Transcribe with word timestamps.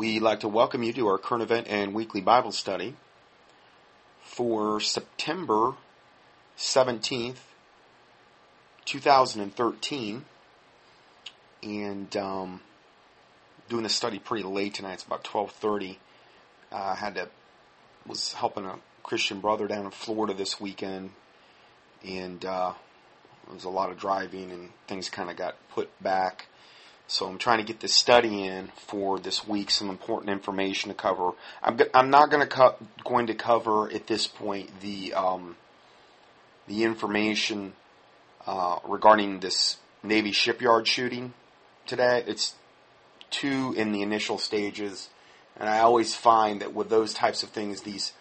We'd 0.00 0.22
like 0.22 0.40
to 0.40 0.48
welcome 0.48 0.82
you 0.82 0.94
to 0.94 1.08
our 1.08 1.18
current 1.18 1.42
event 1.42 1.66
and 1.68 1.92
weekly 1.92 2.22
Bible 2.22 2.52
study 2.52 2.96
for 4.22 4.80
September 4.80 5.74
17th, 6.56 7.36
2013. 8.86 10.24
And 11.62 12.16
um, 12.16 12.62
doing 13.68 13.82
the 13.82 13.90
study 13.90 14.18
pretty 14.18 14.42
late 14.42 14.72
tonight. 14.72 14.94
It's 14.94 15.04
about 15.04 15.22
12:30. 15.22 15.96
I 16.72 16.74
uh, 16.74 16.94
had 16.94 17.16
to 17.16 17.28
was 18.06 18.32
helping 18.32 18.64
a 18.64 18.76
Christian 19.02 19.40
brother 19.40 19.68
down 19.68 19.84
in 19.84 19.90
Florida 19.90 20.32
this 20.32 20.58
weekend, 20.58 21.10
and 22.02 22.42
uh, 22.42 22.72
there 23.44 23.54
was 23.54 23.64
a 23.64 23.68
lot 23.68 23.90
of 23.90 23.98
driving 23.98 24.50
and 24.50 24.70
things 24.86 25.10
kind 25.10 25.28
of 25.28 25.36
got 25.36 25.56
put 25.68 25.90
back. 26.02 26.46
So 27.10 27.26
I'm 27.26 27.38
trying 27.38 27.58
to 27.58 27.64
get 27.64 27.80
this 27.80 27.92
study 27.92 28.46
in 28.46 28.68
for 28.86 29.18
this 29.18 29.44
week, 29.44 29.72
some 29.72 29.90
important 29.90 30.30
information 30.30 30.90
to 30.90 30.94
cover. 30.94 31.32
I'm, 31.60 31.76
I'm 31.92 32.08
not 32.08 32.30
going 32.30 32.40
to 32.40 32.46
co- 32.46 32.76
going 33.02 33.26
to 33.26 33.34
cover 33.34 33.90
at 33.90 34.06
this 34.06 34.28
point 34.28 34.70
the 34.80 35.14
um, 35.14 35.56
the 36.68 36.84
information 36.84 37.72
uh, 38.46 38.78
regarding 38.84 39.40
this 39.40 39.78
Navy 40.04 40.30
shipyard 40.30 40.86
shooting 40.86 41.34
today. 41.84 42.22
It's 42.28 42.54
two 43.32 43.74
in 43.76 43.90
the 43.90 44.02
initial 44.02 44.38
stages, 44.38 45.08
and 45.56 45.68
I 45.68 45.80
always 45.80 46.14
find 46.14 46.60
that 46.60 46.74
with 46.74 46.90
those 46.90 47.12
types 47.12 47.42
of 47.42 47.48
things, 47.48 47.80
these 47.80 48.12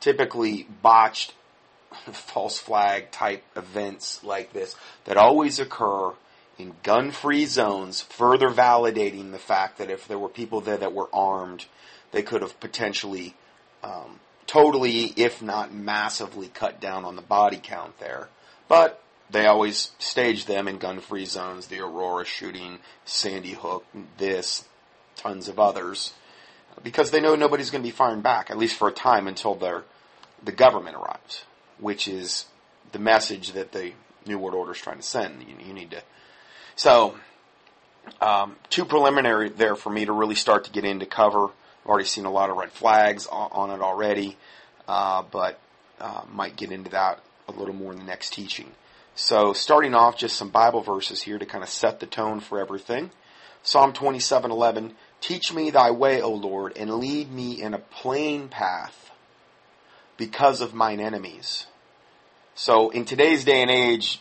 typically 0.00 0.66
botched 0.80 1.34
false 2.12 2.58
flag 2.58 3.10
type 3.10 3.44
events 3.54 4.24
like 4.24 4.54
this 4.54 4.76
that 5.04 5.18
always 5.18 5.58
occur 5.58 6.14
in 6.60 6.74
gun 6.82 7.10
free 7.10 7.46
zones, 7.46 8.00
further 8.02 8.50
validating 8.50 9.32
the 9.32 9.38
fact 9.38 9.78
that 9.78 9.90
if 9.90 10.06
there 10.06 10.18
were 10.18 10.28
people 10.28 10.60
there 10.60 10.76
that 10.76 10.92
were 10.92 11.08
armed, 11.12 11.66
they 12.12 12.22
could 12.22 12.42
have 12.42 12.58
potentially 12.60 13.34
um, 13.82 14.20
totally, 14.46 15.12
if 15.16 15.40
not 15.40 15.72
massively, 15.72 16.48
cut 16.48 16.80
down 16.80 17.04
on 17.04 17.16
the 17.16 17.22
body 17.22 17.60
count 17.62 17.98
there. 17.98 18.28
But 18.68 19.02
they 19.30 19.46
always 19.46 19.92
stage 19.98 20.46
them 20.46 20.66
in 20.66 20.78
gun 20.78 21.00
free 21.00 21.24
zones, 21.24 21.68
the 21.68 21.80
Aurora 21.80 22.24
shooting, 22.24 22.80
Sandy 23.04 23.52
Hook, 23.52 23.84
this, 24.18 24.64
tons 25.16 25.48
of 25.48 25.58
others, 25.58 26.14
because 26.82 27.10
they 27.10 27.20
know 27.20 27.36
nobody's 27.36 27.70
going 27.70 27.82
to 27.82 27.88
be 27.88 27.94
firing 27.94 28.22
back, 28.22 28.50
at 28.50 28.58
least 28.58 28.76
for 28.76 28.88
a 28.88 28.92
time 28.92 29.28
until 29.28 29.54
the 29.54 30.52
government 30.52 30.96
arrives, 30.96 31.44
which 31.78 32.08
is 32.08 32.46
the 32.92 32.98
message 32.98 33.52
that 33.52 33.72
the 33.72 33.92
New 34.26 34.38
World 34.38 34.54
Order 34.54 34.72
is 34.72 34.78
trying 34.78 34.96
to 34.96 35.02
send. 35.02 35.42
You, 35.42 35.54
you 35.64 35.72
need 35.72 35.92
to. 35.92 36.02
So, 36.76 37.14
um, 38.20 38.56
too 38.68 38.84
preliminary 38.84 39.48
there 39.48 39.76
for 39.76 39.90
me 39.90 40.04
to 40.04 40.12
really 40.12 40.34
start 40.34 40.64
to 40.64 40.70
get 40.70 40.84
into 40.84 41.06
cover. 41.06 41.44
I've 41.46 41.86
already 41.86 42.06
seen 42.06 42.24
a 42.24 42.30
lot 42.30 42.50
of 42.50 42.56
red 42.56 42.72
flags 42.72 43.26
on, 43.26 43.50
on 43.52 43.70
it 43.70 43.82
already, 43.82 44.36
uh, 44.88 45.22
but 45.30 45.58
uh, 46.00 46.22
might 46.30 46.56
get 46.56 46.72
into 46.72 46.90
that 46.90 47.20
a 47.48 47.52
little 47.52 47.74
more 47.74 47.92
in 47.92 47.98
the 47.98 48.04
next 48.04 48.32
teaching. 48.32 48.70
So, 49.14 49.52
starting 49.52 49.94
off, 49.94 50.16
just 50.16 50.36
some 50.36 50.50
Bible 50.50 50.80
verses 50.80 51.22
here 51.22 51.38
to 51.38 51.46
kind 51.46 51.62
of 51.62 51.70
set 51.70 52.00
the 52.00 52.06
tone 52.06 52.40
for 52.40 52.60
everything. 52.60 53.10
Psalm 53.62 53.92
27:11, 53.92 54.94
"Teach 55.20 55.52
me 55.52 55.70
thy 55.70 55.90
way, 55.90 56.22
O 56.22 56.30
Lord, 56.30 56.76
and 56.76 56.94
lead 56.94 57.30
me 57.30 57.60
in 57.60 57.74
a 57.74 57.78
plain 57.78 58.48
path 58.48 59.10
because 60.16 60.60
of 60.60 60.72
mine 60.72 61.00
enemies." 61.00 61.66
So, 62.54 62.90
in 62.90 63.04
today's 63.04 63.44
day 63.44 63.60
and 63.60 63.70
age, 63.70 64.20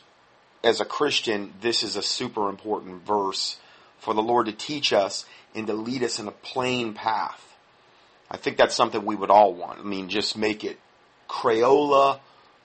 as 0.63 0.81
a 0.81 0.85
Christian, 0.85 1.53
this 1.61 1.83
is 1.83 1.95
a 1.95 2.01
super 2.01 2.49
important 2.49 3.05
verse 3.05 3.57
for 3.97 4.13
the 4.13 4.21
Lord 4.21 4.45
to 4.47 4.51
teach 4.51 4.93
us 4.93 5.25
and 5.55 5.67
to 5.67 5.73
lead 5.73 6.03
us 6.03 6.19
in 6.19 6.27
a 6.27 6.31
plain 6.31 6.93
path. 6.93 7.45
I 8.29 8.37
think 8.37 8.57
that's 8.57 8.75
something 8.75 9.05
we 9.05 9.15
would 9.15 9.31
all 9.31 9.53
want. 9.53 9.79
I 9.79 9.83
mean, 9.83 10.09
just 10.09 10.37
make 10.37 10.63
it 10.63 10.79
Crayola 11.29 12.19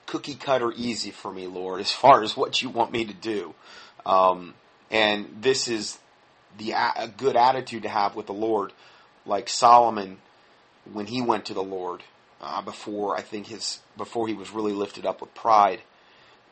cookie 0.05 0.35
cutter 0.35 0.71
easy 0.75 1.11
for 1.11 1.31
me, 1.31 1.47
Lord, 1.47 1.81
as 1.81 1.91
far 1.91 2.23
as 2.23 2.37
what 2.37 2.61
you 2.61 2.69
want 2.69 2.91
me 2.91 3.05
to 3.05 3.13
do. 3.13 3.55
Um, 4.05 4.53
and 4.91 5.37
this 5.41 5.67
is 5.67 5.97
the 6.57 6.71
a 6.71 7.07
good 7.07 7.35
attitude 7.35 7.83
to 7.83 7.89
have 7.89 8.15
with 8.15 8.27
the 8.27 8.33
Lord, 8.33 8.71
like 9.25 9.49
Solomon 9.49 10.17
when 10.91 11.07
he 11.07 11.21
went 11.21 11.45
to 11.45 11.53
the 11.53 11.63
Lord 11.63 12.03
uh, 12.41 12.61
before 12.61 13.17
I 13.17 13.21
think 13.21 13.47
his 13.47 13.79
before 13.97 14.27
he 14.27 14.33
was 14.33 14.51
really 14.51 14.73
lifted 14.73 15.05
up 15.05 15.21
with 15.21 15.33
pride, 15.33 15.81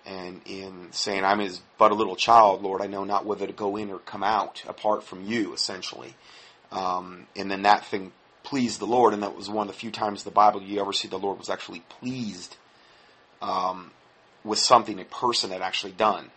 and 0.05 0.41
in 0.45 0.89
saying, 0.91 1.23
"I'm 1.23 1.39
as 1.39 1.61
but 1.77 1.91
a 1.91 1.95
little 1.95 2.15
child, 2.15 2.61
Lord. 2.61 2.81
I 2.81 2.87
know 2.87 3.03
not 3.03 3.25
whether 3.25 3.47
to 3.47 3.53
go 3.53 3.75
in 3.75 3.89
or 3.89 3.99
come 3.99 4.23
out 4.23 4.63
apart 4.67 5.03
from 5.03 5.25
you." 5.25 5.53
Essentially, 5.53 6.15
um, 6.71 7.27
and 7.35 7.49
then 7.49 7.63
that 7.63 7.85
thing 7.85 8.11
pleased 8.43 8.79
the 8.79 8.87
Lord, 8.87 9.13
and 9.13 9.23
that 9.23 9.35
was 9.35 9.49
one 9.49 9.67
of 9.67 9.73
the 9.73 9.79
few 9.79 9.91
times 9.91 10.21
in 10.21 10.25
the 10.25 10.35
Bible 10.35 10.61
you 10.61 10.81
ever 10.81 10.93
see 10.93 11.07
the 11.07 11.17
Lord 11.17 11.39
was 11.39 11.49
actually 11.49 11.81
pleased 11.81 12.57
um, 13.41 13.91
with 14.43 14.59
something 14.59 14.99
a 14.99 15.05
person 15.05 15.51
had 15.51 15.61
actually 15.61 15.93
done. 15.93 16.31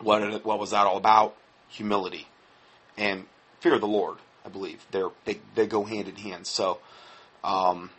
What 0.00 0.44
what 0.44 0.58
was 0.58 0.70
that 0.70 0.86
all 0.86 0.96
about? 0.96 1.36
Humility 1.68 2.28
and 2.96 3.24
fear 3.60 3.74
of 3.74 3.80
the 3.80 3.86
Lord. 3.86 4.18
I 4.44 4.48
believe 4.48 4.84
they're 4.90 5.10
they 5.24 5.40
they 5.54 5.66
go 5.66 5.84
hand 5.84 6.08
in 6.08 6.16
hand. 6.16 6.46
So 6.46 6.78
um, 7.44 7.90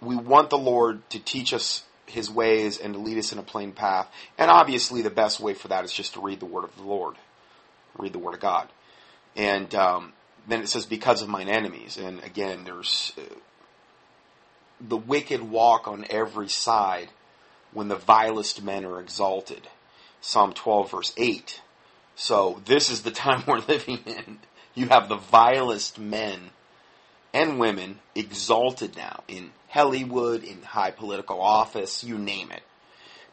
we 0.00 0.16
want 0.16 0.50
the 0.50 0.58
Lord 0.58 1.08
to 1.10 1.18
teach 1.18 1.52
us 1.52 1.84
His 2.08 2.30
ways 2.30 2.78
and 2.78 2.94
to 2.94 3.00
lead 3.00 3.18
us 3.18 3.32
in 3.32 3.38
a 3.38 3.42
plain 3.42 3.72
path. 3.72 4.08
And 4.36 4.50
obviously, 4.50 5.02
the 5.02 5.10
best 5.10 5.40
way 5.40 5.54
for 5.54 5.68
that 5.68 5.84
is 5.84 5.92
just 5.92 6.14
to 6.14 6.20
read 6.20 6.40
the 6.40 6.46
Word 6.46 6.64
of 6.64 6.76
the 6.76 6.82
Lord, 6.82 7.16
read 7.98 8.12
the 8.12 8.18
Word 8.18 8.34
of 8.34 8.40
God. 8.40 8.68
And 9.36 9.74
um, 9.74 10.12
then 10.46 10.62
it 10.62 10.68
says, 10.68 10.86
"Because 10.86 11.22
of 11.22 11.28
mine 11.28 11.48
enemies." 11.48 11.96
And 11.96 12.22
again, 12.24 12.64
there's 12.64 13.12
uh, 13.18 13.34
the 14.80 14.96
wicked 14.96 15.42
walk 15.42 15.88
on 15.88 16.06
every 16.10 16.48
side 16.48 17.08
when 17.72 17.88
the 17.88 17.96
vilest 17.96 18.62
men 18.62 18.84
are 18.84 19.00
exalted. 19.00 19.68
Psalm 20.20 20.52
12 20.52 20.90
verse 20.90 21.12
8. 21.16 21.60
So 22.16 22.60
this 22.64 22.90
is 22.90 23.02
the 23.02 23.10
time 23.24 23.44
we're 23.46 23.58
living 23.60 24.00
in. 24.06 24.38
You 24.74 24.88
have 24.88 25.08
the 25.08 25.16
vilest 25.16 25.98
men 25.98 26.50
and 27.32 27.58
women 27.58 27.98
exalted 28.14 28.96
now 28.96 29.22
in 29.28 29.50
Hollywood, 29.68 30.44
in 30.44 30.62
high 30.62 30.90
political 30.90 31.40
office, 31.40 32.02
you 32.02 32.18
name 32.18 32.50
it. 32.50 32.62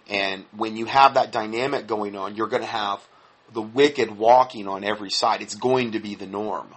And 0.08 0.46
when 0.56 0.78
you 0.78 0.86
have 0.86 1.16
that 1.16 1.32
dynamic 1.32 1.88
going 1.88 2.16
on, 2.16 2.36
you're 2.36 2.48
going 2.48 2.62
to 2.62 2.68
have 2.68 3.06
the 3.54 3.62
wicked 3.62 4.18
walking 4.18 4.68
on 4.68 4.84
every 4.84 5.10
side. 5.10 5.42
It's 5.42 5.56
going 5.56 5.94
to 5.94 6.00
be 6.00 6.16
the 6.16 6.28
norm. 6.28 6.68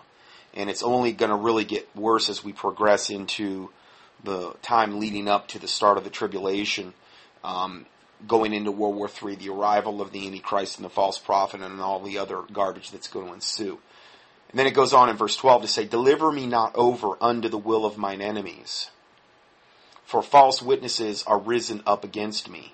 And 0.55 0.71
it's 0.71 0.83
only 0.83 1.13
going 1.13 1.31
to 1.31 1.37
really 1.37 1.65
get 1.65 1.95
worse 1.95 2.29
as 2.29 2.43
we 2.43 2.53
progress 2.53 3.11
into 3.11 3.71
the 4.25 4.55
time 4.63 4.99
leading 4.99 5.29
up 5.29 5.49
to 5.49 5.59
the 5.59 5.69
start 5.69 5.99
of 5.99 6.05
the 6.05 6.11
tribulation 6.11 6.95
um, 7.45 7.87
going 8.27 8.53
into 8.53 8.73
World 8.73 8.97
War 8.97 9.09
III, 9.09 9.37
the 9.37 9.51
arrival 9.51 10.01
of 10.01 10.11
the 10.11 10.27
Antichrist 10.27 10.77
and 10.77 10.85
the 10.85 10.91
false 10.91 11.19
prophet, 11.19 11.61
and 11.61 11.81
all 11.81 12.01
the 12.01 12.19
other 12.19 12.43
garbage 12.53 12.91
that's 12.91 13.09
going 13.09 13.29
to 13.29 13.35
ensue. 13.35 13.79
And 14.51 14.59
then 14.59 14.67
it 14.67 14.75
goes 14.75 14.93
on 14.93 15.09
in 15.09 15.17
verse 15.17 15.37
12 15.37 15.63
to 15.63 15.69
say, 15.69 15.85
Deliver 15.85 16.33
me 16.33 16.47
not 16.47 16.75
over 16.75 17.17
unto 17.21 17.49
the 17.49 17.59
will 17.59 17.85
of 17.85 17.99
mine 17.99 18.21
enemies, 18.21 18.91
for 20.09 20.23
false 20.23 20.63
witnesses 20.63 21.23
are 21.27 21.39
risen 21.39 21.83
up 21.87 22.03
against 22.03 22.49
me, 22.49 22.73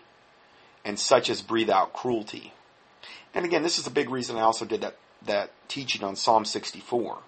and 0.85 1.01
such 1.01 1.29
as 1.29 1.43
breathe 1.43 1.69
out 1.69 1.93
cruelty. 1.93 2.53
And 3.35 3.45
again, 3.45 3.65
this 3.65 3.81
is 3.81 3.89
a 3.89 3.91
big 3.91 4.09
reason 4.09 4.37
I 4.37 4.43
also 4.43 4.65
did 4.65 4.83
that, 4.83 4.97
that 5.27 5.51
teaching 5.67 6.05
on 6.05 6.15
Psalm 6.15 6.45
64 6.45 7.19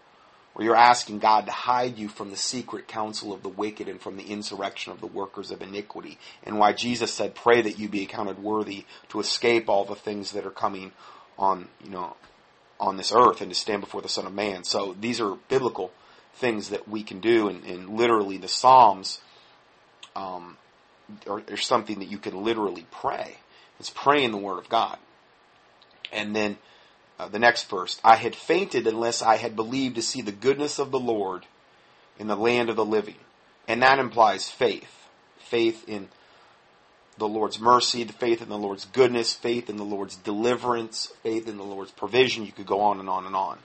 where 0.52 0.64
you're 0.64 0.76
asking 0.76 1.18
God 1.18 1.46
to 1.46 1.52
hide 1.52 1.98
you 1.98 2.08
from 2.08 2.30
the 2.30 2.36
secret 2.36 2.86
counsel 2.86 3.32
of 3.32 3.42
the 3.42 3.48
wicked 3.48 3.88
and 3.88 4.00
from 4.00 4.16
the 4.16 4.22
insurrection 4.22 4.92
of 4.92 5.00
the 5.00 5.06
workers 5.06 5.50
of 5.50 5.60
iniquity. 5.60 6.18
And 6.44 6.58
why 6.58 6.72
Jesus 6.72 7.12
said, 7.12 7.34
pray 7.34 7.60
that 7.60 7.78
you 7.78 7.88
be 7.88 8.04
accounted 8.04 8.38
worthy 8.38 8.86
to 9.08 9.18
escape 9.18 9.68
all 9.68 9.84
the 9.84 9.96
things 9.96 10.32
that 10.32 10.46
are 10.46 10.50
coming 10.50 10.92
on, 11.36 11.68
you 11.84 11.90
know, 11.90 12.16
on 12.78 12.96
this 12.96 13.12
earth 13.12 13.42
and 13.42 13.50
to 13.50 13.54
stand 13.54 13.82
before 13.82 14.00
the 14.00 14.08
Son 14.08 14.24
of 14.24 14.32
Man. 14.32 14.64
So 14.64 14.96
these 14.98 15.20
are 15.20 15.34
biblical 15.48 15.90
things 16.36 16.70
that 16.70 16.88
we 16.88 17.02
can 17.02 17.20
do 17.20 17.48
and, 17.48 17.64
and 17.64 17.90
literally 17.90 18.38
the 18.38 18.48
Psalms, 18.48 19.20
um, 20.16 20.56
are, 21.28 21.42
are 21.50 21.56
something 21.56 22.00
that 22.00 22.10
you 22.10 22.18
can 22.18 22.42
literally 22.42 22.86
pray. 22.90 23.36
It's 23.78 23.90
praying 23.90 24.32
the 24.32 24.38
Word 24.38 24.58
of 24.58 24.68
God. 24.68 24.98
And 26.12 26.34
then, 26.34 26.56
uh, 27.18 27.28
the 27.28 27.38
next 27.38 27.68
verse, 27.68 28.00
I 28.02 28.16
had 28.16 28.34
fainted 28.34 28.86
unless 28.86 29.22
I 29.22 29.36
had 29.36 29.54
believed 29.54 29.96
to 29.96 30.02
see 30.02 30.22
the 30.22 30.32
goodness 30.32 30.78
of 30.78 30.90
the 30.90 31.00
Lord 31.00 31.46
in 32.18 32.26
the 32.26 32.36
land 32.36 32.70
of 32.70 32.76
the 32.76 32.84
living. 32.84 33.16
And 33.68 33.82
that 33.82 33.98
implies 33.98 34.48
faith. 34.48 35.08
Faith 35.38 35.88
in 35.88 36.08
the 37.18 37.28
Lord's 37.28 37.60
mercy, 37.60 38.04
the 38.04 38.12
faith 38.12 38.42
in 38.42 38.48
the 38.48 38.58
Lord's 38.58 38.84
goodness, 38.84 39.34
faith 39.34 39.70
in 39.70 39.76
the 39.76 39.84
Lord's 39.84 40.16
deliverance, 40.16 41.12
faith 41.22 41.48
in 41.48 41.56
the 41.56 41.64
Lord's 41.64 41.92
provision. 41.92 42.44
You 42.44 42.52
could 42.52 42.66
go 42.66 42.80
on 42.80 43.00
and 43.00 43.08
on 43.08 43.26
and 43.26 43.36
on. 43.36 43.58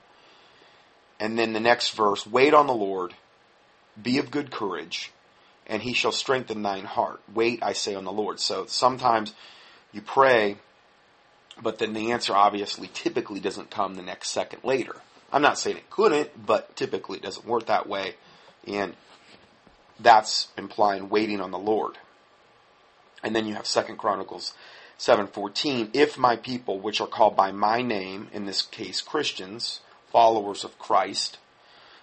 And 1.19 1.37
then 1.37 1.53
the 1.53 1.59
next 1.59 1.91
verse, 1.91 2.25
wait 2.25 2.53
on 2.53 2.67
the 2.67 2.73
Lord, 2.73 3.13
be 4.01 4.17
of 4.17 4.31
good 4.31 4.51
courage, 4.51 5.11
and 5.71 5.81
he 5.81 5.93
shall 5.93 6.11
strengthen 6.11 6.61
thine 6.61 6.85
heart. 6.85 7.19
Wait, 7.33 7.63
I 7.63 7.73
say, 7.73 7.95
on 7.95 8.03
the 8.03 8.11
Lord. 8.11 8.39
So 8.39 8.67
sometimes 8.67 9.33
you 9.91 10.01
pray 10.01 10.57
but 11.61 11.77
then 11.77 11.93
the 11.93 12.11
answer 12.11 12.35
obviously 12.35 12.89
typically 12.93 13.39
doesn't 13.39 13.69
come 13.69 13.95
the 13.95 14.01
next 14.01 14.29
second 14.29 14.63
later. 14.63 14.95
I'm 15.31 15.41
not 15.41 15.57
saying 15.57 15.77
it 15.77 15.89
couldn't, 15.89 16.45
but 16.45 16.75
typically 16.75 17.17
it 17.17 17.23
doesn't 17.23 17.45
work 17.45 17.67
that 17.67 17.87
way. 17.87 18.15
And 18.67 18.95
that's 19.99 20.49
implying 20.57 21.09
waiting 21.09 21.39
on 21.39 21.51
the 21.51 21.59
Lord. 21.59 21.97
And 23.23 23.35
then 23.35 23.45
you 23.45 23.53
have 23.55 23.67
Second 23.67 23.97
Chronicles 23.97 24.53
7:14, 24.97 25.89
if 25.93 26.17
my 26.17 26.35
people 26.35 26.79
which 26.79 27.01
are 27.01 27.07
called 27.07 27.35
by 27.35 27.51
my 27.51 27.81
name, 27.81 28.29
in 28.33 28.45
this 28.45 28.61
case 28.61 29.01
Christians, 29.01 29.81
followers 30.11 30.63
of 30.63 30.77
Christ, 30.77 31.37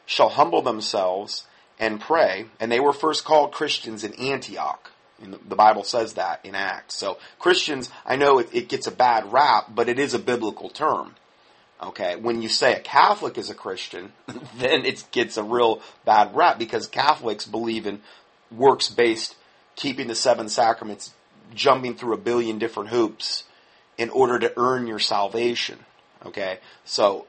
shall 0.06 0.30
humble 0.30 0.62
themselves 0.62 1.46
and 1.78 2.00
pray, 2.00 2.46
and 2.60 2.70
they 2.70 2.80
were 2.80 2.92
first 2.92 3.24
called 3.24 3.52
Christians 3.52 4.04
in 4.04 4.14
Antioch. 4.14 4.90
And 5.22 5.34
the 5.48 5.56
Bible 5.56 5.84
says 5.84 6.14
that 6.14 6.40
in 6.44 6.54
Acts. 6.54 6.94
So 6.94 7.18
Christians, 7.38 7.90
I 8.06 8.16
know 8.16 8.38
it, 8.38 8.48
it 8.52 8.68
gets 8.68 8.86
a 8.86 8.92
bad 8.92 9.32
rap, 9.32 9.66
but 9.74 9.88
it 9.88 9.98
is 9.98 10.14
a 10.14 10.18
biblical 10.18 10.68
term. 10.68 11.16
Okay, 11.80 12.16
when 12.16 12.42
you 12.42 12.48
say 12.48 12.74
a 12.74 12.80
Catholic 12.80 13.38
is 13.38 13.50
a 13.50 13.54
Christian, 13.54 14.12
then 14.56 14.84
it 14.84 15.04
gets 15.12 15.36
a 15.36 15.42
real 15.42 15.80
bad 16.04 16.34
rap 16.34 16.58
because 16.58 16.86
Catholics 16.86 17.46
believe 17.46 17.86
in 17.86 18.00
works 18.50 18.88
based, 18.88 19.36
keeping 19.76 20.08
the 20.08 20.14
seven 20.14 20.48
sacraments, 20.48 21.12
jumping 21.54 21.94
through 21.94 22.14
a 22.14 22.18
billion 22.18 22.58
different 22.58 22.90
hoops 22.90 23.44
in 23.96 24.10
order 24.10 24.38
to 24.38 24.52
earn 24.56 24.86
your 24.86 24.98
salvation. 24.98 25.78
Okay, 26.26 26.58
so 26.84 27.26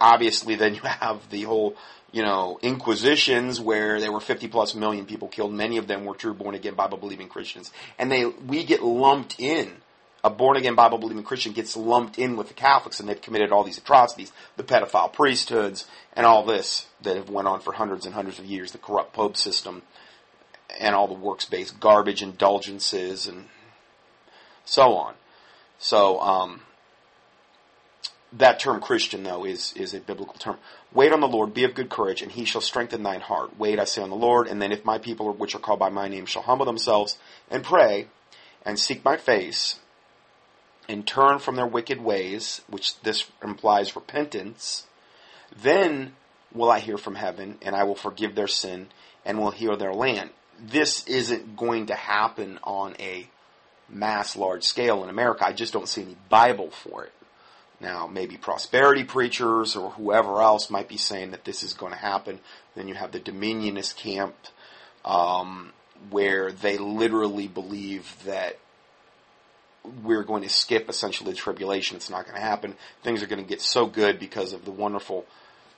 obviously 0.00 0.54
then 0.54 0.74
you 0.74 0.80
have 0.84 1.28
the 1.30 1.42
whole, 1.42 1.76
you 2.14 2.22
know, 2.22 2.60
inquisitions 2.62 3.60
where 3.60 3.98
there 3.98 4.12
were 4.12 4.20
50 4.20 4.46
plus 4.46 4.72
million 4.72 5.04
people 5.04 5.26
killed. 5.26 5.52
Many 5.52 5.78
of 5.78 5.88
them 5.88 6.04
were 6.04 6.14
true 6.14 6.32
born 6.32 6.54
again 6.54 6.74
Bible 6.74 6.96
believing 6.96 7.28
Christians. 7.28 7.72
And 7.98 8.10
they, 8.10 8.24
we 8.24 8.62
get 8.62 8.84
lumped 8.84 9.34
in 9.40 9.72
a 10.22 10.30
born 10.30 10.56
again 10.56 10.76
Bible 10.76 10.98
believing 10.98 11.24
Christian 11.24 11.52
gets 11.52 11.76
lumped 11.76 12.16
in 12.16 12.36
with 12.36 12.46
the 12.46 12.54
Catholics 12.54 13.00
and 13.00 13.08
they've 13.08 13.20
committed 13.20 13.50
all 13.50 13.64
these 13.64 13.78
atrocities, 13.78 14.32
the 14.56 14.62
pedophile 14.62 15.12
priesthoods 15.12 15.86
and 16.12 16.24
all 16.24 16.44
this 16.44 16.86
that 17.02 17.16
have 17.16 17.30
went 17.30 17.48
on 17.48 17.58
for 17.58 17.72
hundreds 17.72 18.06
and 18.06 18.14
hundreds 18.14 18.38
of 18.38 18.44
years, 18.44 18.70
the 18.70 18.78
corrupt 18.78 19.12
pope 19.12 19.36
system 19.36 19.82
and 20.78 20.94
all 20.94 21.08
the 21.08 21.14
works 21.14 21.46
based 21.46 21.80
garbage 21.80 22.22
indulgences 22.22 23.26
and 23.26 23.46
so 24.64 24.94
on. 24.94 25.14
So, 25.80 26.20
um, 26.20 26.60
that 28.32 28.58
term 28.58 28.80
Christian 28.80 29.24
though 29.24 29.44
is, 29.44 29.72
is 29.74 29.94
a 29.94 30.00
biblical 30.00 30.34
term. 30.34 30.58
Wait 30.94 31.12
on 31.12 31.20
the 31.20 31.28
Lord, 31.28 31.52
be 31.52 31.64
of 31.64 31.74
good 31.74 31.90
courage, 31.90 32.22
and 32.22 32.30
he 32.30 32.44
shall 32.44 32.60
strengthen 32.60 33.02
thine 33.02 33.20
heart. 33.20 33.58
Wait, 33.58 33.80
I 33.80 33.84
say, 33.84 34.00
on 34.00 34.10
the 34.10 34.16
Lord, 34.16 34.46
and 34.46 34.62
then 34.62 34.70
if 34.70 34.84
my 34.84 34.98
people 34.98 35.32
which 35.32 35.54
are 35.54 35.58
called 35.58 35.80
by 35.80 35.88
my 35.88 36.06
name 36.06 36.24
shall 36.24 36.42
humble 36.42 36.64
themselves 36.64 37.18
and 37.50 37.64
pray 37.64 38.06
and 38.64 38.78
seek 38.78 39.04
my 39.04 39.16
face 39.16 39.80
and 40.88 41.04
turn 41.04 41.40
from 41.40 41.56
their 41.56 41.66
wicked 41.66 42.00
ways, 42.00 42.60
which 42.68 43.00
this 43.00 43.24
implies 43.42 43.96
repentance, 43.96 44.86
then 45.60 46.14
will 46.52 46.70
I 46.70 46.78
hear 46.78 46.96
from 46.96 47.16
heaven, 47.16 47.58
and 47.60 47.74
I 47.74 47.82
will 47.82 47.96
forgive 47.96 48.36
their 48.36 48.46
sin, 48.46 48.88
and 49.24 49.40
will 49.40 49.50
heal 49.50 49.76
their 49.76 49.94
land. 49.94 50.30
This 50.60 51.04
isn't 51.08 51.56
going 51.56 51.86
to 51.86 51.94
happen 51.94 52.60
on 52.62 52.94
a 53.00 53.28
mass 53.88 54.36
large 54.36 54.62
scale 54.62 55.02
in 55.02 55.10
America. 55.10 55.44
I 55.44 55.52
just 55.52 55.72
don't 55.72 55.88
see 55.88 56.02
any 56.02 56.16
Bible 56.28 56.70
for 56.70 57.04
it. 57.04 57.12
Now, 57.84 58.06
maybe 58.06 58.38
prosperity 58.38 59.04
preachers 59.04 59.76
or 59.76 59.90
whoever 59.90 60.40
else 60.40 60.70
might 60.70 60.88
be 60.88 60.96
saying 60.96 61.32
that 61.32 61.44
this 61.44 61.62
is 61.62 61.74
going 61.74 61.92
to 61.92 61.98
happen. 61.98 62.40
Then 62.74 62.88
you 62.88 62.94
have 62.94 63.12
the 63.12 63.20
Dominionist 63.20 63.96
camp, 63.96 64.34
um, 65.04 65.74
where 66.08 66.50
they 66.50 66.78
literally 66.78 67.46
believe 67.46 68.16
that 68.24 68.58
we're 70.02 70.22
going 70.22 70.42
to 70.44 70.48
skip 70.48 70.88
essentially 70.88 71.32
the 71.32 71.36
tribulation. 71.36 71.98
It's 71.98 72.08
not 72.08 72.24
going 72.24 72.36
to 72.36 72.40
happen. 72.40 72.74
Things 73.02 73.22
are 73.22 73.26
going 73.26 73.42
to 73.42 73.48
get 73.48 73.60
so 73.60 73.84
good 73.84 74.18
because 74.18 74.54
of 74.54 74.64
the 74.64 74.70
wonderful 74.70 75.26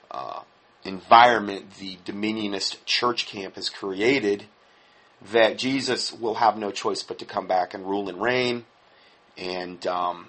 uh, 0.09 0.43
environment 0.85 1.75
the 1.75 1.97
Dominionist 2.05 2.77
church 2.85 3.27
camp 3.27 3.55
has 3.55 3.67
created 3.69 4.45
that 5.33 5.57
Jesus 5.57 6.13
will 6.13 6.35
have 6.35 6.57
no 6.57 6.71
choice 6.71 7.03
but 7.03 7.19
to 7.19 7.25
come 7.25 7.47
back 7.47 7.73
and 7.73 7.85
rule 7.85 8.07
and 8.07 8.21
reign. 8.21 8.63
And 9.37 9.85
um, 9.85 10.27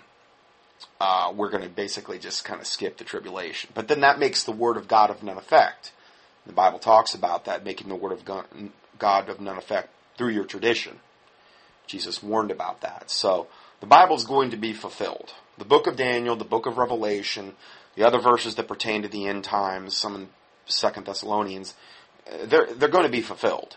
uh, 1.00 1.32
we're 1.34 1.50
going 1.50 1.62
to 1.62 1.68
basically 1.68 2.18
just 2.18 2.44
kind 2.44 2.60
of 2.60 2.66
skip 2.66 2.96
the 2.96 3.04
tribulation. 3.04 3.70
But 3.74 3.88
then 3.88 4.00
that 4.00 4.18
makes 4.18 4.44
the 4.44 4.52
word 4.52 4.76
of 4.76 4.88
God 4.88 5.10
of 5.10 5.22
none 5.22 5.36
effect. 5.36 5.92
The 6.46 6.52
Bible 6.52 6.78
talks 6.78 7.14
about 7.14 7.44
that, 7.44 7.64
making 7.64 7.88
the 7.88 7.94
word 7.94 8.12
of 8.12 8.24
God 8.24 9.28
of 9.28 9.40
none 9.40 9.58
effect 9.58 9.90
through 10.16 10.30
your 10.30 10.44
tradition. 10.44 11.00
Jesus 11.86 12.22
warned 12.22 12.50
about 12.50 12.80
that. 12.82 13.10
So 13.10 13.48
the 13.80 13.86
Bible 13.86 14.16
is 14.16 14.24
going 14.24 14.50
to 14.50 14.56
be 14.56 14.72
fulfilled. 14.72 15.34
The 15.56 15.64
book 15.64 15.86
of 15.86 15.96
Daniel, 15.96 16.36
the 16.36 16.44
book 16.44 16.66
of 16.66 16.78
Revelation, 16.78 17.54
the 17.96 18.06
other 18.06 18.20
verses 18.20 18.54
that 18.54 18.68
pertain 18.68 19.02
to 19.02 19.08
the 19.08 19.26
end 19.26 19.44
times, 19.44 19.96
some 19.96 20.14
in 20.14 20.28
Second 20.66 21.06
Thessalonians, 21.06 21.74
they're 22.44 22.66
they're 22.74 22.88
going 22.88 23.06
to 23.06 23.10
be 23.10 23.22
fulfilled. 23.22 23.76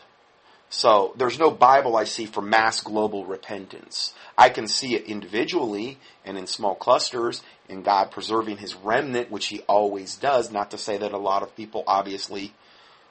So 0.71 1.13
there's 1.17 1.37
no 1.37 1.51
Bible 1.51 1.95
I 1.95 2.05
see 2.05 2.25
for 2.25 2.41
mass 2.41 2.81
global 2.81 3.25
repentance. 3.25 4.13
I 4.35 4.49
can 4.49 4.67
see 4.67 4.95
it 4.95 5.03
individually 5.03 5.99
and 6.25 6.35
in 6.37 6.47
small 6.47 6.73
clusters 6.73 7.43
in 7.69 7.83
God 7.83 8.09
preserving 8.09 8.57
his 8.57 8.73
remnant, 8.73 9.29
which 9.29 9.47
he 9.47 9.59
always 9.61 10.15
does. 10.15 10.49
Not 10.49 10.71
to 10.71 10.79
say 10.79 10.97
that 10.97 11.11
a 11.11 11.17
lot 11.17 11.43
of 11.43 11.55
people 11.55 11.83
obviously 11.85 12.53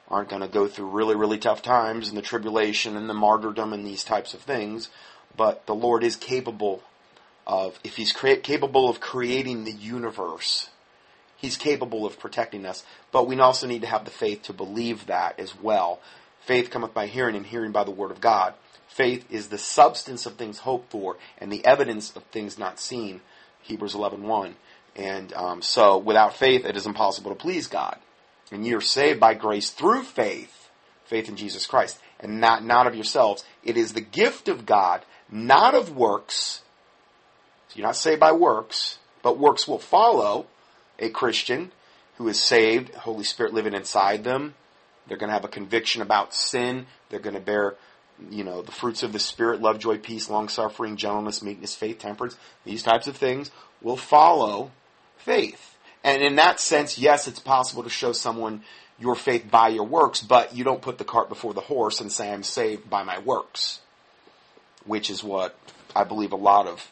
aren't 0.09 0.27
going 0.27 0.41
to 0.41 0.47
go 0.49 0.67
through 0.67 0.89
really, 0.89 1.15
really 1.15 1.37
tough 1.37 1.61
times 1.61 2.09
and 2.09 2.17
the 2.17 2.21
tribulation 2.21 2.97
and 2.97 3.09
the 3.09 3.13
martyrdom 3.13 3.71
and 3.71 3.85
these 3.85 4.03
types 4.03 4.33
of 4.33 4.41
things 4.41 4.89
but 5.35 5.65
the 5.65 5.75
Lord 5.75 6.03
is 6.03 6.15
capable 6.15 6.83
of, 7.47 7.79
if 7.83 7.95
He's 7.95 8.13
capable 8.13 8.89
of 8.89 8.99
creating 8.99 9.63
the 9.63 9.71
universe, 9.71 10.69
He's 11.37 11.57
capable 11.57 12.05
of 12.05 12.19
protecting 12.19 12.65
us. 12.65 12.83
But 13.11 13.27
we 13.27 13.39
also 13.39 13.67
need 13.67 13.81
to 13.81 13.87
have 13.87 14.05
the 14.05 14.11
faith 14.11 14.43
to 14.43 14.53
believe 14.53 15.07
that 15.07 15.39
as 15.39 15.59
well. 15.59 15.99
Faith 16.41 16.69
cometh 16.69 16.93
by 16.93 17.07
hearing, 17.07 17.35
and 17.35 17.45
hearing 17.45 17.71
by 17.71 17.83
the 17.83 17.91
Word 17.91 18.11
of 18.11 18.21
God. 18.21 18.53
Faith 18.87 19.25
is 19.31 19.47
the 19.47 19.57
substance 19.57 20.25
of 20.25 20.35
things 20.35 20.59
hoped 20.59 20.91
for, 20.91 21.17
and 21.37 21.51
the 21.51 21.65
evidence 21.65 22.15
of 22.15 22.23
things 22.23 22.59
not 22.59 22.79
seen. 22.79 23.21
Hebrews 23.61 23.93
11.1. 23.93 24.53
And 24.95 25.33
um, 25.33 25.61
so, 25.61 25.97
without 25.97 26.35
faith, 26.35 26.65
it 26.65 26.75
is 26.75 26.85
impossible 26.85 27.31
to 27.31 27.35
please 27.35 27.67
God. 27.67 27.97
And 28.51 28.65
you're 28.65 28.81
saved 28.81 29.19
by 29.19 29.33
grace 29.33 29.69
through 29.69 30.03
faith, 30.03 30.69
faith 31.05 31.29
in 31.29 31.37
Jesus 31.37 31.65
Christ, 31.65 31.99
and 32.19 32.41
not, 32.41 32.65
not 32.65 32.85
of 32.85 32.95
yourselves. 32.95 33.45
It 33.63 33.77
is 33.77 33.93
the 33.93 34.01
gift 34.01 34.49
of 34.49 34.65
God, 34.65 35.05
not 35.29 35.73
of 35.73 35.95
works. 35.95 36.61
So 37.69 37.77
you're 37.77 37.87
not 37.87 37.95
saved 37.95 38.19
by 38.19 38.33
works, 38.33 38.97
but 39.23 39.37
works 39.37 39.67
will 39.67 39.79
follow 39.79 40.47
a 40.99 41.09
Christian 41.09 41.71
who 42.17 42.27
is 42.27 42.43
saved, 42.43 42.93
Holy 42.93 43.23
Spirit 43.23 43.53
living 43.53 43.73
inside 43.73 44.25
them. 44.25 44.55
They're 45.11 45.17
going 45.17 45.27
to 45.27 45.33
have 45.33 45.43
a 45.43 45.49
conviction 45.49 46.01
about 46.01 46.33
sin. 46.33 46.85
They're 47.09 47.19
going 47.19 47.35
to 47.35 47.41
bear, 47.41 47.75
you 48.29 48.45
know, 48.45 48.61
the 48.61 48.71
fruits 48.71 49.03
of 49.03 49.11
the 49.11 49.19
Spirit, 49.19 49.61
love, 49.61 49.77
joy, 49.77 49.97
peace, 49.97 50.29
long 50.29 50.47
suffering, 50.47 50.95
gentleness, 50.95 51.43
meekness, 51.43 51.75
faith, 51.75 51.99
temperance. 51.99 52.37
These 52.63 52.83
types 52.83 53.07
of 53.07 53.17
things 53.17 53.51
will 53.81 53.97
follow 53.97 54.71
faith. 55.17 55.77
And 56.05 56.21
in 56.21 56.35
that 56.37 56.61
sense, 56.61 56.97
yes, 56.97 57.27
it's 57.27 57.39
possible 57.39 57.83
to 57.83 57.89
show 57.89 58.13
someone 58.13 58.63
your 58.97 59.15
faith 59.15 59.51
by 59.51 59.67
your 59.67 59.85
works, 59.85 60.21
but 60.21 60.55
you 60.55 60.63
don't 60.63 60.81
put 60.81 60.97
the 60.97 61.03
cart 61.03 61.27
before 61.27 61.53
the 61.53 61.61
horse 61.61 61.99
and 61.99 62.11
say, 62.11 62.31
I'm 62.31 62.43
saved 62.43 62.89
by 62.89 63.03
my 63.03 63.19
works 63.19 63.81
which 64.85 65.09
is 65.09 65.23
what 65.23 65.55
I 65.95 66.03
believe 66.03 66.31
a 66.31 66.37
lot 66.37 66.67
of, 66.67 66.91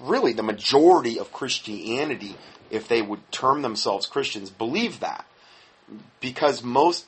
really 0.00 0.32
the 0.32 0.42
majority 0.42 1.18
of 1.18 1.32
Christianity, 1.32 2.36
if 2.70 2.88
they 2.88 3.02
would 3.02 3.30
term 3.32 3.62
themselves 3.62 4.06
Christians, 4.06 4.50
believe 4.50 5.00
that. 5.00 5.24
Because 6.20 6.62
most 6.62 7.06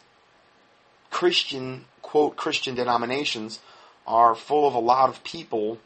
Christian, 1.11 1.87
quote, 2.03 2.37
Christian 2.37 2.75
denominations 2.75 3.61
are 4.07 4.35
full 4.35 4.69
of 4.69 4.75
a 4.75 4.79
lot 4.79 5.09
of 5.09 5.25
people 5.25 5.79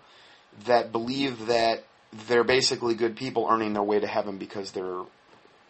that 0.66 0.92
believe 0.92 1.46
that 1.46 1.84
they're 2.28 2.44
basically 2.44 2.94
good 2.94 3.16
people 3.16 3.46
earning 3.48 3.72
their 3.72 3.82
way 3.82 3.98
to 4.00 4.06
heaven 4.06 4.36
because 4.38 4.72
they're 4.72 5.02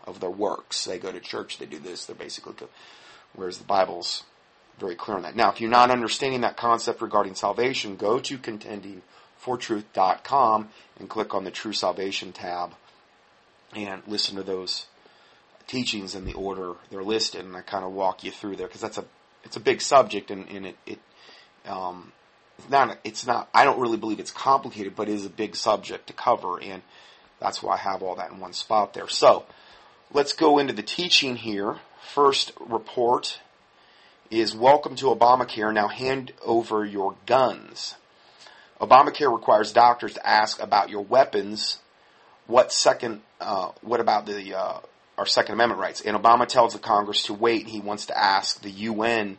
of 0.07 0.21
their 0.21 0.30
works. 0.30 0.85
They 0.85 0.99
go 0.99 1.12
to 1.12 1.21
church, 1.21 1.59
they 1.59 1.66
do 1.66 1.78
this, 1.78 2.07
they're 2.07 2.16
basically 2.16 2.54
good. 2.54 2.71
Whereas 3.35 3.59
the 3.59 3.64
Bible's 3.64 4.25
very 4.78 4.95
clear 4.95 5.16
on 5.16 5.25
that. 5.25 5.37
Now, 5.37 5.50
if 5.50 5.61
you're 5.61 5.69
not 5.71 5.90
understanding 5.90 6.40
that 6.40 6.57
concept 6.57 7.02
regarding 7.02 7.35
salvation, 7.35 7.97
go 7.97 8.19
to 8.19 8.38
contendingfortruth.com 8.38 10.69
and 10.99 11.09
click 11.09 11.35
on 11.35 11.45
the 11.45 11.50
True 11.50 11.75
Salvation 11.75 12.33
tab 12.33 12.73
and 13.75 14.02
listen 14.07 14.37
to 14.37 14.42
those 14.42 14.87
teachings 15.66 16.14
in 16.14 16.25
the 16.25 16.33
order 16.33 16.76
they're 16.90 17.04
listed, 17.04 17.45
and 17.45 17.54
I 17.57 17.61
kind 17.61 17.85
of 17.85 17.92
walk 17.92 18.25
you 18.25 18.30
through 18.30 18.57
there 18.57 18.66
because 18.66 18.80
that's 18.80 18.97
a 18.99 19.04
it's 19.44 19.56
a 19.56 19.61
big 19.61 19.80
subject, 19.80 20.30
and, 20.30 20.49
and 20.49 20.66
it 20.66 20.76
it 20.87 20.99
um, 21.66 22.12
it's 22.59 22.70
not 22.70 22.99
it's 23.04 23.26
not 23.26 23.49
I 23.54 23.64
don't 23.64 23.80
really 23.80 23.97
believe 23.97 24.20
it's 24.20 24.30
complicated, 24.30 24.94
but 24.97 25.09
it 25.09 25.14
is 25.14 25.26
a 25.26 25.30
big 25.30 25.56
subject 25.56 26.06
to 26.09 26.12
cover, 26.12 26.61
and 26.61 26.82
that's 27.40 27.62
why 27.62 27.75
I 27.75 27.78
have 27.78 28.02
all 28.02 28.16
that 28.16 28.30
in 28.30 28.40
one 28.40 28.52
spot 28.52 28.94
there. 28.94 29.09
So 29.09 29.44
let's 30.12 30.32
go 30.32 30.59
into 30.59 30.73
the 30.73 30.82
teaching 30.82 31.37
here. 31.37 31.76
First 32.14 32.52
report 32.61 33.40
is 34.30 34.54
welcome 34.54 34.94
to 34.97 35.06
Obamacare. 35.06 35.73
Now 35.73 35.88
hand 35.88 36.32
over 36.44 36.85
your 36.85 37.14
guns. 37.26 37.97
Obamacare 38.80 39.32
requires 39.32 39.73
doctors 39.73 40.14
to 40.14 40.26
ask 40.26 40.62
about 40.62 40.88
your 40.88 41.02
weapons. 41.02 41.78
What 42.47 42.73
second? 42.73 43.23
Uh, 43.40 43.70
what 43.82 44.00
about 44.00 44.26
the 44.26 44.54
uh, 44.59 44.80
our 45.21 45.27
Second 45.27 45.53
Amendment 45.53 45.79
rights. 45.79 46.00
And 46.00 46.17
Obama 46.17 46.49
tells 46.49 46.73
the 46.73 46.79
Congress 46.79 47.25
to 47.25 47.35
wait. 47.35 47.67
He 47.67 47.79
wants 47.79 48.07
to 48.07 48.19
ask 48.19 48.62
the 48.62 48.71
UN 48.71 49.37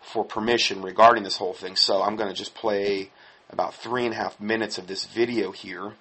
for 0.00 0.24
permission 0.24 0.80
regarding 0.80 1.22
this 1.22 1.36
whole 1.36 1.52
thing. 1.52 1.76
So 1.76 2.02
I'm 2.02 2.16
going 2.16 2.30
to 2.30 2.34
just 2.34 2.54
play 2.54 3.10
about 3.50 3.74
three 3.74 4.06
and 4.06 4.14
a 4.14 4.16
half 4.16 4.40
minutes 4.40 4.78
of 4.78 4.86
this 4.86 5.04
video 5.04 5.52
here. 5.52 5.92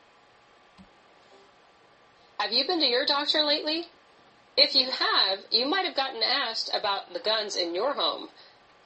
Have 2.40 2.54
you 2.54 2.66
been 2.66 2.80
to 2.80 2.86
your 2.86 3.06
doctor 3.06 3.40
lately? 3.44 3.88
If 4.56 4.74
you 4.76 4.90
have, 4.90 5.40
you 5.52 5.68
might 5.68 5.86
have 5.86 5.96
gotten 5.96 6.24
asked 6.24 6.72
about 6.74 7.14
the 7.14 7.20
guns 7.20 7.58
in 7.58 7.76
your 7.76 7.94
home. 7.94 8.30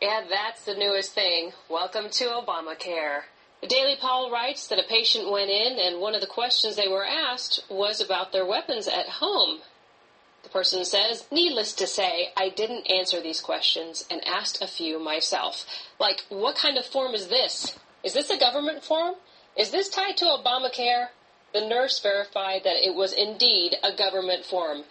And 0.01 0.25
that's 0.31 0.65
the 0.65 0.73
newest 0.73 1.13
thing. 1.13 1.51
Welcome 1.69 2.09
to 2.09 2.25
Obamacare. 2.25 3.21
The 3.61 3.67
Daily 3.67 3.95
Paul 4.01 4.31
writes 4.31 4.69
that 4.69 4.79
a 4.79 4.89
patient 4.89 5.29
went 5.29 5.51
in 5.51 5.77
and 5.77 6.01
one 6.01 6.15
of 6.15 6.21
the 6.21 6.25
questions 6.25 6.75
they 6.75 6.87
were 6.87 7.05
asked 7.05 7.63
was 7.69 8.01
about 8.01 8.31
their 8.31 8.47
weapons 8.47 8.87
at 8.87 9.07
home. 9.07 9.59
The 10.43 10.49
person 10.49 10.83
says, 10.85 11.25
needless 11.31 11.73
to 11.73 11.87
say, 11.87 12.31
I 12.35 12.49
didn't 12.49 12.89
answer 12.89 13.21
these 13.21 13.41
questions 13.41 14.05
and 14.09 14.25
asked 14.27 14.61
a 14.61 14.67
few 14.67 14.99
myself. 14.99 15.65
Like, 15.99 16.25
what 16.29 16.55
kind 16.55 16.77
of 16.77 16.85
form 16.85 17.13
is 17.13 17.27
this? 17.27 17.77
Is 18.03 18.13
this 18.13 18.29
a 18.29 18.39
government 18.39 18.83
form? 18.83 19.15
Is 19.55 19.71
this 19.71 19.89
tied 19.89 20.17
to 20.17 20.25
Obamacare? 20.25 21.09
The 21.53 21.61
nurse 21.67 21.99
verified 21.99 22.63
that 22.63 22.85
it 22.85 22.95
was 22.95 23.13
indeed 23.13 23.75
a 23.83 23.93
government 23.95 24.45
form 24.45 24.83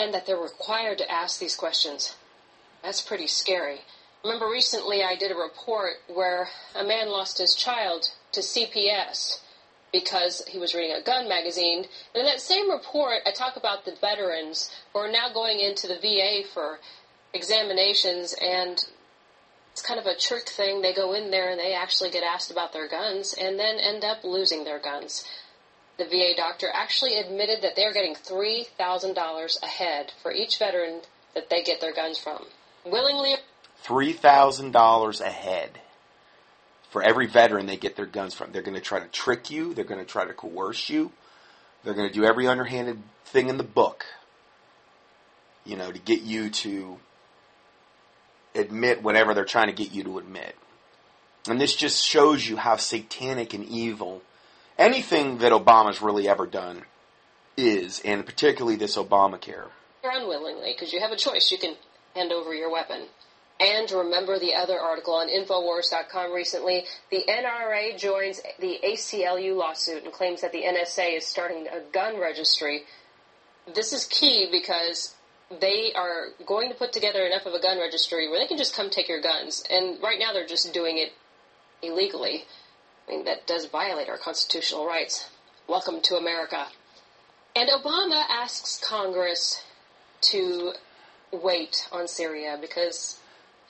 and 0.00 0.14
that 0.14 0.26
they're 0.26 0.36
required 0.36 0.98
to 0.98 1.10
ask 1.10 1.38
these 1.38 1.56
questions. 1.56 2.16
That's 2.82 3.02
pretty 3.02 3.26
scary. 3.26 3.80
Remember 4.24 4.48
recently 4.48 5.02
I 5.02 5.16
did 5.16 5.30
a 5.30 5.36
report 5.36 5.98
where 6.08 6.48
a 6.74 6.82
man 6.82 7.08
lost 7.10 7.38
his 7.38 7.54
child 7.54 8.10
to 8.32 8.40
CPS 8.40 9.40
because 9.92 10.44
he 10.46 10.58
was 10.58 10.74
reading 10.74 10.96
a 10.96 11.02
gun 11.02 11.28
magazine. 11.28 11.84
And 12.14 12.20
in 12.20 12.24
that 12.26 12.40
same 12.40 12.70
report, 12.70 13.20
I 13.26 13.32
talk 13.32 13.56
about 13.56 13.84
the 13.84 13.96
veterans 14.00 14.70
who 14.92 15.00
are 15.00 15.10
now 15.10 15.32
going 15.32 15.60
into 15.60 15.86
the 15.86 15.98
VA 15.98 16.46
for 16.52 16.78
examinations, 17.32 18.34
and 18.40 18.82
it's 19.72 19.82
kind 19.82 20.00
of 20.00 20.06
a 20.06 20.16
trick 20.16 20.48
thing. 20.48 20.82
They 20.82 20.92
go 20.92 21.14
in 21.14 21.30
there 21.30 21.50
and 21.50 21.58
they 21.58 21.74
actually 21.74 22.10
get 22.10 22.24
asked 22.24 22.50
about 22.50 22.72
their 22.72 22.88
guns 22.88 23.34
and 23.40 23.58
then 23.58 23.76
end 23.78 24.04
up 24.04 24.24
losing 24.24 24.64
their 24.64 24.78
guns. 24.80 25.24
The 25.98 26.04
VA 26.04 26.32
doctor 26.36 26.68
actually 26.72 27.16
admitted 27.16 27.62
that 27.62 27.74
they're 27.74 27.92
getting 27.92 28.14
$3,000 28.14 29.62
ahead 29.62 30.12
for 30.22 30.32
each 30.32 30.58
veteran 30.58 31.00
that 31.34 31.50
they 31.50 31.62
get 31.62 31.80
their 31.80 31.92
guns 31.92 32.18
from. 32.18 32.44
Willingly 32.84 33.34
$3,000 33.84 35.20
a 35.20 35.30
head 35.30 35.80
for 36.90 37.02
every 37.02 37.26
veteran 37.26 37.66
they 37.66 37.76
get 37.76 37.96
their 37.96 38.06
guns 38.06 38.34
from. 38.34 38.52
They're 38.52 38.62
going 38.62 38.74
to 38.74 38.80
try 38.80 39.00
to 39.00 39.08
trick 39.08 39.50
you. 39.50 39.74
They're 39.74 39.84
going 39.84 40.00
to 40.00 40.06
try 40.06 40.24
to 40.24 40.32
coerce 40.32 40.88
you. 40.88 41.12
They're 41.84 41.94
going 41.94 42.08
to 42.08 42.14
do 42.14 42.24
every 42.24 42.46
underhanded 42.46 43.02
thing 43.26 43.48
in 43.48 43.56
the 43.56 43.64
book, 43.64 44.04
you 45.64 45.76
know, 45.76 45.92
to 45.92 45.98
get 45.98 46.22
you 46.22 46.50
to 46.50 46.98
admit 48.54 49.02
whatever 49.02 49.34
they're 49.34 49.44
trying 49.44 49.68
to 49.68 49.72
get 49.72 49.92
you 49.92 50.02
to 50.04 50.18
admit. 50.18 50.56
And 51.48 51.60
this 51.60 51.74
just 51.74 52.04
shows 52.04 52.46
you 52.46 52.56
how 52.56 52.76
satanic 52.76 53.54
and 53.54 53.64
evil 53.64 54.22
anything 54.78 55.38
that 55.38 55.52
Obama's 55.52 56.02
really 56.02 56.28
ever 56.28 56.46
done 56.46 56.82
is, 57.56 58.00
and 58.04 58.24
particularly 58.24 58.76
this 58.76 58.96
Obamacare. 58.96 59.68
Unwillingly, 60.04 60.74
because 60.74 60.92
you 60.92 61.00
have 61.00 61.10
a 61.10 61.16
choice. 61.16 61.50
You 61.50 61.58
can 61.58 61.74
hand 62.14 62.32
over 62.32 62.54
your 62.54 62.70
weapon. 62.70 63.06
And 63.60 63.90
remember 63.90 64.38
the 64.38 64.54
other 64.54 64.78
article 64.78 65.14
on 65.14 65.28
Infowars.com 65.28 66.32
recently. 66.32 66.84
The 67.10 67.24
NRA 67.28 67.98
joins 67.98 68.40
the 68.60 68.78
ACLU 68.84 69.56
lawsuit 69.56 70.04
and 70.04 70.12
claims 70.12 70.42
that 70.42 70.52
the 70.52 70.62
NSA 70.62 71.16
is 71.16 71.26
starting 71.26 71.66
a 71.66 71.80
gun 71.92 72.20
registry. 72.20 72.82
This 73.74 73.92
is 73.92 74.04
key 74.04 74.48
because 74.50 75.14
they 75.60 75.92
are 75.94 76.28
going 76.46 76.68
to 76.68 76.76
put 76.76 76.92
together 76.92 77.24
enough 77.24 77.46
of 77.46 77.54
a 77.54 77.60
gun 77.60 77.80
registry 77.80 78.28
where 78.28 78.38
they 78.38 78.46
can 78.46 78.58
just 78.58 78.76
come 78.76 78.90
take 78.90 79.08
your 79.08 79.20
guns. 79.20 79.64
And 79.68 80.00
right 80.00 80.18
now 80.20 80.32
they're 80.32 80.46
just 80.46 80.72
doing 80.72 80.98
it 80.98 81.12
illegally. 81.82 82.44
I 83.08 83.10
mean, 83.10 83.24
that 83.24 83.46
does 83.46 83.66
violate 83.66 84.08
our 84.08 84.18
constitutional 84.18 84.86
rights. 84.86 85.30
Welcome 85.66 86.00
to 86.02 86.16
America. 86.16 86.66
And 87.56 87.68
Obama 87.70 88.22
asks 88.28 88.78
Congress 88.78 89.64
to 90.20 90.74
wait 91.32 91.88
on 91.90 92.06
Syria 92.06 92.56
because 92.60 93.18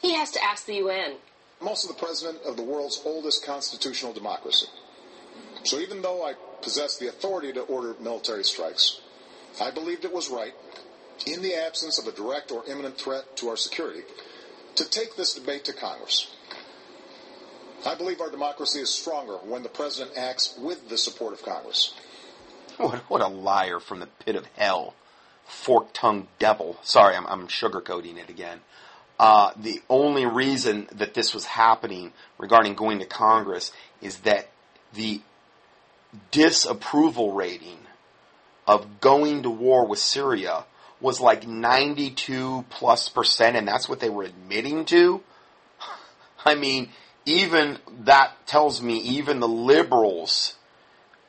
he 0.00 0.14
has 0.14 0.30
to 0.32 0.42
ask 0.42 0.66
the 0.66 0.76
UN. 0.76 1.16
I'm 1.60 1.68
also 1.68 1.88
the 1.88 1.98
president 1.98 2.44
of 2.44 2.56
the 2.56 2.62
world's 2.62 3.02
oldest 3.04 3.44
constitutional 3.44 4.12
democracy. 4.12 4.68
So 5.64 5.78
even 5.78 6.02
though 6.02 6.24
I 6.24 6.34
possess 6.62 6.98
the 6.98 7.08
authority 7.08 7.52
to 7.52 7.62
order 7.62 7.94
military 8.00 8.44
strikes, 8.44 9.00
I 9.60 9.70
believed 9.70 10.04
it 10.04 10.12
was 10.12 10.30
right, 10.30 10.54
in 11.26 11.42
the 11.42 11.54
absence 11.54 11.98
of 11.98 12.06
a 12.06 12.16
direct 12.16 12.52
or 12.52 12.64
imminent 12.68 12.96
threat 12.96 13.36
to 13.38 13.48
our 13.48 13.56
security, 13.56 14.02
to 14.76 14.88
take 14.88 15.16
this 15.16 15.34
debate 15.34 15.64
to 15.64 15.72
Congress. 15.72 16.30
I 17.84 17.94
believe 17.94 18.20
our 18.20 18.30
democracy 18.30 18.80
is 18.80 18.90
stronger 18.90 19.34
when 19.34 19.62
the 19.62 19.68
president 19.68 20.16
acts 20.16 20.56
with 20.58 20.88
the 20.88 20.98
support 20.98 21.32
of 21.32 21.42
Congress. 21.42 21.94
What, 22.76 22.98
what 23.10 23.20
a 23.20 23.28
liar 23.28 23.80
from 23.80 24.00
the 24.00 24.06
pit 24.06 24.36
of 24.36 24.46
hell. 24.56 24.94
Fork 25.46 25.92
tongued 25.92 26.28
devil. 26.38 26.76
Sorry, 26.82 27.16
I'm, 27.16 27.26
I'm 27.26 27.48
sugarcoating 27.48 28.18
it 28.18 28.28
again. 28.28 28.60
Uh, 29.18 29.52
the 29.56 29.80
only 29.88 30.26
reason 30.26 30.86
that 30.92 31.14
this 31.14 31.34
was 31.34 31.44
happening 31.44 32.12
regarding 32.38 32.74
going 32.74 33.00
to 33.00 33.06
Congress 33.06 33.72
is 34.00 34.18
that 34.18 34.48
the 34.94 35.20
disapproval 36.30 37.32
rating 37.32 37.78
of 38.66 39.00
going 39.00 39.42
to 39.42 39.50
war 39.50 39.86
with 39.86 39.98
Syria 39.98 40.64
was 41.00 41.20
like 41.20 41.46
92 41.46 42.64
plus 42.70 43.08
percent, 43.08 43.56
and 43.56 43.66
that's 43.66 43.88
what 43.88 44.00
they 44.00 44.08
were 44.08 44.24
admitting 44.24 44.84
to. 44.86 45.20
I 46.44 46.54
mean, 46.54 46.90
even 47.24 47.78
that 48.04 48.46
tells 48.46 48.82
me 48.82 48.98
even 48.98 49.40
the 49.40 49.48
liberals 49.48 50.54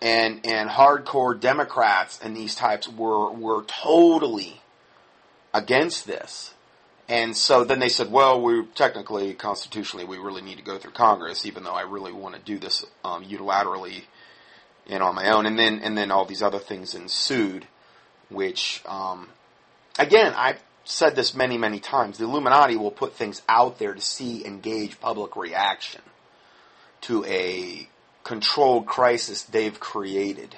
and 0.01 0.45
and 0.45 0.69
hardcore 0.69 1.37
Democrats 1.37 2.19
and 2.23 2.35
these 2.35 2.55
types 2.55 2.87
were 2.87 3.31
were 3.31 3.63
totally 3.63 4.61
against 5.53 6.07
this. 6.07 6.53
And 7.09 7.35
so 7.35 7.63
then 7.63 7.79
they 7.79 7.89
said, 7.89 8.11
well, 8.11 8.39
we 8.39 8.63
technically, 8.75 9.33
constitutionally, 9.33 10.05
we 10.05 10.19
really 10.19 10.43
need 10.43 10.57
to 10.59 10.63
go 10.63 10.77
through 10.77 10.91
Congress, 10.91 11.43
even 11.43 11.63
though 11.63 11.73
I 11.73 11.81
really 11.81 12.13
want 12.13 12.35
to 12.35 12.41
do 12.41 12.59
this 12.59 12.85
um, 13.03 13.25
unilaterally 13.25 14.03
and 14.87 15.01
on 15.01 15.15
my 15.15 15.31
own. 15.31 15.47
And 15.47 15.57
then 15.57 15.79
and 15.79 15.97
then 15.97 16.11
all 16.11 16.25
these 16.25 16.43
other 16.43 16.59
things 16.59 16.93
ensued, 16.93 17.65
which 18.29 18.83
um, 18.85 19.29
again, 19.97 20.33
I've 20.35 20.61
said 20.83 21.15
this 21.15 21.33
many 21.33 21.57
many 21.57 21.79
times. 21.79 22.19
The 22.19 22.25
Illuminati 22.25 22.75
will 22.75 22.91
put 22.91 23.15
things 23.15 23.41
out 23.49 23.79
there 23.79 23.95
to 23.95 24.01
see 24.01 24.45
and 24.45 24.61
gauge 24.61 24.99
public 24.99 25.35
reaction 25.35 26.01
to 27.01 27.25
a 27.25 27.89
controlled 28.23 28.85
crisis 28.85 29.41
they've 29.43 29.79
created. 29.79 30.55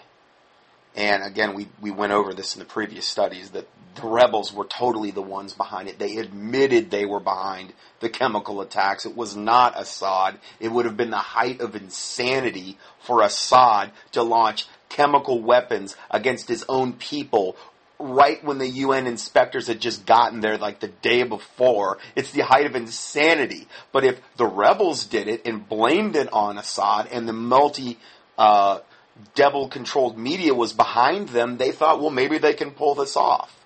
And 0.95 1.23
again, 1.23 1.53
we, 1.53 1.69
we 1.79 1.91
went 1.91 2.11
over 2.11 2.33
this 2.33 2.55
in 2.55 2.59
the 2.59 2.65
previous 2.65 3.05
studies 3.05 3.51
that 3.51 3.67
the 3.95 4.07
rebels 4.07 4.53
were 4.53 4.65
totally 4.65 5.11
the 5.11 5.21
ones 5.21 5.53
behind 5.53 5.89
it. 5.89 5.99
They 5.99 6.17
admitted 6.17 6.89
they 6.89 7.05
were 7.05 7.19
behind 7.19 7.73
the 7.99 8.09
chemical 8.09 8.61
attacks. 8.61 9.05
It 9.05 9.15
was 9.15 9.35
not 9.35 9.79
Assad. 9.79 10.39
It 10.59 10.71
would 10.71 10.85
have 10.85 10.97
been 10.97 11.09
the 11.09 11.17
height 11.17 11.61
of 11.61 11.75
insanity 11.75 12.77
for 12.99 13.21
Assad 13.21 13.91
to 14.13 14.23
launch 14.23 14.67
chemical 14.89 15.41
weapons 15.41 15.95
against 16.09 16.47
his 16.47 16.65
own 16.67 16.93
people 16.93 17.55
right 17.99 18.43
when 18.43 18.57
the 18.57 18.67
UN 18.67 19.07
inspectors 19.07 19.67
had 19.67 19.79
just 19.79 20.05
gotten 20.05 20.39
there 20.39 20.57
like 20.57 20.79
the 20.79 20.87
day 20.87 21.23
before. 21.23 21.99
It's 22.15 22.31
the 22.31 22.43
height 22.43 22.65
of 22.65 22.75
insanity. 22.75 23.67
But 23.91 24.03
if 24.03 24.19
the 24.37 24.47
rebels 24.47 25.05
did 25.05 25.27
it 25.27 25.45
and 25.45 25.67
blamed 25.67 26.15
it 26.15 26.31
on 26.33 26.57
Assad 26.57 27.07
and 27.11 27.27
the 27.27 27.33
multi, 27.33 27.99
uh, 28.37 28.79
devil 29.35 29.67
controlled 29.69 30.17
media 30.17 30.53
was 30.53 30.73
behind 30.73 31.29
them, 31.29 31.57
they 31.57 31.71
thought, 31.71 31.99
well, 32.01 32.09
maybe 32.09 32.37
they 32.37 32.53
can 32.53 32.71
pull 32.71 32.95
this 32.95 33.15
off. 33.15 33.60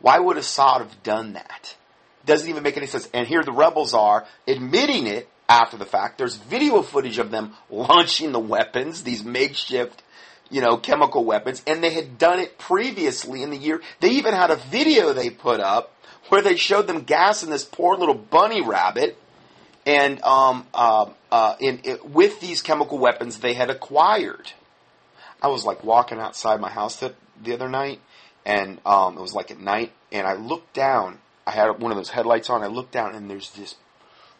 Why 0.00 0.18
would 0.18 0.36
Assad 0.36 0.80
have 0.80 1.02
done 1.02 1.34
that? 1.34 1.76
Doesn't 2.24 2.48
even 2.48 2.62
make 2.62 2.76
any 2.76 2.86
sense. 2.86 3.08
And 3.12 3.26
here 3.26 3.42
the 3.42 3.52
rebels 3.52 3.94
are 3.94 4.26
admitting 4.46 5.06
it 5.06 5.28
after 5.48 5.76
the 5.76 5.86
fact. 5.86 6.18
There's 6.18 6.36
video 6.36 6.82
footage 6.82 7.18
of 7.18 7.30
them 7.30 7.54
launching 7.70 8.32
the 8.32 8.38
weapons, 8.38 9.02
these 9.02 9.24
makeshift, 9.24 10.02
you 10.50 10.60
know, 10.60 10.76
chemical 10.76 11.24
weapons, 11.24 11.62
and 11.66 11.82
they 11.82 11.92
had 11.92 12.18
done 12.18 12.38
it 12.38 12.58
previously 12.58 13.42
in 13.42 13.50
the 13.50 13.56
year. 13.56 13.80
They 14.00 14.10
even 14.10 14.34
had 14.34 14.50
a 14.50 14.56
video 14.56 15.12
they 15.12 15.30
put 15.30 15.60
up 15.60 15.94
where 16.28 16.42
they 16.42 16.56
showed 16.56 16.86
them 16.86 17.02
gassing 17.02 17.50
this 17.50 17.64
poor 17.64 17.96
little 17.96 18.14
bunny 18.14 18.60
rabbit, 18.60 19.18
and 19.86 20.22
um, 20.22 20.66
uh, 20.74 21.10
uh, 21.32 21.56
in, 21.60 21.80
it, 21.84 22.04
with 22.04 22.40
these 22.40 22.60
chemical 22.60 22.98
weapons 22.98 23.38
they 23.38 23.54
had 23.54 23.70
acquired. 23.70 24.52
I 25.40 25.48
was 25.48 25.64
like 25.64 25.84
walking 25.84 26.18
outside 26.18 26.60
my 26.60 26.70
house 26.70 26.96
the, 26.96 27.14
the 27.42 27.54
other 27.54 27.68
night, 27.68 28.00
and 28.48 28.80
um, 28.86 29.18
it 29.18 29.20
was 29.20 29.34
like 29.34 29.50
at 29.50 29.60
night, 29.60 29.92
and 30.10 30.26
I 30.26 30.32
looked 30.32 30.72
down. 30.72 31.18
I 31.46 31.50
had 31.50 31.80
one 31.80 31.92
of 31.92 31.98
those 31.98 32.08
headlights 32.08 32.48
on. 32.48 32.62
I 32.62 32.66
looked 32.66 32.92
down, 32.92 33.14
and 33.14 33.30
there's 33.30 33.50
this 33.50 33.76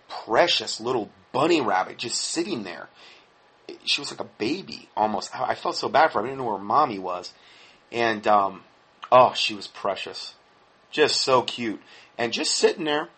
precious 0.08 0.80
little 0.80 1.10
bunny 1.30 1.60
rabbit 1.60 1.98
just 1.98 2.16
sitting 2.16 2.64
there. 2.64 2.88
She 3.84 4.00
was 4.00 4.10
like 4.10 4.20
a 4.20 4.30
baby 4.38 4.88
almost. 4.96 5.38
I 5.38 5.54
felt 5.54 5.76
so 5.76 5.90
bad 5.90 6.10
for 6.10 6.20
her. 6.20 6.24
I 6.24 6.28
didn't 6.30 6.38
know 6.38 6.50
where 6.50 6.58
mommy 6.58 6.98
was, 6.98 7.34
and 7.92 8.26
um, 8.26 8.62
oh, 9.12 9.34
she 9.34 9.54
was 9.54 9.66
precious. 9.66 10.34
just 10.90 11.20
so 11.20 11.42
cute, 11.42 11.80
and 12.16 12.32
just 12.32 12.54
sitting 12.54 12.84
there, 12.84 13.10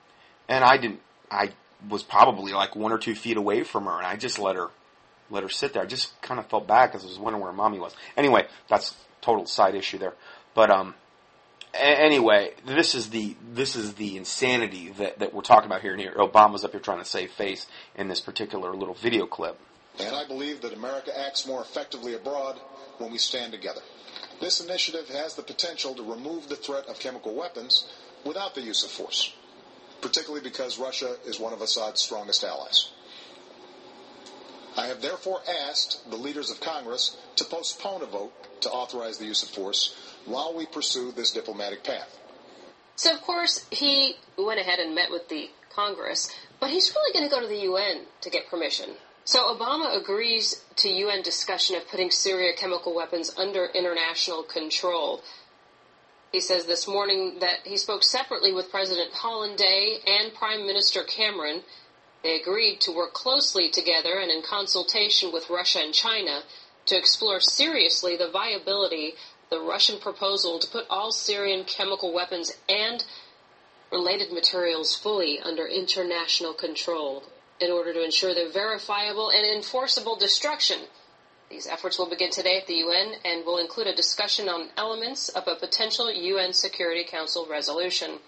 and 0.48 0.64
I 0.64 0.76
didn't. 0.76 1.00
I 1.30 1.50
was 1.88 2.02
probably 2.02 2.52
like 2.52 2.74
one 2.74 2.90
or 2.90 2.98
two 2.98 3.14
feet 3.14 3.36
away 3.36 3.62
from 3.62 3.84
her, 3.84 3.96
and 3.96 4.06
I 4.06 4.16
just 4.16 4.40
let 4.40 4.56
her 4.56 4.70
let 5.30 5.44
her 5.44 5.48
sit 5.48 5.72
there. 5.72 5.82
I 5.84 5.86
just 5.86 6.20
kind 6.20 6.40
of 6.40 6.46
felt 6.46 6.66
bad 6.66 6.88
because 6.88 7.04
I 7.04 7.06
was 7.06 7.18
wondering 7.20 7.44
where 7.44 7.52
mommy 7.52 7.78
was. 7.78 7.94
Anyway, 8.16 8.48
that's 8.68 8.96
total 9.20 9.46
side 9.46 9.76
issue 9.76 9.98
there. 9.98 10.14
But 10.54 10.70
um, 10.70 10.94
a- 11.74 11.78
anyway, 11.78 12.54
this 12.66 12.94
is 12.94 13.10
the 13.10 13.36
this 13.52 13.76
is 13.76 13.94
the 13.94 14.16
insanity 14.16 14.90
that, 14.98 15.18
that 15.18 15.34
we're 15.34 15.42
talking 15.42 15.66
about 15.66 15.82
here. 15.82 15.92
And 15.92 16.00
here, 16.00 16.14
Obama's 16.16 16.64
up 16.64 16.72
here 16.72 16.80
trying 16.80 16.98
to 16.98 17.04
save 17.04 17.30
face 17.30 17.66
in 17.94 18.08
this 18.08 18.20
particular 18.20 18.74
little 18.74 18.94
video 18.94 19.26
clip. 19.26 19.58
And 19.98 20.14
I 20.14 20.26
believe 20.26 20.60
that 20.62 20.72
America 20.72 21.16
acts 21.18 21.46
more 21.46 21.60
effectively 21.60 22.14
abroad 22.14 22.60
when 22.98 23.10
we 23.10 23.18
stand 23.18 23.52
together. 23.52 23.80
This 24.40 24.60
initiative 24.60 25.08
has 25.08 25.34
the 25.34 25.42
potential 25.42 25.94
to 25.94 26.02
remove 26.02 26.48
the 26.48 26.56
threat 26.56 26.86
of 26.86 26.98
chemical 26.98 27.34
weapons 27.34 27.86
without 28.24 28.54
the 28.54 28.62
use 28.62 28.84
of 28.84 28.90
force, 28.90 29.34
particularly 30.00 30.42
because 30.42 30.78
Russia 30.78 31.16
is 31.26 31.38
one 31.38 31.52
of 31.52 31.60
Assad's 31.60 32.00
strongest 32.00 32.44
allies. 32.44 32.90
I 34.76 34.86
have 34.86 35.02
therefore 35.02 35.40
asked 35.68 36.10
the 36.10 36.16
leaders 36.16 36.50
of 36.50 36.60
Congress 36.60 37.16
to 37.36 37.44
postpone 37.44 38.02
a 38.02 38.06
vote 38.06 38.32
to 38.62 38.70
authorize 38.70 39.18
the 39.18 39.26
use 39.26 39.42
of 39.42 39.48
force 39.50 39.96
while 40.26 40.54
we 40.54 40.66
pursue 40.66 41.12
this 41.12 41.32
diplomatic 41.32 41.82
path. 41.82 42.18
So, 42.96 43.12
of 43.14 43.22
course, 43.22 43.66
he 43.70 44.16
went 44.36 44.60
ahead 44.60 44.78
and 44.78 44.94
met 44.94 45.10
with 45.10 45.28
the 45.28 45.50
Congress, 45.74 46.30
but 46.60 46.70
he's 46.70 46.94
really 46.94 47.12
going 47.12 47.28
to 47.28 47.34
go 47.34 47.40
to 47.40 47.46
the 47.46 47.62
UN 47.62 48.02
to 48.20 48.30
get 48.30 48.48
permission. 48.48 48.90
So, 49.24 49.54
Obama 49.54 49.96
agrees 49.96 50.64
to 50.76 50.88
UN 50.88 51.22
discussion 51.22 51.76
of 51.76 51.88
putting 51.88 52.10
Syria 52.10 52.52
chemical 52.56 52.94
weapons 52.94 53.32
under 53.36 53.66
international 53.66 54.42
control. 54.42 55.22
He 56.32 56.40
says 56.40 56.66
this 56.66 56.86
morning 56.86 57.38
that 57.40 57.60
he 57.64 57.76
spoke 57.76 58.04
separately 58.04 58.52
with 58.52 58.70
President 58.70 59.12
Hollande 59.12 60.00
and 60.06 60.34
Prime 60.34 60.66
Minister 60.66 61.02
Cameron. 61.02 61.62
They 62.22 62.38
agreed 62.38 62.80
to 62.82 62.92
work 62.92 63.14
closely 63.14 63.70
together 63.70 64.18
and 64.18 64.30
in 64.30 64.42
consultation 64.42 65.32
with 65.32 65.48
Russia 65.48 65.80
and 65.80 65.94
China 65.94 66.42
to 66.86 66.96
explore 66.96 67.40
seriously 67.40 68.16
the 68.16 68.30
viability 68.30 69.14
of 69.44 69.50
the 69.50 69.60
Russian 69.60 69.98
proposal 69.98 70.58
to 70.58 70.68
put 70.68 70.86
all 70.90 71.12
Syrian 71.12 71.64
chemical 71.64 72.12
weapons 72.12 72.52
and 72.68 73.04
related 73.90 74.32
materials 74.32 74.94
fully 74.94 75.40
under 75.40 75.66
international 75.66 76.52
control 76.52 77.24
in 77.58 77.70
order 77.70 77.92
to 77.92 78.02
ensure 78.04 78.34
their 78.34 78.50
verifiable 78.50 79.30
and 79.30 79.44
enforceable 79.44 80.16
destruction. 80.16 80.78
These 81.50 81.66
efforts 81.66 81.98
will 81.98 82.08
begin 82.08 82.30
today 82.30 82.58
at 82.58 82.66
the 82.66 82.76
UN 82.76 83.14
and 83.24 83.44
will 83.44 83.58
include 83.58 83.88
a 83.88 83.94
discussion 83.94 84.48
on 84.48 84.70
elements 84.76 85.28
of 85.30 85.48
a 85.48 85.56
potential 85.56 86.10
UN 86.12 86.52
Security 86.52 87.04
Council 87.04 87.46
resolution. 87.50 88.20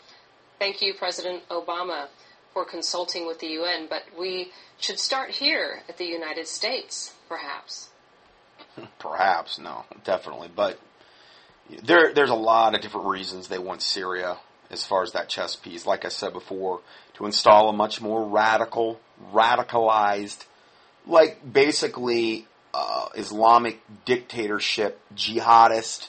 Thank 0.59 0.83
you, 0.83 0.95
President 0.95 1.49
Obama, 1.49 2.09
for 2.53 2.65
consulting 2.65 3.27
with 3.27 3.41
the 3.41 3.49
UN, 3.49 3.87
but 3.89 4.03
we 4.19 4.53
should 4.79 4.99
start 4.99 5.31
here 5.31 5.83
at 5.89 5.99
the 5.99 6.05
United 6.05 6.47
States, 6.47 7.15
perhaps. 7.29 7.89
Perhaps, 8.99 9.59
no, 9.59 9.85
definitely. 10.05 10.49
But 10.55 10.79
there, 11.83 12.13
there's 12.15 12.31
a 12.31 12.35
lot 12.35 12.75
of 12.75 12.81
different 12.81 13.07
reasons 13.07 13.49
they 13.49 13.59
want 13.59 13.83
Syria 13.83 14.39
as 14.71 14.85
far 14.85 15.03
as 15.03 15.13
that 15.13 15.29
chess 15.29 15.57
piece. 15.57 15.87
Like 15.87 16.05
I 16.05 16.09
said 16.09 16.33
before, 16.33 16.81
to 17.15 17.27
install 17.27 17.69
a 17.69 17.73
much 17.73 18.01
more 18.01 18.27
radical, 18.27 19.01
radicalized, 19.33 20.45
like 21.07 21.53
basically 21.53 22.47
uh, 22.73 23.09
Islamic 23.15 23.81
dictatorship, 24.05 25.01
jihadist, 25.15 26.09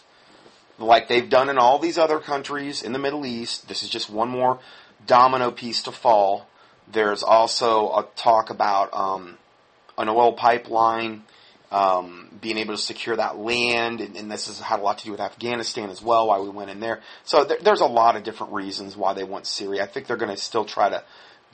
like 0.80 1.08
they've 1.08 1.30
done 1.30 1.50
in 1.50 1.58
all 1.58 1.80
these 1.80 1.98
other 1.98 2.20
countries 2.20 2.82
in 2.82 2.94
the 2.94 3.00
Middle 3.00 3.26
East. 3.26 3.68
This 3.68 3.84
is 3.84 3.90
just 3.90 4.10
one 4.10 4.30
more 4.30 4.60
domino 5.08 5.52
piece 5.52 5.84
to 5.84 5.92
fall. 5.92 6.48
There's 6.92 7.24
also 7.24 7.90
a 7.90 8.08
talk 8.16 8.50
about 8.50 8.94
um, 8.94 9.38
an 9.98 10.10
oil 10.10 10.34
pipeline 10.34 11.24
um, 11.74 12.30
being 12.40 12.60
able 12.60 12.76
to 12.76 12.82
secure 12.82 13.16
that 13.16 13.40
land, 13.40 14.00
and, 14.00 14.16
and, 14.16 14.32
this 14.32 14.46
has 14.46 14.60
had 14.60 14.80
a 14.80 14.84
lot 14.84 15.00
to 15.00 15.06
do 15.06 15.12
with 15.12 15.20
Afghanistan 15.20 15.90
as 15.90 16.04
well, 16.04 16.28
why 16.28 16.40
we 16.40 16.50
went 16.50 16.70
in 16.70 16.80
there. 16.80 17.02
So 17.24 17.46
there, 17.46 17.58
there's 17.60 17.82
a 17.82 17.88
lot 17.88 18.16
of 18.16 18.22
different 18.22 18.54
reasons 18.54 18.96
why 18.96 19.14
they 19.14 19.24
want 19.24 19.48
Syria. 19.48 19.82
I 19.82 19.88
think 19.88 20.06
they're 20.06 20.16
going 20.16 20.30
to 20.30 20.38
still 20.38 20.66
try 20.66 20.90
to 20.90 21.04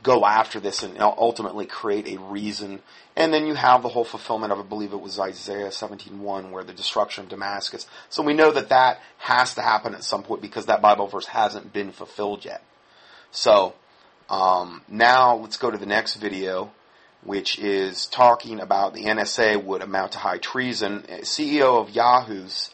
go 0.04 0.26
after 0.26 0.60
this 0.60 0.84
and 0.84 1.00
ultimately 1.00 1.66
create 1.66 2.08
a 2.08 2.20
reason. 2.20 2.82
And 3.16 3.34
then 3.34 3.46
you 3.46 3.54
have 3.54 3.82
the 3.82 3.88
whole 3.88 4.04
fulfillment 4.04 4.52
of, 4.52 4.60
I 4.60 4.64
believe 4.64 4.92
it 4.92 5.00
was 5.00 5.18
Isaiah 5.20 5.70
17.1, 5.70 6.52
where 6.52 6.66
the 6.66 6.74
destruction 6.74 7.24
of 7.24 7.30
Damascus. 7.30 7.88
So 8.10 8.22
we 8.22 8.34
know 8.34 8.52
that 8.52 8.70
that 8.70 9.00
has 9.20 9.54
to 9.56 9.62
happen 9.62 9.94
at 9.94 10.04
some 10.04 10.24
point 10.24 10.42
because 10.42 10.66
that 10.66 10.82
Bible 10.82 11.08
verse 11.08 11.28
hasn't 11.28 11.72
been 11.72 11.92
fulfilled 11.94 12.44
yet. 12.44 12.62
So 13.32 13.74
um, 14.30 14.84
now 14.88 15.36
let's 15.36 15.58
go 15.58 15.72
to 15.72 15.78
the 15.78 15.86
next 15.86 16.16
video 16.16 16.72
which 17.24 17.60
is 17.60 18.06
talking 18.06 18.60
about 18.60 18.94
the 18.94 19.06
NSA 19.06 19.64
would 19.64 19.82
amount 19.82 20.14
to 20.14 20.18
high 20.20 20.38
treason. 20.38 21.04
CEO 21.22 21.82
of 21.82 21.90
Yahoo's 21.90 22.72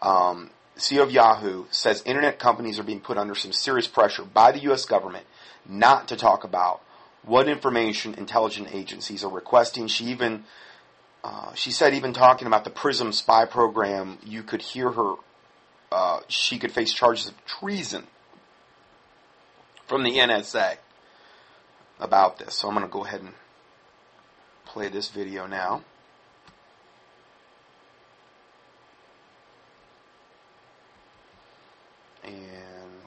um, 0.00 0.50
CEO 0.76 1.02
of 1.02 1.10
Yahoo 1.10 1.64
says 1.70 2.02
internet 2.06 2.38
companies 2.38 2.78
are 2.78 2.84
being 2.84 3.00
put 3.00 3.18
under 3.18 3.34
some 3.34 3.52
serious 3.52 3.88
pressure 3.88 4.22
by 4.22 4.52
the 4.52 4.60
U.S. 4.60 4.84
government 4.84 5.26
not 5.66 6.08
to 6.08 6.16
talk 6.16 6.44
about 6.44 6.80
what 7.24 7.48
information 7.48 8.14
intelligence 8.14 8.68
agencies 8.72 9.24
are 9.24 9.30
requesting. 9.30 9.88
She 9.88 10.04
even 10.06 10.44
uh, 11.24 11.52
she 11.54 11.72
said 11.72 11.94
even 11.94 12.12
talking 12.12 12.46
about 12.46 12.62
the 12.62 12.70
PRISM 12.70 13.12
spy 13.12 13.44
program, 13.44 14.18
you 14.24 14.44
could 14.44 14.62
hear 14.62 14.90
her. 14.90 15.14
Uh, 15.90 16.20
she 16.28 16.58
could 16.58 16.70
face 16.70 16.92
charges 16.92 17.26
of 17.26 17.46
treason 17.46 18.06
from 19.88 20.02
the 20.02 20.18
NSA 20.18 20.76
about 21.98 22.38
this. 22.38 22.54
So 22.56 22.68
I'm 22.68 22.74
going 22.74 22.86
to 22.86 22.92
go 22.92 23.04
ahead 23.04 23.22
and 23.22 23.32
play 24.66 24.88
this 24.88 25.08
video 25.08 25.46
now. 25.46 25.82
And 32.22 32.34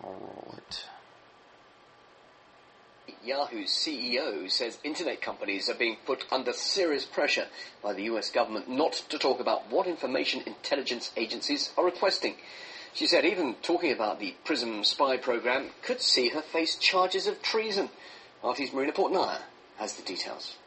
I'll 0.04 0.10
roll 0.10 0.56
it. 0.58 0.86
Yahoo's 3.24 3.70
CEO 3.70 4.50
says 4.50 4.80
internet 4.84 5.22
companies 5.22 5.70
are 5.70 5.76
being 5.76 5.98
put 6.04 6.26
under 6.32 6.52
serious 6.52 7.06
pressure 7.06 7.46
by 7.84 7.94
the 7.94 8.04
US 8.06 8.32
government 8.32 8.68
not 8.68 8.94
to 9.10 9.20
talk 9.20 9.40
about 9.40 9.70
what 9.70 9.86
information 9.86 10.42
intelligence 10.48 11.12
agencies 11.16 11.72
are 11.78 11.86
requesting. 11.86 12.38
She 12.94 13.08
said 13.08 13.26
even 13.26 13.56
talking 13.62 13.92
about 13.92 14.20
the 14.20 14.36
PRISM 14.44 14.84
spy 14.84 15.18
program 15.18 15.70
could 15.82 16.02
see 16.02 16.30
her 16.30 16.42
face 16.42 16.76
charges 16.76 17.28
of 17.28 17.42
treason. 17.42 17.90
RT's 18.44 18.74
Marina 18.74 18.92
Portnaya 18.92 19.40
has 19.78 19.94
the 19.94 20.04
details. 20.04 20.58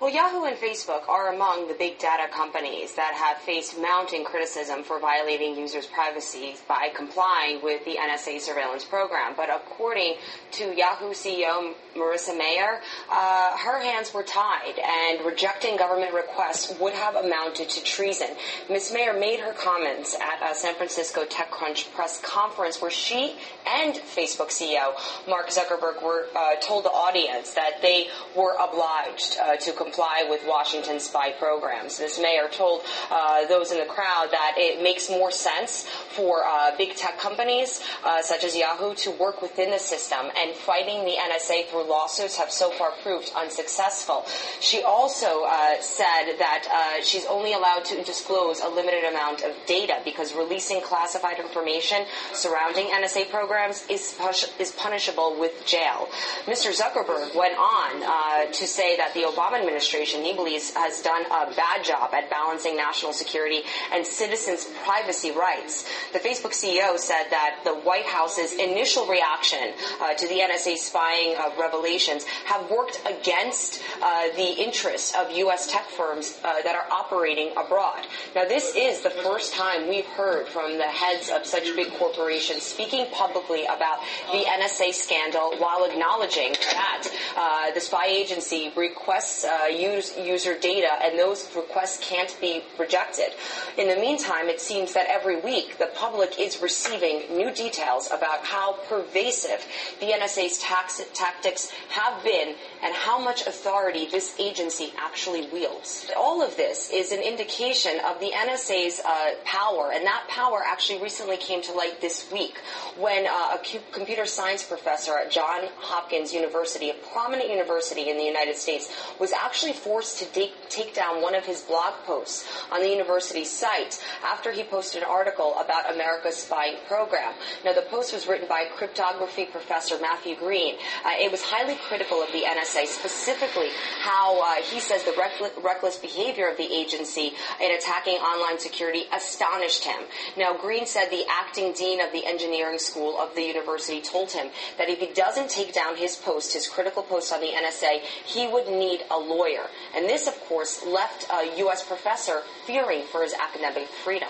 Well, 0.00 0.08
Yahoo 0.10 0.44
and 0.44 0.56
Facebook 0.56 1.06
are 1.10 1.30
among 1.30 1.68
the 1.68 1.74
big 1.74 1.98
data 1.98 2.26
companies 2.32 2.94
that 2.94 3.12
have 3.12 3.36
faced 3.36 3.78
mounting 3.78 4.24
criticism 4.24 4.82
for 4.82 4.98
violating 4.98 5.54
users' 5.54 5.84
privacy 5.84 6.56
by 6.66 6.88
complying 6.96 7.62
with 7.62 7.84
the 7.84 7.96
NSA 7.96 8.40
surveillance 8.40 8.82
program. 8.82 9.34
But 9.36 9.50
according 9.50 10.14
to 10.52 10.74
Yahoo 10.74 11.10
CEO 11.10 11.74
Marissa 11.94 12.34
Mayer, 12.38 12.80
uh, 13.10 13.58
her 13.58 13.82
hands 13.82 14.14
were 14.14 14.22
tied, 14.22 14.78
and 14.78 15.22
rejecting 15.26 15.76
government 15.76 16.14
requests 16.14 16.74
would 16.80 16.94
have 16.94 17.16
amounted 17.16 17.68
to 17.68 17.84
treason. 17.84 18.28
Ms. 18.70 18.94
Mayer 18.94 19.12
made 19.12 19.40
her 19.40 19.52
comments 19.52 20.16
at 20.16 20.50
a 20.50 20.54
San 20.54 20.76
Francisco 20.76 21.26
TechCrunch 21.26 21.92
press 21.92 22.22
conference 22.22 22.80
where 22.80 22.90
she 22.90 23.36
and 23.68 23.96
Facebook 23.96 24.48
CEO 24.48 24.94
Mark 25.28 25.50
Zuckerberg 25.50 26.02
were 26.02 26.24
uh, 26.34 26.54
told 26.62 26.86
the 26.86 26.90
audience 26.90 27.52
that 27.52 27.82
they 27.82 28.06
were 28.34 28.54
obliged 28.58 29.36
uh, 29.42 29.56
to 29.56 29.72
comply 29.72 29.89
comply 29.90 30.24
with 30.30 30.40
Washington's 30.46 31.02
spy 31.04 31.32
programs. 31.32 31.98
Ms. 31.98 32.20
Mayer 32.22 32.48
told 32.48 32.82
uh, 33.10 33.44
those 33.46 33.72
in 33.72 33.78
the 33.78 33.86
crowd 33.86 34.28
that 34.30 34.54
it 34.56 34.82
makes 34.82 35.10
more 35.10 35.32
sense 35.32 35.84
for 36.14 36.44
uh, 36.46 36.70
big 36.78 36.94
tech 36.94 37.18
companies 37.18 37.82
uh, 38.04 38.22
such 38.22 38.44
as 38.44 38.56
Yahoo 38.56 38.94
to 38.94 39.10
work 39.10 39.42
within 39.42 39.70
the 39.70 39.78
system, 39.78 40.26
and 40.38 40.54
fighting 40.54 41.04
the 41.04 41.16
NSA 41.18 41.66
through 41.66 41.88
lawsuits 41.88 42.36
have 42.36 42.52
so 42.52 42.70
far 42.70 42.92
proved 43.02 43.32
unsuccessful. 43.36 44.24
She 44.60 44.82
also 44.82 45.42
uh, 45.44 45.80
said 45.80 46.38
that 46.38 46.68
uh, 46.72 47.02
she's 47.02 47.26
only 47.26 47.52
allowed 47.52 47.84
to 47.86 48.02
disclose 48.04 48.60
a 48.60 48.68
limited 48.68 49.04
amount 49.04 49.42
of 49.42 49.56
data 49.66 50.00
because 50.04 50.34
releasing 50.34 50.80
classified 50.82 51.40
information 51.40 52.04
surrounding 52.32 52.86
NSA 52.86 53.28
programs 53.30 53.84
is, 53.88 54.16
is 54.60 54.70
punishable 54.72 55.36
with 55.38 55.66
jail. 55.66 56.08
Mr. 56.46 56.70
Zuckerberg 56.70 57.34
went 57.34 57.58
on 57.58 58.02
uh, 58.04 58.52
to 58.52 58.66
say 58.66 58.96
that 58.96 59.14
the 59.14 59.22
Obama 59.22 59.58
administration 59.58 59.79
administration, 59.80 60.22
he 60.22 60.34
believes, 60.34 60.74
has 60.74 61.00
done 61.00 61.24
a 61.26 61.54
bad 61.56 61.84
job 61.84 62.12
at 62.12 62.28
balancing 62.28 62.76
national 62.76 63.12
security 63.12 63.62
and 63.92 64.06
citizens' 64.06 64.68
privacy 64.84 65.30
rights. 65.30 65.88
The 66.12 66.18
Facebook 66.18 66.52
CEO 66.52 66.98
said 66.98 67.24
that 67.30 67.60
the 67.64 67.74
White 67.74 68.04
House's 68.04 68.52
initial 68.52 69.06
reaction 69.06 69.72
uh, 70.00 70.14
to 70.14 70.28
the 70.28 70.34
NSA 70.34 70.76
spying 70.76 71.34
uh, 71.38 71.50
revelations 71.58 72.24
have 72.44 72.70
worked 72.70 73.00
against 73.08 73.82
uh, 74.02 74.28
the 74.36 74.62
interests 74.62 75.14
of 75.18 75.30
U.S. 75.48 75.70
tech 75.70 75.88
firms 75.88 76.38
uh, 76.44 76.60
that 76.62 76.74
are 76.74 76.86
operating 76.92 77.52
abroad. 77.56 78.06
Now, 78.34 78.44
this 78.44 78.74
is 78.76 79.00
the 79.00 79.10
first 79.10 79.54
time 79.54 79.88
we've 79.88 80.06
heard 80.06 80.46
from 80.48 80.76
the 80.76 80.88
heads 80.88 81.30
of 81.30 81.46
such 81.46 81.74
big 81.74 81.92
corporations 81.94 82.62
speaking 82.62 83.06
publicly 83.12 83.64
about 83.64 84.00
the 84.30 84.44
NSA 84.44 84.92
scandal 84.92 85.54
while 85.56 85.84
acknowledging 85.84 86.52
that 86.52 87.08
uh, 87.36 87.70
the 87.72 87.80
spy 87.80 88.06
agency 88.06 88.72
requests 88.76 89.44
uh, 89.44 89.68
use, 89.70 90.16
user 90.16 90.58
data 90.58 90.90
and 91.02 91.18
those 91.18 91.54
requests 91.54 91.98
can't 92.06 92.36
be 92.40 92.62
rejected. 92.78 93.30
In 93.78 93.88
the 93.88 93.96
meantime, 93.96 94.48
it 94.48 94.60
seems 94.60 94.92
that 94.94 95.06
every 95.08 95.40
week 95.40 95.78
the 95.78 95.90
public 95.94 96.38
is 96.38 96.60
receiving 96.60 97.36
new 97.36 97.52
details 97.52 98.08
about 98.08 98.44
how 98.44 98.74
pervasive 98.88 99.64
the 100.00 100.06
NSA's 100.06 100.58
tax, 100.58 101.00
tactics 101.14 101.70
have 101.90 102.22
been 102.24 102.54
and 102.82 102.94
how 102.94 103.18
much 103.18 103.46
authority 103.46 104.08
this 104.10 104.34
agency 104.38 104.92
actually 104.98 105.48
wields. 105.48 106.10
All 106.16 106.42
of 106.42 106.56
this 106.56 106.90
is 106.90 107.12
an 107.12 107.20
indication 107.20 108.00
of 108.06 108.20
the 108.20 108.30
NSA's 108.30 109.00
uh, 109.04 109.34
power, 109.44 109.92
and 109.94 110.04
that 110.06 110.26
power 110.28 110.62
actually 110.66 111.02
recently 111.02 111.36
came 111.36 111.62
to 111.62 111.72
light 111.72 112.00
this 112.00 112.30
week 112.32 112.58
when 112.98 113.26
uh, 113.26 113.56
a 113.56 113.60
computer 113.92 114.26
science 114.26 114.62
professor 114.62 115.16
at 115.16 115.30
Johns 115.30 115.68
Hopkins 115.78 116.32
University, 116.32 116.90
a 116.90 116.94
prominent 117.12 117.50
university 117.50 118.08
in 118.08 118.16
the 118.16 118.24
United 118.24 118.56
States, 118.56 118.90
was 119.18 119.32
actually 119.32 119.59
forced 119.68 120.18
to 120.18 120.24
take, 120.26 120.52
take 120.68 120.94
down 120.94 121.22
one 121.22 121.34
of 121.34 121.44
his 121.44 121.60
blog 121.62 121.94
posts 122.04 122.46
on 122.70 122.80
the 122.80 122.88
university's 122.88 123.50
site 123.50 124.02
after 124.24 124.52
he 124.52 124.64
posted 124.64 125.02
an 125.02 125.08
article 125.08 125.54
about 125.58 125.92
America's 125.92 126.36
spying 126.36 126.76
program. 126.88 127.32
Now, 127.64 127.72
the 127.72 127.82
post 127.82 128.12
was 128.12 128.26
written 128.26 128.48
by 128.48 128.66
cryptography 128.76 129.46
professor 129.46 129.98
Matthew 130.00 130.36
Green. 130.36 130.76
Uh, 131.04 131.10
it 131.18 131.30
was 131.30 131.42
highly 131.42 131.76
critical 131.88 132.22
of 132.22 132.32
the 132.32 132.42
NSA, 132.42 132.86
specifically 132.86 133.68
how 134.00 134.40
uh, 134.40 134.62
he 134.62 134.80
says 134.80 135.04
the 135.04 135.14
reckless 135.62 135.96
behavior 135.96 136.48
of 136.48 136.56
the 136.56 136.72
agency 136.72 137.32
in 137.62 137.70
attacking 137.72 138.16
online 138.16 138.58
security 138.58 139.04
astonished 139.14 139.84
him. 139.84 140.00
Now, 140.36 140.56
Green 140.56 140.86
said 140.86 141.10
the 141.10 141.24
acting 141.30 141.72
dean 141.72 142.00
of 142.00 142.12
the 142.12 142.26
engineering 142.26 142.78
school 142.78 143.18
of 143.18 143.34
the 143.34 143.42
university 143.42 144.00
told 144.00 144.32
him 144.32 144.48
that 144.78 144.88
if 144.88 144.98
he 144.98 145.12
doesn't 145.12 145.50
take 145.50 145.74
down 145.74 145.96
his 145.96 146.16
post, 146.16 146.54
his 146.54 146.68
critical 146.68 147.02
post 147.02 147.32
on 147.32 147.40
the 147.40 147.48
NSA, 147.48 148.00
he 148.24 148.46
would 148.46 148.68
need 148.68 149.00
a 149.10 149.18
lawyer. 149.18 149.49
And 149.94 150.06
this, 150.06 150.26
of 150.26 150.38
course, 150.40 150.84
left 150.84 151.26
a 151.32 151.58
U.S. 151.58 151.86
professor 151.86 152.42
fearing 152.66 153.04
for 153.04 153.22
his 153.22 153.34
academic 153.34 153.88
freedom. 153.88 154.28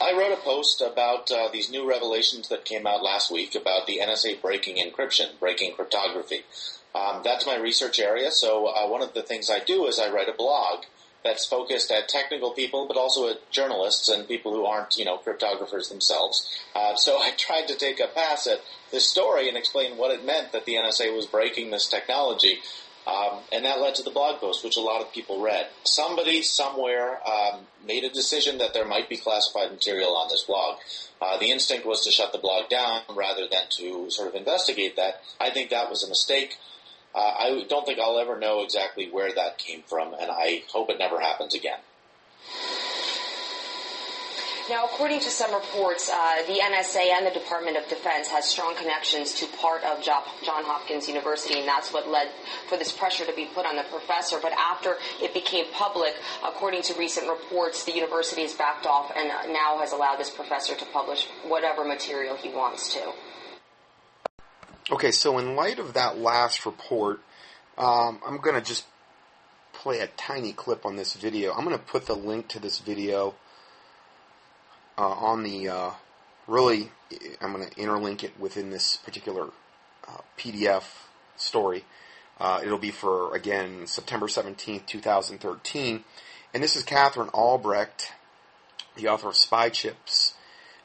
I 0.00 0.12
wrote 0.12 0.32
a 0.32 0.42
post 0.42 0.82
about 0.82 1.30
uh, 1.30 1.48
these 1.50 1.70
new 1.70 1.88
revelations 1.88 2.48
that 2.48 2.64
came 2.64 2.86
out 2.86 3.02
last 3.02 3.30
week 3.30 3.54
about 3.54 3.86
the 3.86 4.00
NSA 4.02 4.42
breaking 4.42 4.76
encryption, 4.76 5.38
breaking 5.40 5.74
cryptography. 5.74 6.44
Um, 6.94 7.22
that's 7.24 7.46
my 7.46 7.56
research 7.56 7.98
area, 7.98 8.30
so 8.30 8.66
uh, 8.66 8.86
one 8.88 9.02
of 9.02 9.14
the 9.14 9.22
things 9.22 9.50
I 9.50 9.58
do 9.58 9.86
is 9.86 9.98
I 9.98 10.10
write 10.10 10.28
a 10.28 10.32
blog 10.32 10.84
that's 11.26 11.44
focused 11.44 11.90
at 11.90 12.08
technical 12.08 12.52
people, 12.52 12.86
but 12.86 12.96
also 12.96 13.28
at 13.28 13.50
journalists 13.50 14.08
and 14.08 14.28
people 14.28 14.52
who 14.52 14.64
aren't, 14.64 14.96
you 14.96 15.04
know, 15.04 15.18
cryptographers 15.18 15.88
themselves. 15.88 16.48
Uh, 16.74 16.94
so 16.94 17.18
I 17.18 17.32
tried 17.36 17.66
to 17.68 17.74
take 17.74 18.00
a 18.00 18.06
pass 18.06 18.46
at 18.46 18.60
this 18.92 19.08
story 19.08 19.48
and 19.48 19.56
explain 19.56 19.96
what 19.96 20.12
it 20.12 20.24
meant 20.24 20.52
that 20.52 20.66
the 20.66 20.74
NSA 20.74 21.14
was 21.14 21.26
breaking 21.26 21.70
this 21.70 21.88
technology. 21.88 22.60
Um, 23.06 23.38
and 23.52 23.64
that 23.64 23.80
led 23.80 23.94
to 23.96 24.02
the 24.02 24.10
blog 24.10 24.40
post, 24.40 24.64
which 24.64 24.76
a 24.76 24.80
lot 24.80 25.00
of 25.00 25.12
people 25.12 25.40
read. 25.40 25.68
Somebody 25.84 26.42
somewhere 26.42 27.20
um, 27.26 27.60
made 27.86 28.02
a 28.02 28.10
decision 28.10 28.58
that 28.58 28.74
there 28.74 28.84
might 28.84 29.08
be 29.08 29.16
classified 29.16 29.70
material 29.70 30.16
on 30.16 30.28
this 30.28 30.42
blog. 30.42 30.78
Uh, 31.22 31.38
the 31.38 31.52
instinct 31.52 31.86
was 31.86 32.04
to 32.04 32.10
shut 32.10 32.32
the 32.32 32.38
blog 32.38 32.68
down 32.68 33.02
rather 33.14 33.46
than 33.50 33.62
to 33.70 34.10
sort 34.10 34.28
of 34.28 34.34
investigate 34.34 34.96
that. 34.96 35.22
I 35.40 35.50
think 35.50 35.70
that 35.70 35.88
was 35.88 36.02
a 36.02 36.08
mistake. 36.08 36.56
Uh, 37.14 37.18
I 37.18 37.64
don't 37.68 37.86
think 37.86 37.98
I'll 37.98 38.18
ever 38.18 38.38
know 38.38 38.62
exactly 38.62 39.08
where 39.08 39.32
that 39.32 39.56
came 39.58 39.82
from, 39.86 40.12
and 40.12 40.30
I 40.30 40.64
hope 40.68 40.90
it 40.90 40.98
never 40.98 41.20
happens 41.20 41.54
again. 41.54 41.78
Now, 44.68 44.84
according 44.84 45.20
to 45.20 45.30
some 45.30 45.54
reports, 45.54 46.10
uh, 46.10 46.42
the 46.48 46.54
NSA 46.54 47.12
and 47.12 47.24
the 47.24 47.30
Department 47.30 47.76
of 47.76 47.88
Defense 47.88 48.26
has 48.28 48.44
strong 48.46 48.74
connections 48.74 49.32
to 49.34 49.46
part 49.58 49.84
of 49.84 50.02
John 50.02 50.24
Hopkins 50.44 51.06
University, 51.06 51.60
and 51.60 51.68
that's 51.68 51.92
what 51.92 52.08
led 52.08 52.30
for 52.68 52.76
this 52.76 52.90
pressure 52.90 53.24
to 53.26 53.32
be 53.32 53.44
put 53.54 53.64
on 53.64 53.76
the 53.76 53.84
professor. 53.84 54.38
But 54.42 54.52
after 54.52 54.96
it 55.22 55.32
became 55.32 55.66
public, 55.72 56.14
according 56.44 56.82
to 56.82 56.94
recent 56.94 57.28
reports, 57.28 57.84
the 57.84 57.92
university 57.92 58.42
has 58.42 58.54
backed 58.54 58.86
off 58.86 59.12
and 59.16 59.28
now 59.52 59.78
has 59.78 59.92
allowed 59.92 60.16
this 60.16 60.30
professor 60.30 60.74
to 60.74 60.84
publish 60.86 61.28
whatever 61.46 61.84
material 61.84 62.34
he 62.36 62.48
wants 62.48 62.92
to. 62.94 63.12
Okay, 64.90 65.12
so 65.12 65.38
in 65.38 65.54
light 65.54 65.78
of 65.78 65.94
that 65.94 66.18
last 66.18 66.66
report, 66.66 67.20
um, 67.78 68.20
I'm 68.26 68.38
going 68.38 68.56
to 68.56 68.66
just 68.66 68.84
play 69.72 70.00
a 70.00 70.08
tiny 70.08 70.52
clip 70.52 70.84
on 70.84 70.96
this 70.96 71.14
video. 71.14 71.52
I'm 71.52 71.64
going 71.64 71.78
to 71.78 71.84
put 71.84 72.06
the 72.06 72.16
link 72.16 72.48
to 72.48 72.58
this 72.58 72.80
video 72.80 73.36
uh, 74.98 75.08
on 75.08 75.42
the, 75.42 75.68
uh, 75.68 75.90
really, 76.46 76.90
I'm 77.40 77.52
going 77.52 77.68
to 77.68 77.74
interlink 77.76 78.24
it 78.24 78.38
within 78.38 78.70
this 78.70 78.96
particular 78.96 79.48
uh, 80.08 80.18
PDF 80.38 80.84
story. 81.36 81.84
Uh, 82.38 82.60
it'll 82.62 82.78
be 82.78 82.90
for, 82.90 83.34
again, 83.34 83.86
September 83.86 84.26
17th, 84.26 84.86
2013. 84.86 86.04
And 86.52 86.62
this 86.62 86.76
is 86.76 86.82
Katherine 86.82 87.30
Albrecht, 87.30 88.12
the 88.94 89.08
author 89.08 89.28
of 89.28 89.36
Spy 89.36 89.68
Chips. 89.68 90.34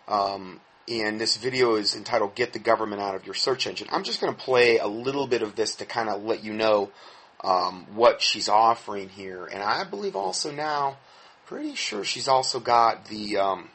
Um, 0.07 0.61
and 0.87 1.21
this 1.21 1.37
video 1.37 1.75
is 1.75 1.95
entitled 1.95 2.35
Get 2.35 2.53
the 2.53 2.59
Government 2.59 3.01
Out 3.01 3.15
of 3.15 3.25
Your 3.25 3.35
Search 3.35 3.67
Engine. 3.67 3.87
I'm 3.91 4.03
just 4.03 4.19
going 4.19 4.33
to 4.33 4.39
play 4.39 4.77
a 4.77 4.87
little 4.87 5.27
bit 5.27 5.41
of 5.41 5.55
this 5.55 5.75
to 5.75 5.85
kind 5.85 6.09
of 6.09 6.23
let 6.23 6.43
you 6.43 6.53
know 6.53 6.89
um, 7.43 7.85
what 7.93 8.21
she's 8.21 8.49
offering 8.49 9.09
here. 9.09 9.45
And 9.45 9.61
I 9.61 9.83
believe 9.83 10.15
also 10.15 10.51
now, 10.51 10.97
pretty 11.45 11.75
sure 11.75 12.03
she's 12.03 12.27
also 12.27 12.59
got 12.59 13.05
the 13.05 13.37
um, 13.37 13.69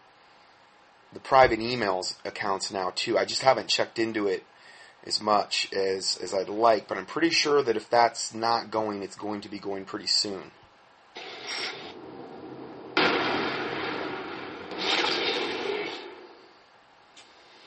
the 1.16 1.20
private 1.20 1.61
emails 1.61 2.14
accounts 2.26 2.70
now 2.70 2.92
too. 2.94 3.16
I 3.16 3.24
just 3.24 3.40
haven't 3.40 3.68
checked 3.68 3.98
into 3.98 4.26
it 4.26 4.44
as 5.07 5.18
much 5.18 5.72
as, 5.72 6.18
as 6.22 6.35
I'd 6.35 6.50
like, 6.50 6.88
but 6.88 6.98
I'm 6.98 7.07
pretty 7.07 7.31
sure 7.31 7.62
that 7.62 7.74
if 7.74 7.88
that's 7.88 8.35
not 8.35 8.70
going, 8.70 9.02
it's 9.02 9.16
going 9.16 9.40
to 9.40 9.48
be 9.48 9.59
going 9.59 9.87
pretty 9.87 10.09
soon. 10.09 10.50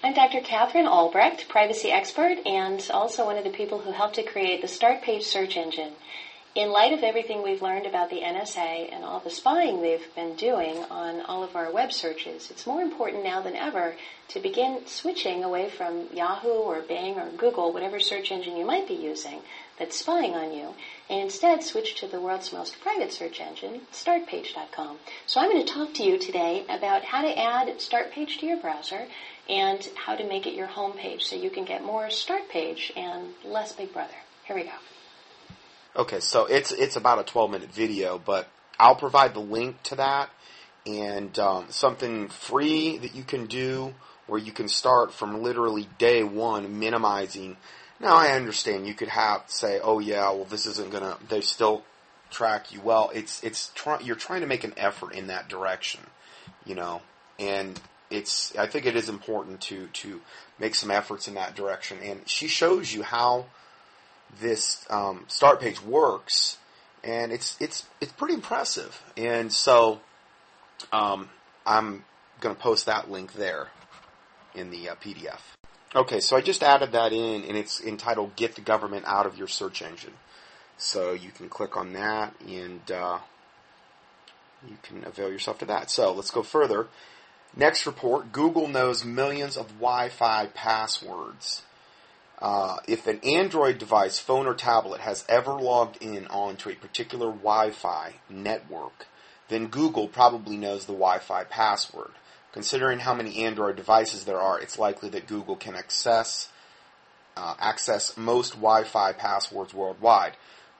I'm 0.03 0.13
Dr. 0.13 0.41
Katherine 0.41 0.85
Albrecht, 0.85 1.49
privacy 1.49 1.89
expert, 1.89 2.37
and 2.45 2.87
also 2.93 3.25
one 3.25 3.37
of 3.37 3.43
the 3.43 3.49
people 3.49 3.79
who 3.79 3.91
helped 3.91 4.15
to 4.15 4.23
create 4.23 4.61
the 4.61 4.67
Start 4.67 5.01
Page 5.01 5.23
search 5.23 5.57
engine. 5.57 5.93
In 6.55 6.71
light 6.71 6.93
of 6.93 7.03
everything 7.03 7.43
we've 7.43 7.61
learned 7.61 7.85
about 7.85 8.09
the 8.09 8.21
NSA 8.21 8.91
and 8.91 9.03
all 9.03 9.19
the 9.19 9.29
spying 9.29 9.81
they've 9.81 10.15
been 10.15 10.35
doing 10.35 10.83
on 10.89 11.21
all 11.21 11.43
of 11.43 11.55
our 11.55 11.71
web 11.71 11.93
searches, 11.93 12.49
it's 12.49 12.65
more 12.65 12.81
important 12.81 13.23
now 13.23 13.39
than 13.39 13.55
ever 13.55 13.95
to 14.29 14.39
begin 14.39 14.87
switching 14.87 15.43
away 15.43 15.69
from 15.69 16.07
Yahoo 16.11 16.49
or 16.49 16.81
Bing 16.81 17.19
or 17.19 17.29
Google, 17.29 17.71
whatever 17.71 17.99
search 17.99 18.31
engine 18.31 18.57
you 18.57 18.65
might 18.65 18.87
be 18.87 18.95
using 18.95 19.41
that's 19.77 19.99
spying 19.99 20.33
on 20.33 20.51
you, 20.51 20.73
and 21.07 21.21
instead 21.21 21.63
switch 21.63 21.93
to 21.99 22.07
the 22.07 22.19
world's 22.19 22.51
most 22.51 22.81
private 22.81 23.11
search 23.11 23.39
engine, 23.39 23.81
startpage.com. 23.93 24.97
So 25.27 25.39
I'm 25.39 25.51
going 25.51 25.63
to 25.63 25.71
talk 25.71 25.93
to 25.93 26.03
you 26.03 26.17
today 26.17 26.65
about 26.67 27.03
how 27.03 27.21
to 27.21 27.39
add 27.39 27.67
Startpage 27.77 28.39
to 28.39 28.47
your 28.47 28.57
browser 28.57 29.05
and 29.47 29.87
how 29.93 30.15
to 30.15 30.27
make 30.27 30.47
it 30.47 30.55
your 30.55 30.67
home 30.67 30.93
page 30.93 31.25
so 31.25 31.35
you 31.35 31.51
can 31.51 31.65
get 31.65 31.85
more 31.85 32.07
startpage 32.07 32.91
and 32.97 33.35
less 33.45 33.73
Big 33.73 33.93
Brother. 33.93 34.17
Here 34.45 34.55
we 34.55 34.63
go. 34.63 34.71
Okay, 35.95 36.19
so 36.19 36.45
it's 36.45 36.71
it's 36.71 36.95
about 36.95 37.19
a 37.19 37.23
12 37.23 37.51
minute 37.51 37.71
video, 37.71 38.19
but 38.23 38.47
I'll 38.79 38.95
provide 38.95 39.33
the 39.33 39.39
link 39.39 39.81
to 39.83 39.95
that 39.95 40.29
and 40.85 41.37
um, 41.39 41.65
something 41.69 42.29
free 42.29 42.97
that 42.97 43.15
you 43.15 43.23
can 43.23 43.47
do 43.47 43.93
where 44.27 44.39
you 44.39 44.51
can 44.51 44.67
start 44.67 45.11
from 45.11 45.41
literally 45.41 45.89
day 45.97 46.23
one 46.23 46.79
minimizing. 46.79 47.57
Now 47.99 48.15
I 48.15 48.31
understand 48.33 48.87
you 48.87 48.93
could 48.93 49.09
have 49.09 49.43
say, 49.47 49.79
oh 49.83 49.99
yeah, 49.99 50.29
well 50.31 50.45
this 50.45 50.65
isn't 50.65 50.91
gonna. 50.91 51.17
They 51.27 51.41
still 51.41 51.83
track 52.29 52.71
you 52.71 52.81
well. 52.81 53.11
It's 53.13 53.43
it's 53.43 53.71
try, 53.73 53.99
you're 53.99 54.15
trying 54.15 54.41
to 54.41 54.47
make 54.47 54.63
an 54.63 54.73
effort 54.77 55.13
in 55.13 55.27
that 55.27 55.49
direction, 55.49 56.01
you 56.65 56.75
know, 56.75 57.01
and 57.39 57.79
it's 58.11 58.55
I 58.55 58.67
think 58.67 58.85
it 58.85 58.95
is 58.95 59.09
important 59.09 59.61
to 59.61 59.87
to 59.87 60.21
make 60.59 60.75
some 60.75 60.91
efforts 60.91 61.27
in 61.27 61.33
that 61.33 61.55
direction. 61.55 61.97
And 62.03 62.27
she 62.29 62.47
shows 62.47 62.93
you 62.93 63.03
how 63.03 63.45
this 64.39 64.85
um, 64.89 65.25
start 65.27 65.59
page 65.59 65.81
works, 65.81 66.57
and 67.03 67.31
it's 67.31 67.57
it's 67.59 67.85
it's 68.01 68.11
pretty 68.11 68.33
impressive. 68.33 69.01
And 69.17 69.51
so 69.51 70.01
um, 70.91 71.29
I'm 71.65 72.03
going 72.39 72.55
to 72.55 72.61
post 72.61 72.85
that 72.85 73.09
link 73.09 73.33
there 73.33 73.67
in 74.55 74.71
the 74.71 74.89
uh, 74.89 74.95
PDF. 74.95 75.41
Okay, 75.95 76.19
so 76.19 76.37
I 76.37 76.41
just 76.41 76.61
added 76.61 76.91
that 76.91 77.13
in, 77.13 77.43
and 77.43 77.57
it's 77.57 77.81
entitled 77.81 78.35
"Get 78.35 78.55
the 78.55 78.61
Government 78.61 79.05
Out 79.07 79.25
of 79.25 79.37
Your 79.37 79.47
Search 79.47 79.81
Engine." 79.81 80.13
So 80.79 81.11
you 81.11 81.31
can 81.31 81.49
click 81.49 81.75
on 81.75 81.91
that 81.93 82.33
and 82.47 82.89
uh, 82.89 83.19
you 84.67 84.77
can 84.81 85.03
avail 85.03 85.29
yourself 85.29 85.59
to 85.59 85.65
that. 85.65 85.91
So 85.91 86.13
let's 86.13 86.31
go 86.31 86.41
further. 86.41 86.87
Next 87.55 87.85
report 87.85 88.31
Google 88.31 88.67
knows 88.67 89.03
millions 89.03 89.57
of 89.57 89.67
Wi 89.79 90.07
Fi 90.07 90.45
passwords. 90.47 91.63
Uh, 92.41 92.77
if 92.87 93.05
an 93.07 93.19
Android 93.19 93.77
device, 93.77 94.19
phone, 94.19 94.47
or 94.47 94.53
tablet 94.53 95.01
has 95.01 95.25
ever 95.27 95.53
logged 95.53 95.97
in 96.01 96.25
onto 96.27 96.69
a 96.69 96.75
particular 96.75 97.27
Wi 97.27 97.71
Fi 97.71 98.13
network, 98.29 99.07
then 99.49 99.67
Google 99.67 100.07
probably 100.07 100.55
knows 100.55 100.85
the 100.85 100.93
Wi 100.93 101.19
Fi 101.19 101.43
password. 101.43 102.11
Considering 102.51 102.99
how 102.99 103.13
many 103.13 103.43
Android 103.43 103.75
devices 103.75 104.25
there 104.25 104.39
are, 104.39 104.59
it's 104.59 104.79
likely 104.79 105.09
that 105.09 105.27
Google 105.27 105.55
can 105.55 105.75
access 105.75 106.49
uh, 107.39 107.55
access 107.59 108.17
most 108.17 108.51
Wi-Fi 108.53 109.13
passwords 109.13 109.73
worldwide. 109.73 110.33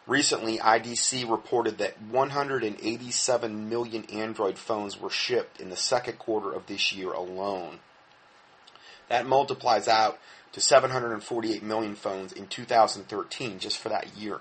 Recently, 0.06 0.58
IDC 0.58 1.30
reported 1.30 1.78
that 1.78 2.02
187 2.02 3.70
million 3.70 4.04
Android 4.06 4.58
phones 4.58 5.00
were 5.00 5.10
shipped 5.10 5.62
in 5.62 5.70
the 5.70 5.78
second 5.78 6.20
quarter 6.20 6.52
of 6.52 6.66
this 6.66 6.92
year 6.92 7.12
alone. 7.12 7.80
That 9.08 9.28
multiplies 9.28 9.88
out 9.88 10.20
to 10.52 10.62
748 10.62 11.64
million 11.64 11.96
phones 11.96 12.32
in 12.32 12.48
2013 12.48 13.60
just 13.60 13.78
for 13.78 13.90
that 13.90 14.18
year. 14.18 14.40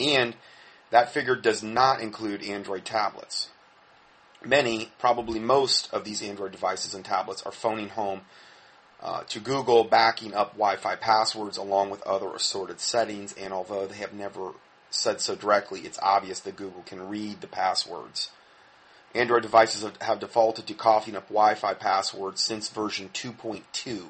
And 0.00 0.34
that 0.90 1.12
figure 1.12 1.36
does 1.36 1.62
not 1.62 2.00
include 2.00 2.42
Android 2.42 2.84
tablets. 2.84 3.50
Many, 4.44 4.90
probably 4.98 5.38
most 5.38 5.92
of 5.92 6.04
these 6.04 6.22
Android 6.22 6.52
devices 6.52 6.94
and 6.94 7.04
tablets 7.04 7.42
are 7.42 7.52
phoning 7.52 7.88
home 7.88 8.22
uh, 9.02 9.22
to 9.24 9.40
Google 9.40 9.84
backing 9.84 10.34
up 10.34 10.52
Wi-Fi 10.52 10.96
passwords 10.96 11.56
along 11.56 11.90
with 11.90 12.02
other 12.02 12.34
assorted 12.34 12.80
settings. 12.80 13.32
And 13.34 13.52
although 13.52 13.86
they 13.86 13.96
have 13.96 14.12
never 14.12 14.52
said 14.90 15.20
so 15.20 15.34
directly, 15.34 15.80
it's 15.80 15.98
obvious 16.00 16.40
that 16.40 16.56
Google 16.56 16.82
can 16.82 17.08
read 17.08 17.40
the 17.40 17.46
passwords. 17.46 18.30
Android 19.14 19.42
devices 19.42 19.88
have, 20.00 20.20
defaulted 20.20 20.66
to 20.66 20.74
coughing 20.74 21.16
up 21.16 21.28
Wi-Fi 21.28 21.74
passwords 21.74 22.42
since 22.42 22.68
version 22.68 23.08
2.2. 23.12 24.04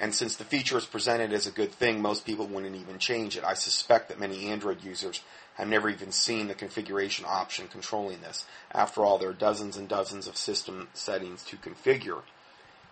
And 0.00 0.14
since 0.14 0.36
the 0.36 0.44
feature 0.44 0.76
is 0.76 0.86
presented 0.86 1.32
as 1.32 1.46
a 1.46 1.52
good 1.52 1.72
thing, 1.72 2.02
most 2.02 2.26
people 2.26 2.46
wouldn't 2.46 2.76
even 2.76 2.98
change 2.98 3.36
it. 3.36 3.44
I 3.44 3.54
suspect 3.54 4.08
that 4.08 4.18
many 4.18 4.46
Android 4.46 4.82
users 4.82 5.22
have 5.54 5.68
never 5.68 5.88
even 5.88 6.10
seen 6.10 6.48
the 6.48 6.54
configuration 6.54 7.24
option 7.28 7.68
controlling 7.68 8.20
this. 8.20 8.44
After 8.72 9.04
all, 9.04 9.18
there 9.18 9.28
are 9.28 9.34
dozens 9.34 9.76
and 9.76 9.88
dozens 9.88 10.26
of 10.26 10.36
system 10.36 10.88
settings 10.94 11.44
to 11.44 11.56
configure 11.56 12.22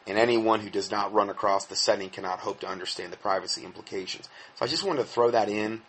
and 0.07 0.19
anyone 0.19 0.61
who 0.61 0.71
does 0.71 0.91
not 0.91 1.13
run 1.13 1.31
across 1.31 1.67
the 1.67 1.77
setting 1.77 2.11
cannot 2.11 2.41
hope 2.41 2.61
to 2.61 2.67
understand 2.67 3.13
the 3.13 3.17
privacy 3.17 3.65
implications. 3.65 4.29
So 4.57 4.65
I 4.65 4.69
just 4.69 4.85
wanted 4.85 5.03
to 5.03 5.09
throw 5.09 5.31
that 5.31 5.49
in. 5.49 5.83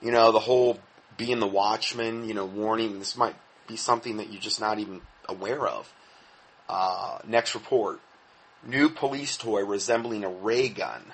You 0.00 0.12
know, 0.12 0.32
the 0.32 0.40
whole 0.40 0.78
being 1.16 1.40
the 1.40 1.46
watchman, 1.46 2.26
you 2.26 2.34
know, 2.34 2.46
warning, 2.46 2.98
this 2.98 3.16
might 3.16 3.36
be 3.68 3.76
something 3.76 4.16
that 4.16 4.32
you're 4.32 4.40
just 4.40 4.60
not 4.60 4.78
even 4.78 5.02
aware 5.28 5.66
of. 5.66 5.92
Uh, 6.68 7.18
next 7.26 7.54
report. 7.54 8.00
New 8.66 8.88
police 8.88 9.36
toy 9.36 9.62
resembling 9.64 10.24
a 10.24 10.28
ray 10.28 10.68
gun 10.68 11.12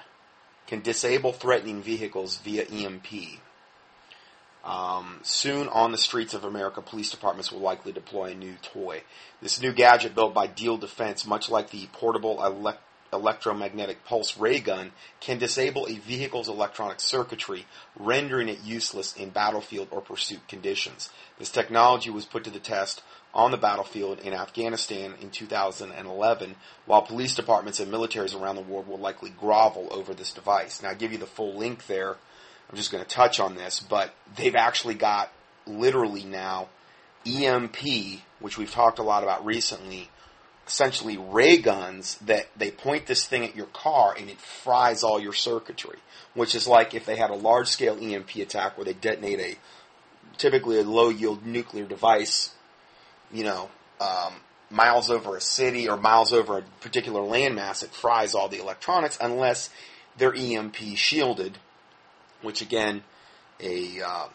can 0.68 0.80
disable 0.80 1.32
threatening 1.32 1.82
vehicles 1.82 2.36
via 2.38 2.64
EMP. 2.64 3.40
Um, 4.62 5.18
soon 5.22 5.68
on 5.68 5.90
the 5.90 5.98
streets 5.98 6.32
of 6.32 6.44
America, 6.44 6.80
police 6.80 7.10
departments 7.10 7.50
will 7.50 7.60
likely 7.60 7.92
deploy 7.92 8.32
a 8.32 8.34
new 8.34 8.54
toy. 8.62 9.02
This 9.42 9.60
new 9.60 9.72
gadget 9.72 10.14
built 10.14 10.32
by 10.32 10.46
Diehl 10.46 10.78
Defense, 10.78 11.26
much 11.26 11.48
like 11.50 11.70
the 11.70 11.88
portable 11.92 12.44
elect- 12.44 12.82
electromagnetic 13.12 14.04
pulse 14.04 14.36
ray 14.36 14.60
gun, 14.60 14.92
can 15.18 15.38
disable 15.38 15.86
a 15.88 15.94
vehicle's 15.94 16.48
electronic 16.48 17.00
circuitry, 17.00 17.66
rendering 17.96 18.48
it 18.48 18.62
useless 18.62 19.16
in 19.16 19.30
battlefield 19.30 19.88
or 19.90 20.00
pursuit 20.00 20.46
conditions. 20.46 21.10
This 21.38 21.50
technology 21.50 22.10
was 22.10 22.26
put 22.26 22.44
to 22.44 22.50
the 22.50 22.60
test 22.60 23.02
on 23.32 23.50
the 23.50 23.56
battlefield 23.56 24.20
in 24.20 24.34
Afghanistan 24.34 25.14
in 25.20 25.30
2011, 25.30 26.56
while 26.86 27.02
police 27.02 27.34
departments 27.34 27.78
and 27.78 27.92
militaries 27.92 28.38
around 28.38 28.56
the 28.56 28.62
world 28.62 28.88
will 28.88 28.98
likely 28.98 29.30
grovel 29.30 29.88
over 29.90 30.12
this 30.14 30.32
device. 30.32 30.82
Now, 30.82 30.90
I 30.90 30.94
give 30.94 31.12
you 31.12 31.18
the 31.18 31.26
full 31.26 31.56
link 31.56 31.86
there 31.86 32.16
I'm 32.70 32.76
just 32.76 32.92
going 32.92 33.02
to 33.02 33.10
touch 33.10 33.40
on 33.40 33.56
this, 33.56 33.80
but 33.80 34.14
they've 34.36 34.54
actually 34.54 34.94
got 34.94 35.32
literally 35.66 36.24
now 36.24 36.68
EMP, 37.26 37.78
which 38.38 38.56
we've 38.56 38.70
talked 38.70 39.00
a 39.00 39.02
lot 39.02 39.24
about 39.24 39.44
recently, 39.44 40.08
essentially 40.68 41.16
ray 41.16 41.56
guns 41.56 42.16
that 42.18 42.46
they 42.56 42.70
point 42.70 43.06
this 43.06 43.26
thing 43.26 43.44
at 43.44 43.56
your 43.56 43.66
car 43.66 44.14
and 44.16 44.30
it 44.30 44.38
fries 44.38 45.02
all 45.02 45.20
your 45.20 45.32
circuitry, 45.32 45.98
which 46.34 46.54
is 46.54 46.68
like 46.68 46.94
if 46.94 47.06
they 47.06 47.16
had 47.16 47.30
a 47.30 47.34
large 47.34 47.66
scale 47.66 47.98
EMP 48.00 48.36
attack 48.36 48.78
where 48.78 48.84
they 48.84 48.92
detonate 48.92 49.40
a 49.40 49.58
typically 50.38 50.78
a 50.78 50.84
low 50.84 51.08
yield 51.08 51.44
nuclear 51.44 51.86
device, 51.86 52.54
you 53.32 53.44
know, 53.44 53.68
um, 54.00 54.34
miles 54.70 55.10
over 55.10 55.36
a 55.36 55.40
city 55.40 55.88
or 55.88 55.96
miles 55.96 56.32
over 56.32 56.58
a 56.58 56.62
particular 56.80 57.20
landmass, 57.20 57.82
it 57.82 57.90
fries 57.90 58.34
all 58.34 58.48
the 58.48 58.60
electronics 58.60 59.18
unless 59.20 59.70
they're 60.16 60.34
EMP 60.34 60.76
shielded 60.96 61.58
which 62.42 62.62
again, 62.62 63.02
a 63.60 64.00
uh, 64.00 64.28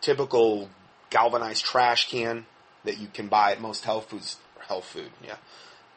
typical 0.00 0.68
galvanized 1.10 1.64
trash 1.64 2.08
can 2.10 2.46
that 2.84 2.98
you 2.98 3.08
can 3.12 3.28
buy 3.28 3.52
at 3.52 3.60
most 3.60 3.84
health 3.84 4.10
foods, 4.10 4.36
health 4.66 4.84
food, 4.84 5.10
yeah, 5.24 5.36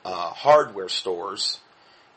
uh, 0.06 0.30
hardware 0.30 0.90
stores 0.90 1.60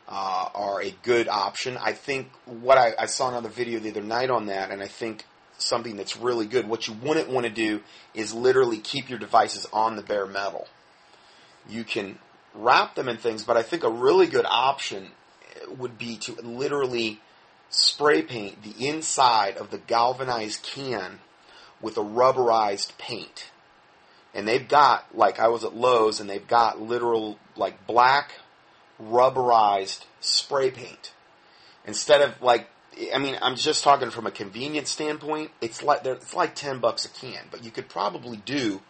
uh, 0.08 0.48
are 0.54 0.82
a 0.82 0.90
good 1.02 1.28
option. 1.28 1.76
I 1.76 1.92
think 1.92 2.28
what 2.44 2.78
I, 2.78 2.92
I 2.98 3.06
saw 3.06 3.28
another 3.28 3.48
video 3.48 3.80
the 3.80 3.90
other 3.90 4.02
night 4.02 4.30
on 4.30 4.46
that, 4.46 4.70
and 4.70 4.82
I 4.82 4.88
think 4.88 5.24
something 5.62 5.96
that's 5.96 6.16
really 6.16 6.46
good. 6.46 6.68
What 6.68 6.88
you 6.88 6.94
wouldn't 6.94 7.29
want 7.29 7.46
to 7.46 7.53
do 7.53 7.81
is 8.14 8.35
literally 8.35 8.79
keep 8.79 9.09
your 9.09 9.18
devices 9.18 9.66
on 9.72 9.96
the 9.96 10.03
bare 10.03 10.27
metal. 10.27 10.66
You 11.68 11.85
can 11.85 12.18
wrap 12.55 12.94
them 12.94 13.09
in 13.09 13.16
things, 13.16 13.44
but 13.44 13.57
I 13.57 13.62
think 13.62 13.85
a 13.85 13.90
really 13.90 14.27
good 14.27 14.46
option 14.48 15.09
eh, 15.55 15.66
would 15.79 15.98
be 15.98 16.16
to 16.18 16.33
literally 16.42 17.20
spray 17.70 18.22
paint 18.22 18.62
the 18.62 18.87
inside 18.87 19.57
of 19.57 19.70
the 19.70 19.79
galvanized 19.79 20.62
can 20.62 21.20
with 21.81 21.96
a 21.96 22.03
rubberized 22.03 22.96
paint. 22.98 23.51
And 24.35 24.46
they've 24.46 24.66
got, 24.66 25.16
like 25.16 25.38
I 25.38 25.48
was 25.48 25.64
at 25.64 25.75
Lowe's, 25.75 26.20
and 26.20 26.29
they've 26.29 26.46
got 26.46 26.81
literal, 26.81 27.38
like 27.57 27.87
black 27.87 28.33
rubberized 29.03 30.05
spray 30.20 30.70
paint. 30.70 31.12
Instead 31.87 32.22
of 32.22 32.40
like, 32.40 32.68
I 33.14 33.18
mean, 33.18 33.38
I'm 33.40 33.57
just 33.57 33.83
talking 33.85 34.11
from 34.11 34.26
a 34.26 34.31
convenience 34.31 34.90
standpoint. 34.90 35.50
It's 35.61 35.83
like 35.83 36.05
it's 36.05 36.35
like 36.35 36.55
ten 36.55 36.78
bucks 36.78 37.05
a 37.05 37.09
can, 37.09 37.44
but 37.50 37.64
you 37.64 37.70
could 37.70 37.88
probably 37.88 38.38
do 38.38 38.81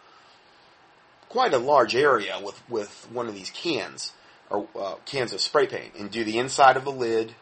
quite 1.29 1.53
a 1.53 1.57
large 1.57 1.95
area 1.95 2.39
with 2.43 2.61
with 2.69 3.07
one 3.11 3.27
of 3.27 3.35
these 3.35 3.49
cans 3.49 4.13
or 4.49 4.67
uh, 4.77 4.95
cans 5.05 5.33
of 5.33 5.41
spray 5.41 5.67
paint, 5.67 5.95
and 5.97 6.11
do 6.11 6.23
the 6.23 6.37
inside 6.37 6.77
of 6.77 6.83
the 6.83 6.91
lid, 6.91 7.33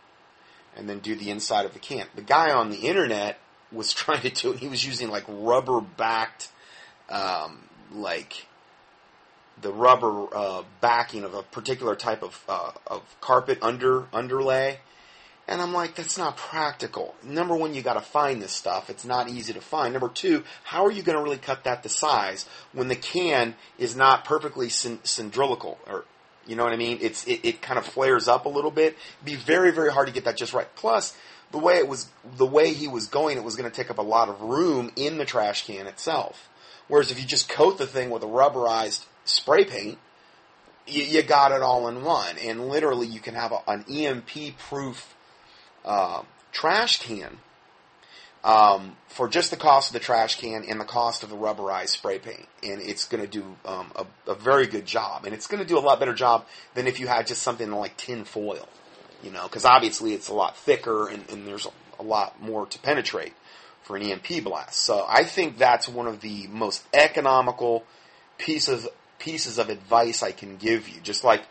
and 0.76 0.88
then 0.88 1.00
do 1.00 1.16
the 1.16 1.30
inside 1.30 1.66
of 1.66 1.74
the 1.74 1.80
can. 1.80 2.08
The 2.16 2.22
guy 2.22 2.52
on 2.52 2.70
the 2.70 2.88
internet 2.88 3.38
was 3.72 3.92
trying 3.94 4.22
to 4.22 4.30
do 4.30 4.52
it. 4.52 4.60
He 4.60 4.68
was 4.68 4.86
using 4.86 5.10
like 5.10 5.24
rubber 5.28 5.82
backed, 5.82 6.50
um, 7.10 7.70
like 7.92 8.46
the 9.62 9.72
rubber 9.72 10.28
uh, 10.36 10.64
backing 10.80 11.24
of 11.24 11.34
a 11.34 11.44
particular 11.44 11.96
type 11.96 12.24
of 12.24 12.44
uh, 12.48 12.72
of 12.88 13.02
carpet 13.20 13.60
under 13.62 14.08
underlay. 14.14 14.80
And 15.52 15.62
I'm 15.62 15.74
like, 15.74 15.96
that's 15.96 16.18
not 16.18 16.38
practical. 16.38 17.14
Number 17.24 17.54
one, 17.54 17.74
you 17.74 17.82
got 17.82 17.96
to 17.96 18.00
find 18.00 18.42
this 18.42 18.54
stuff. 18.54 18.90
It's 18.90 19.04
not 19.04 19.28
easy 19.28 19.52
to 19.52 19.60
find. 19.60 19.92
Number 19.92 20.08
two, 20.08 20.46
how 20.64 20.86
are 20.86 20.92
you 20.92 21.04
to 21.04 21.22
really 21.22 21.36
cut 21.36 21.66
that 21.66 21.84
to 21.84 21.90
size 21.90 22.48
when 22.72 22.88
the 22.88 22.96
can 22.96 23.56
is 23.78 23.94
not 23.94 24.24
perfectly 24.24 24.70
cylindrical 24.70 25.78
or 25.86 26.06
you 26.48 26.56
know 26.56 26.64
what 26.64 26.72
I 26.72 26.78
mean? 26.78 27.00
It's 27.02 27.28
it, 27.28 27.42
it 27.44 27.62
kind 27.62 27.78
of 27.78 27.86
flares 27.86 28.30
up 28.30 28.46
a 28.46 28.50
little 28.50 28.72
bit. 28.72 28.96
It'd 29.18 29.26
be 29.26 29.36
very 29.36 29.72
very 29.72 29.92
hard 29.92 30.08
to 30.08 30.14
get 30.14 30.24
that 30.24 30.38
just 30.38 30.54
right. 30.54 30.74
Plus, 30.78 31.18
the 31.52 31.58
way 31.58 31.76
it 31.76 31.88
was, 31.88 32.08
the 32.38 32.46
way 32.46 32.72
he 32.72 32.88
was 32.88 33.08
going, 33.08 33.38
it 33.38 33.44
was 33.44 33.58
going 33.58 33.70
to 33.70 33.76
take 33.76 33.92
up 33.92 33.98
a 33.98 34.02
lot 34.02 34.30
of 34.30 34.40
room 34.40 34.90
in 34.96 35.18
the 35.18 35.26
trash 35.26 35.68
can 35.68 35.86
itself. 35.86 36.48
Whereas 36.88 37.12
if 37.12 37.20
you 37.20 37.28
just 37.28 37.50
coat 37.50 37.78
the 37.78 37.86
thing 37.86 38.10
with 38.10 38.24
a 38.24 38.28
rubberized 38.28 39.04
spray 39.26 39.66
paint, 39.66 39.98
you, 40.88 41.04
you 41.04 41.24
got 41.24 41.52
it 41.52 41.62
all 41.62 41.90
in 41.90 42.06
one. 42.06 42.38
And 42.38 42.70
literally, 42.70 43.08
you 43.08 43.20
can 43.20 43.36
have 43.36 43.52
a, 43.52 43.60
an 43.68 43.84
EMP 43.94 44.58
proof 44.58 45.14
uh, 45.86 46.24
trash 46.52 47.02
can 47.02 47.38
um, 48.44 48.96
for 49.08 49.28
just 49.28 49.52
the 49.52 49.58
cost 49.58 49.90
of 49.90 49.94
the 49.94 50.00
trash 50.00 50.38
can 50.40 50.64
and 50.68 50.80
the 50.80 50.86
cost 50.86 51.24
of 51.24 51.30
the 51.30 51.36
rubberized 51.36 51.90
spray 51.90 52.20
paint. 52.20 52.48
And 52.64 52.82
it's 52.82 53.06
going 53.06 53.24
to 53.24 53.30
do 53.30 53.44
um, 53.66 53.92
a, 53.96 54.32
a, 54.32 54.36
very 54.36 54.68
good 54.68 54.86
job. 54.86 55.26
And 55.26 55.34
it's 55.34 55.48
going 55.48 55.62
to 55.62 55.68
do 55.68 55.78
a 55.78 55.82
lot 55.82 56.00
better 56.00 56.14
job 56.14 56.46
than 56.74 56.88
if 56.88 57.00
you 57.00 57.08
had 57.08 57.28
just 57.28 57.44
something 57.44 57.70
like 57.72 57.98
tin 57.98 58.24
foil, 58.24 58.68
you 59.24 59.32
know, 59.32 59.44
because 59.44 59.66
obviously 59.66 60.14
it's 60.14 60.30
a 60.30 60.34
lot 60.34 60.58
thicker 60.58 61.08
and, 61.08 61.30
and 61.30 61.48
there's 61.48 61.68
a, 61.68 62.02
a, 62.02 62.04
lot 62.04 62.42
more 62.42 62.66
to 62.66 62.80
penetrate 62.80 63.34
for 63.84 63.96
an 63.96 64.04
EMP 64.04 64.44
blast. 64.44 64.80
So 64.80 65.06
I 65.08 65.24
think 65.24 65.58
that's 65.58 65.88
one 65.88 66.08
of 66.08 66.22
the 66.22 66.48
most 66.48 66.84
economical 66.94 67.84
pieces 68.38 68.88
pieces 69.20 69.60
of 69.60 69.70
advice 69.70 70.24
I 70.24 70.32
can 70.32 70.58
give 70.58 70.90
you. 70.90 71.00
Just 71.02 71.24
like 71.24 71.44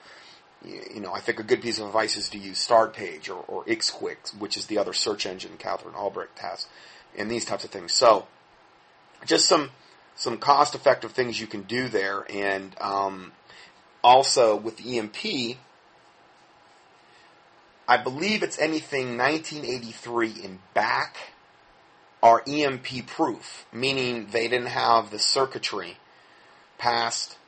you, 0.64 1.00
know, 1.00 1.12
I 1.12 1.20
think 1.20 1.38
a 1.38 1.42
good 1.42 1.62
piece 1.62 1.78
of 1.78 1.86
advice 1.86 2.16
is 2.16 2.28
to 2.30 2.38
use 2.38 2.64
Startpage 2.66 3.28
or, 3.28 3.44
or 3.48 3.64
Ixquick, 3.64 4.38
which 4.38 4.56
is 4.56 4.66
the 4.66 4.78
other 4.78 4.92
search 4.92 5.26
engine 5.26 5.56
Katherine 5.58 5.94
Albrecht 5.94 6.38
has, 6.40 6.66
and 7.16 7.30
these 7.30 7.44
types 7.44 7.64
of 7.64 7.70
things. 7.70 7.92
So, 7.92 8.26
just 9.24 9.46
some 9.46 9.70
some 10.14 10.36
cost 10.36 10.74
effective 10.74 11.12
things 11.12 11.40
you 11.40 11.46
can 11.46 11.62
do 11.62 11.88
there, 11.88 12.26
and 12.30 12.76
um, 12.80 13.32
also 14.04 14.54
with 14.54 14.84
EMP, 14.86 15.56
I 17.88 17.96
believe 17.96 18.42
it's 18.42 18.58
anything 18.58 19.16
1983 19.16 20.44
in 20.44 20.58
back 20.74 21.16
are 22.22 22.42
EMP 22.46 23.06
proof, 23.06 23.66
meaning 23.72 24.28
they 24.30 24.46
didn't 24.46 24.68
have 24.68 25.10
the 25.10 25.18
circuitry 25.18 25.96
past, 26.76 27.38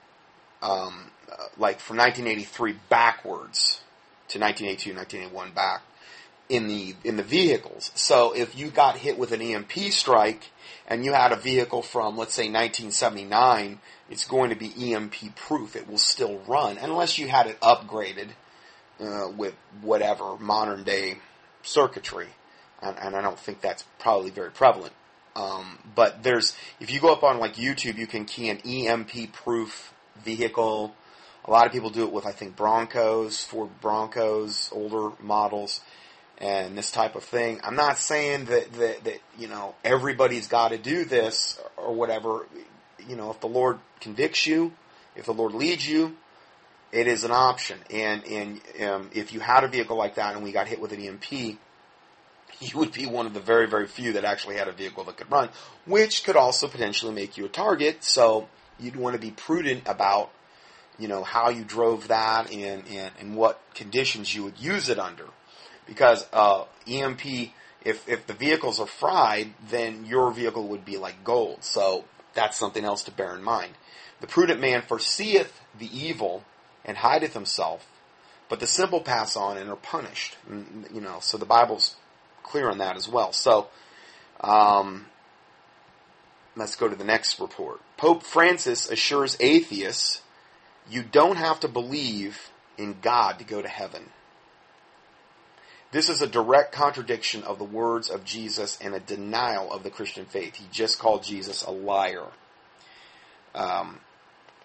um, 0.62 1.10
uh, 1.32 1.44
like 1.58 1.80
from 1.80 1.96
1983 1.98 2.76
backwards 2.88 3.80
to 4.28 4.38
1982, 4.38 4.94
1981 4.94 5.52
back 5.52 5.82
in 6.48 6.68
the 6.68 6.94
in 7.04 7.16
the 7.16 7.22
vehicles. 7.22 7.90
So 7.94 8.34
if 8.34 8.56
you 8.56 8.68
got 8.68 8.98
hit 8.98 9.18
with 9.18 9.32
an 9.32 9.40
EMP 9.40 9.72
strike 9.90 10.50
and 10.86 11.04
you 11.04 11.12
had 11.12 11.32
a 11.32 11.36
vehicle 11.36 11.82
from 11.82 12.16
let's 12.16 12.34
say 12.34 12.44
1979, 12.44 13.80
it's 14.10 14.26
going 14.26 14.50
to 14.50 14.56
be 14.56 14.92
EMP 14.92 15.36
proof. 15.36 15.76
It 15.76 15.88
will 15.88 15.98
still 15.98 16.38
run 16.46 16.78
unless 16.78 17.18
you 17.18 17.28
had 17.28 17.46
it 17.46 17.60
upgraded 17.60 18.30
uh, 19.00 19.30
with 19.36 19.54
whatever 19.80 20.36
modern 20.38 20.84
day 20.84 21.18
circuitry 21.62 22.28
and, 22.82 22.96
and 22.98 23.16
I 23.16 23.22
don't 23.22 23.38
think 23.38 23.60
that's 23.60 23.84
probably 23.98 24.30
very 24.30 24.50
prevalent. 24.50 24.92
Um, 25.34 25.78
but 25.94 26.22
there's, 26.22 26.54
if 26.80 26.92
you 26.92 27.00
go 27.00 27.12
up 27.12 27.22
on 27.22 27.38
like 27.38 27.54
YouTube, 27.54 27.96
you 27.96 28.06
can 28.06 28.26
key 28.26 28.50
an 28.50 28.58
EMP 28.58 29.32
proof 29.32 29.94
vehicle. 30.22 30.94
A 31.44 31.50
lot 31.50 31.66
of 31.66 31.72
people 31.72 31.90
do 31.90 32.04
it 32.04 32.12
with, 32.12 32.24
I 32.24 32.32
think, 32.32 32.56
Broncos, 32.56 33.44
Ford 33.44 33.70
Broncos, 33.80 34.70
older 34.72 35.14
models, 35.20 35.80
and 36.38 36.76
this 36.78 36.90
type 36.90 37.16
of 37.16 37.24
thing. 37.24 37.60
I'm 37.64 37.76
not 37.76 37.98
saying 37.98 38.46
that, 38.46 38.72
that, 38.74 39.04
that 39.04 39.18
you 39.38 39.48
know, 39.48 39.74
everybody's 39.84 40.46
got 40.46 40.68
to 40.68 40.78
do 40.78 41.04
this 41.04 41.60
or 41.76 41.94
whatever. 41.94 42.46
You 43.08 43.16
know, 43.16 43.30
if 43.30 43.40
the 43.40 43.48
Lord 43.48 43.78
convicts 44.00 44.46
you, 44.46 44.72
if 45.16 45.26
the 45.26 45.34
Lord 45.34 45.52
leads 45.52 45.88
you, 45.88 46.16
it 46.92 47.06
is 47.06 47.24
an 47.24 47.30
option. 47.32 47.78
And, 47.90 48.24
and, 48.24 48.60
um, 48.84 49.10
if 49.14 49.32
you 49.32 49.40
had 49.40 49.64
a 49.64 49.68
vehicle 49.68 49.96
like 49.96 50.16
that 50.16 50.34
and 50.34 50.44
we 50.44 50.52
got 50.52 50.68
hit 50.68 50.80
with 50.80 50.92
an 50.92 51.00
EMP, 51.00 51.32
you 52.60 52.78
would 52.78 52.92
be 52.92 53.06
one 53.06 53.26
of 53.26 53.34
the 53.34 53.40
very, 53.40 53.66
very 53.66 53.86
few 53.86 54.12
that 54.12 54.24
actually 54.24 54.56
had 54.56 54.68
a 54.68 54.72
vehicle 54.72 55.04
that 55.04 55.16
could 55.16 55.30
run, 55.30 55.48
which 55.86 56.22
could 56.22 56.36
also 56.36 56.68
potentially 56.68 57.12
make 57.12 57.36
you 57.36 57.46
a 57.46 57.48
target. 57.48 58.04
So 58.04 58.48
you'd 58.78 58.96
want 58.96 59.14
to 59.14 59.20
be 59.20 59.30
prudent 59.30 59.82
about, 59.86 60.30
you 60.98 61.08
know, 61.08 61.22
how 61.22 61.48
you 61.48 61.64
drove 61.64 62.08
that 62.08 62.52
and, 62.52 62.84
and, 62.88 63.12
and 63.18 63.36
what 63.36 63.60
conditions 63.74 64.34
you 64.34 64.44
would 64.44 64.58
use 64.58 64.88
it 64.88 64.98
under. 64.98 65.26
Because 65.86 66.26
uh, 66.32 66.64
EMP, 66.86 67.24
if, 67.84 68.08
if 68.08 68.26
the 68.26 68.34
vehicles 68.34 68.78
are 68.78 68.86
fried, 68.86 69.52
then 69.68 70.06
your 70.06 70.30
vehicle 70.32 70.68
would 70.68 70.84
be 70.84 70.96
like 70.96 71.24
gold. 71.24 71.64
So 71.64 72.04
that's 72.34 72.56
something 72.56 72.84
else 72.84 73.02
to 73.04 73.10
bear 73.10 73.34
in 73.34 73.42
mind. 73.42 73.72
The 74.20 74.26
prudent 74.26 74.60
man 74.60 74.82
foreseeth 74.82 75.60
the 75.78 75.86
evil 75.86 76.44
and 76.84 76.98
hideth 76.98 77.34
himself, 77.34 77.86
but 78.48 78.60
the 78.60 78.66
simple 78.66 79.00
pass 79.00 79.36
on 79.36 79.56
and 79.56 79.68
are 79.68 79.76
punished. 79.76 80.36
You 80.48 81.00
know, 81.00 81.18
so 81.20 81.38
the 81.38 81.44
Bible's 81.44 81.96
clear 82.42 82.70
on 82.70 82.78
that 82.78 82.96
as 82.96 83.08
well. 83.08 83.32
So, 83.32 83.68
um, 84.40 85.06
let's 86.56 86.76
go 86.76 86.88
to 86.88 86.96
the 86.96 87.04
next 87.04 87.40
report. 87.40 87.80
Pope 87.96 88.22
Francis 88.22 88.90
assures 88.90 89.36
atheists 89.40 90.22
you 90.90 91.02
don't 91.02 91.36
have 91.36 91.60
to 91.60 91.68
believe 91.68 92.50
in 92.76 92.96
God 93.00 93.38
to 93.38 93.44
go 93.44 93.62
to 93.62 93.68
heaven. 93.68 94.10
This 95.92 96.08
is 96.08 96.22
a 96.22 96.26
direct 96.26 96.72
contradiction 96.72 97.42
of 97.42 97.58
the 97.58 97.64
words 97.64 98.08
of 98.08 98.24
Jesus 98.24 98.78
and 98.80 98.94
a 98.94 99.00
denial 99.00 99.70
of 99.70 99.82
the 99.82 99.90
Christian 99.90 100.24
faith. 100.24 100.56
He 100.56 100.66
just 100.72 100.98
called 100.98 101.22
Jesus 101.22 101.62
a 101.62 101.70
liar. 101.70 102.28
Um, 103.54 104.00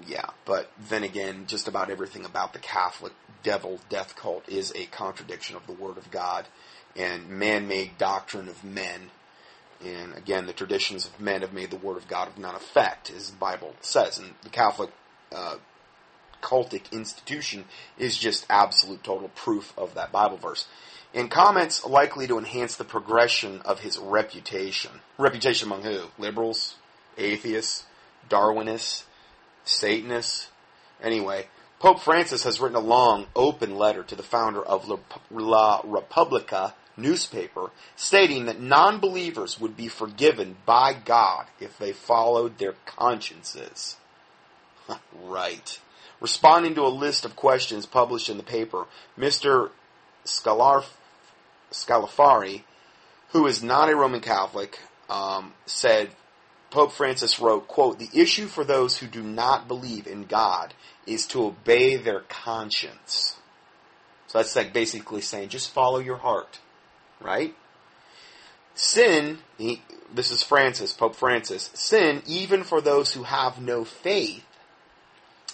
yeah, 0.05 0.29
but 0.45 0.71
then 0.89 1.03
again, 1.03 1.45
just 1.47 1.67
about 1.67 1.89
everything 1.89 2.23
about 2.23 2.53
the 2.53 2.59
Catholic 2.59 3.13
devil 3.43 3.79
death 3.89 4.15
cult 4.15 4.47
is 4.47 4.71
a 4.73 4.85
contradiction 4.85 5.55
of 5.55 5.67
the 5.67 5.73
Word 5.73 5.97
of 5.97 6.11
God 6.11 6.47
and 6.95 7.29
man-made 7.29 7.97
doctrine 7.97 8.47
of 8.47 8.63
men. 8.63 9.11
And 9.83 10.15
again, 10.15 10.47
the 10.47 10.53
traditions 10.53 11.05
of 11.05 11.19
men 11.19 11.41
have 11.41 11.53
made 11.53 11.69
the 11.69 11.77
word 11.77 11.97
of 11.97 12.07
God 12.07 12.27
of 12.27 12.37
none 12.37 12.55
effect, 12.55 13.11
as 13.11 13.29
the 13.29 13.37
Bible 13.37 13.75
says. 13.79 14.17
And 14.17 14.33
the 14.41 14.49
Catholic 14.49 14.89
uh, 15.31 15.57
cultic 16.41 16.91
institution 16.91 17.65
is 17.97 18.17
just 18.17 18.45
absolute 18.49 19.03
total 19.03 19.29
proof 19.29 19.73
of 19.77 19.93
that 19.93 20.11
Bible 20.11 20.37
verse. 20.37 20.67
In 21.13 21.29
comments 21.29 21.85
likely 21.85 22.27
to 22.27 22.37
enhance 22.37 22.75
the 22.75 22.83
progression 22.83 23.61
of 23.61 23.79
his 23.79 23.97
reputation. 23.97 24.91
Reputation 25.17 25.67
among 25.67 25.83
who? 25.83 26.07
Liberals? 26.17 26.75
Atheists? 27.17 27.85
Darwinists? 28.29 29.03
Satanists? 29.63 30.49
Anyway, 31.01 31.47
Pope 31.79 32.01
Francis 32.01 32.43
has 32.43 32.59
written 32.59 32.77
a 32.77 32.81
long, 32.81 33.27
open 33.35 33.75
letter 33.75 34.03
to 34.03 34.15
the 34.15 34.23
founder 34.23 34.63
of 34.63 34.91
La 35.31 35.81
Repubblica 35.83 36.73
newspaper 36.97 37.69
stating 37.95 38.45
that 38.45 38.59
non 38.59 38.99
believers 38.99 39.59
would 39.59 39.77
be 39.77 39.87
forgiven 39.87 40.57
by 40.65 40.93
God 40.93 41.45
if 41.59 41.77
they 41.77 41.91
followed 41.91 42.57
their 42.57 42.73
consciences. 42.85 43.97
right. 45.23 45.79
Responding 46.19 46.75
to 46.75 46.81
a 46.81 46.89
list 46.89 47.25
of 47.25 47.35
questions 47.35 47.85
published 47.85 48.29
in 48.29 48.37
the 48.37 48.43
paper, 48.43 48.85
Mr. 49.17 49.71
Scalarf- 50.25 50.95
Scalafari, 51.71 52.63
who 53.29 53.45
is 53.45 53.61
not 53.61 53.89
a 53.89 53.95
Roman 53.95 54.21
Catholic, 54.21 54.79
um, 55.09 55.53
said 55.65 56.09
Pope 56.71 56.91
Francis 56.91 57.39
wrote, 57.39 57.67
quote, 57.67 57.99
the 57.99 58.09
issue 58.13 58.47
for 58.47 58.63
those 58.63 58.97
who 58.97 59.07
do 59.07 59.21
not 59.21 59.67
believe 59.67 60.07
in 60.07 60.23
God 60.25 60.73
is 61.05 61.27
to 61.27 61.45
obey 61.45 61.95
their 61.95 62.21
conscience. 62.21 63.37
So 64.27 64.39
that's 64.39 64.55
like 64.55 64.73
basically 64.73 65.21
saying 65.21 65.49
just 65.49 65.71
follow 65.71 65.99
your 65.99 66.17
heart 66.17 66.59
right? 67.19 67.55
Sin, 68.75 69.39
he, 69.57 69.81
this 70.13 70.31
is 70.31 70.43
Francis, 70.43 70.93
Pope 70.93 71.15
Francis, 71.15 71.71
sin, 71.73 72.21
even 72.25 72.63
for 72.63 72.81
those 72.81 73.13
who 73.13 73.23
have 73.23 73.59
no 73.59 73.83
faith, 73.83 74.45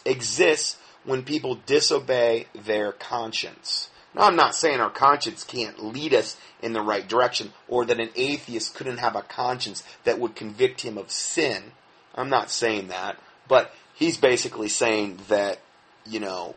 exists 0.05 0.77
when 1.03 1.23
people 1.23 1.55
disobey 1.65 2.47
their 2.53 2.91
conscience. 2.91 3.89
Now, 4.15 4.23
I'm 4.23 4.35
not 4.35 4.55
saying 4.55 4.79
our 4.79 4.91
conscience 4.91 5.43
can't 5.43 5.83
lead 5.83 6.13
us 6.13 6.37
in 6.61 6.73
the 6.73 6.81
right 6.81 7.07
direction 7.07 7.51
or 7.67 7.85
that 7.85 7.99
an 7.99 8.09
atheist 8.15 8.75
couldn't 8.75 8.99
have 8.99 9.15
a 9.15 9.23
conscience 9.23 9.83
that 10.03 10.19
would 10.19 10.35
convict 10.35 10.81
him 10.81 10.97
of 10.97 11.11
sin. 11.11 11.71
I'm 12.13 12.29
not 12.29 12.51
saying 12.51 12.89
that. 12.89 13.17
But 13.47 13.73
he's 13.95 14.17
basically 14.17 14.69
saying 14.69 15.19
that, 15.29 15.59
you 16.05 16.19
know, 16.19 16.55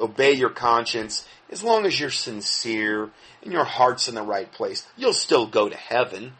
obey 0.00 0.32
your 0.32 0.50
conscience 0.50 1.26
as 1.52 1.62
long 1.62 1.84
as 1.84 2.00
you're 2.00 2.10
sincere 2.10 3.10
and 3.42 3.52
your 3.52 3.64
heart's 3.64 4.08
in 4.08 4.14
the 4.14 4.22
right 4.22 4.50
place, 4.50 4.86
you'll 4.96 5.12
still 5.12 5.46
go 5.46 5.68
to 5.68 5.76
heaven, 5.76 6.32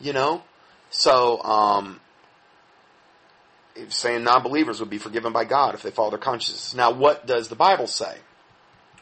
you 0.00 0.12
know? 0.12 0.42
So, 0.90 1.42
um, 1.42 2.00
saying 3.88 4.24
non-believers 4.24 4.80
would 4.80 4.90
be 4.90 4.98
forgiven 4.98 5.32
by 5.32 5.44
God 5.44 5.74
if 5.74 5.82
they 5.82 5.90
follow 5.90 6.10
their 6.10 6.18
consciences. 6.18 6.74
Now, 6.74 6.92
what 6.92 7.26
does 7.26 7.48
the 7.48 7.54
Bible 7.56 7.86
say? 7.86 8.18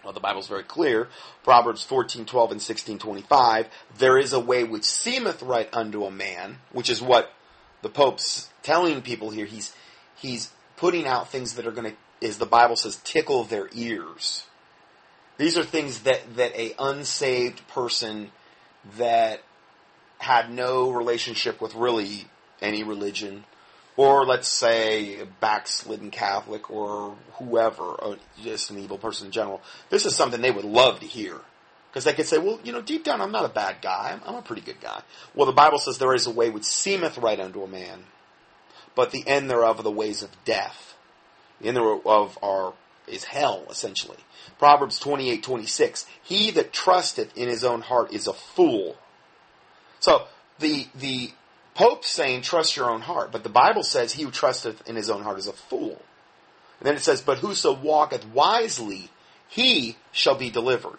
Well, 0.04 0.12
the 0.12 0.20
Bible's 0.20 0.48
very 0.48 0.62
clear. 0.62 1.08
Proverbs 1.42 1.82
14, 1.82 2.24
12, 2.24 2.52
and 2.52 2.62
16, 2.62 2.98
25. 2.98 3.68
There 3.98 4.18
is 4.18 4.32
a 4.32 4.40
way 4.40 4.64
which 4.64 4.84
seemeth 4.84 5.42
right 5.42 5.68
unto 5.72 6.04
a 6.04 6.10
man, 6.10 6.58
which 6.72 6.88
is 6.88 7.02
what 7.02 7.32
the 7.82 7.90
Pope's 7.90 8.48
telling 8.62 9.02
people 9.02 9.30
here. 9.30 9.46
He's, 9.46 9.74
he's 10.16 10.50
putting 10.76 11.06
out 11.06 11.30
things 11.30 11.54
that 11.54 11.66
are 11.66 11.72
going 11.72 11.92
to, 11.92 12.26
as 12.26 12.38
the 12.38 12.46
Bible 12.46 12.76
says, 12.76 12.96
tickle 13.04 13.44
their 13.44 13.68
ears. 13.72 14.44
These 15.36 15.58
are 15.58 15.64
things 15.64 16.00
that, 16.00 16.36
that 16.36 16.54
a 16.54 16.74
unsaved 16.78 17.66
person 17.68 18.30
that 18.96 19.42
had 20.18 20.50
no 20.50 20.90
relationship 20.90 21.60
with 21.60 21.74
really 21.74 22.26
any 22.60 22.84
religion, 22.84 23.44
or 24.00 24.24
let's 24.24 24.48
say 24.48 25.20
a 25.20 25.26
backslidden 25.26 26.10
Catholic 26.10 26.70
or 26.70 27.14
whoever, 27.34 27.82
or 27.82 28.16
just 28.42 28.70
an 28.70 28.78
evil 28.78 28.96
person 28.96 29.26
in 29.26 29.30
general. 29.30 29.60
This 29.90 30.06
is 30.06 30.16
something 30.16 30.40
they 30.40 30.50
would 30.50 30.64
love 30.64 31.00
to 31.00 31.06
hear. 31.06 31.38
Because 31.90 32.04
they 32.04 32.14
could 32.14 32.24
say, 32.24 32.38
well, 32.38 32.58
you 32.64 32.72
know, 32.72 32.80
deep 32.80 33.04
down 33.04 33.20
I'm 33.20 33.30
not 33.30 33.44
a 33.44 33.52
bad 33.52 33.82
guy. 33.82 34.12
I'm, 34.14 34.22
I'm 34.26 34.36
a 34.36 34.42
pretty 34.42 34.62
good 34.62 34.80
guy. 34.80 35.02
Well, 35.34 35.44
the 35.44 35.52
Bible 35.52 35.76
says 35.76 35.98
there 35.98 36.14
is 36.14 36.26
a 36.26 36.30
way 36.30 36.48
which 36.48 36.64
seemeth 36.64 37.18
right 37.18 37.38
unto 37.38 37.62
a 37.62 37.68
man, 37.68 38.04
but 38.94 39.10
the 39.10 39.22
end 39.26 39.50
thereof 39.50 39.80
are 39.80 39.82
the 39.82 39.90
ways 39.90 40.22
of 40.22 40.30
death. 40.46 40.96
The 41.60 41.68
end 41.68 41.76
thereof 41.76 42.38
are 42.42 42.72
is 43.06 43.24
hell, 43.24 43.66
essentially. 43.68 44.16
Proverbs 44.58 44.98
28, 44.98 45.42
26. 45.42 46.06
He 46.22 46.50
that 46.52 46.72
trusteth 46.72 47.36
in 47.36 47.50
his 47.50 47.64
own 47.64 47.82
heart 47.82 48.14
is 48.14 48.26
a 48.26 48.32
fool. 48.32 48.96
So, 49.98 50.26
the, 50.58 50.86
the 50.94 51.32
Pope's 51.80 52.10
saying 52.10 52.42
trust 52.42 52.76
your 52.76 52.90
own 52.90 53.00
heart, 53.00 53.32
but 53.32 53.42
the 53.42 53.48
Bible 53.48 53.82
says 53.82 54.12
he 54.12 54.24
who 54.24 54.30
trusteth 54.30 54.86
in 54.86 54.96
his 54.96 55.08
own 55.08 55.22
heart 55.22 55.38
is 55.38 55.46
a 55.46 55.52
fool. 55.54 56.02
And 56.78 56.86
then 56.86 56.94
it 56.94 57.00
says, 57.00 57.22
But 57.22 57.38
whoso 57.38 57.72
walketh 57.72 58.26
wisely, 58.26 59.08
he 59.48 59.96
shall 60.12 60.34
be 60.34 60.50
delivered. 60.50 60.98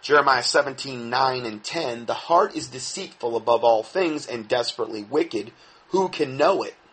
Jeremiah 0.00 0.42
17, 0.42 1.10
9 1.10 1.44
and 1.44 1.62
10, 1.62 2.06
the 2.06 2.14
heart 2.14 2.56
is 2.56 2.68
deceitful 2.68 3.36
above 3.36 3.62
all 3.62 3.82
things 3.82 4.26
and 4.26 4.48
desperately 4.48 5.02
wicked. 5.02 5.52
Who 5.88 6.08
can 6.08 6.38
know 6.38 6.62
it? 6.62 6.74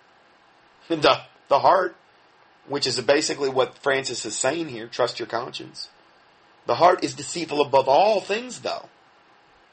The, 0.90 1.22
the 1.48 1.60
heart, 1.60 1.96
which 2.68 2.86
is 2.86 3.00
basically 3.00 3.48
what 3.48 3.78
Francis 3.78 4.26
is 4.26 4.36
saying 4.36 4.68
here, 4.68 4.88
trust 4.88 5.18
your 5.18 5.30
conscience. 5.30 5.88
The 6.66 6.76
heart 6.76 7.06
is 7.06 7.14
deceitful 7.14 7.62
above 7.62 7.88
all 7.88 8.20
things, 8.20 8.60
though, 8.60 8.90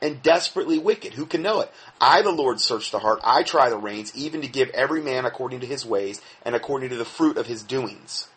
and 0.03 0.21
desperately 0.21 0.79
wicked. 0.79 1.15
Who 1.15 1.25
can 1.25 1.41
know 1.41 1.61
it? 1.61 1.73
I, 2.01 2.21
the 2.23 2.33
Lord, 2.33 2.61
search 2.61 2.91
the 2.91 2.99
heart. 2.99 3.21
I 3.23 3.45
try 3.45 3.71
the 3.71 3.79
reins, 3.79 4.15
even 4.17 4.43
to 4.43 4.49
give 4.49 4.69
every 4.71 5.01
man 5.01 5.25
according 5.25 5.61
to 5.61 5.67
his 5.67 5.87
ways 5.87 6.21
and 6.45 6.55
according 6.55 6.91
to 6.91 6.97
the 6.97 7.05
fruit 7.05 7.39
of 7.39 7.47
his 7.47 7.63
doings. 7.63 8.29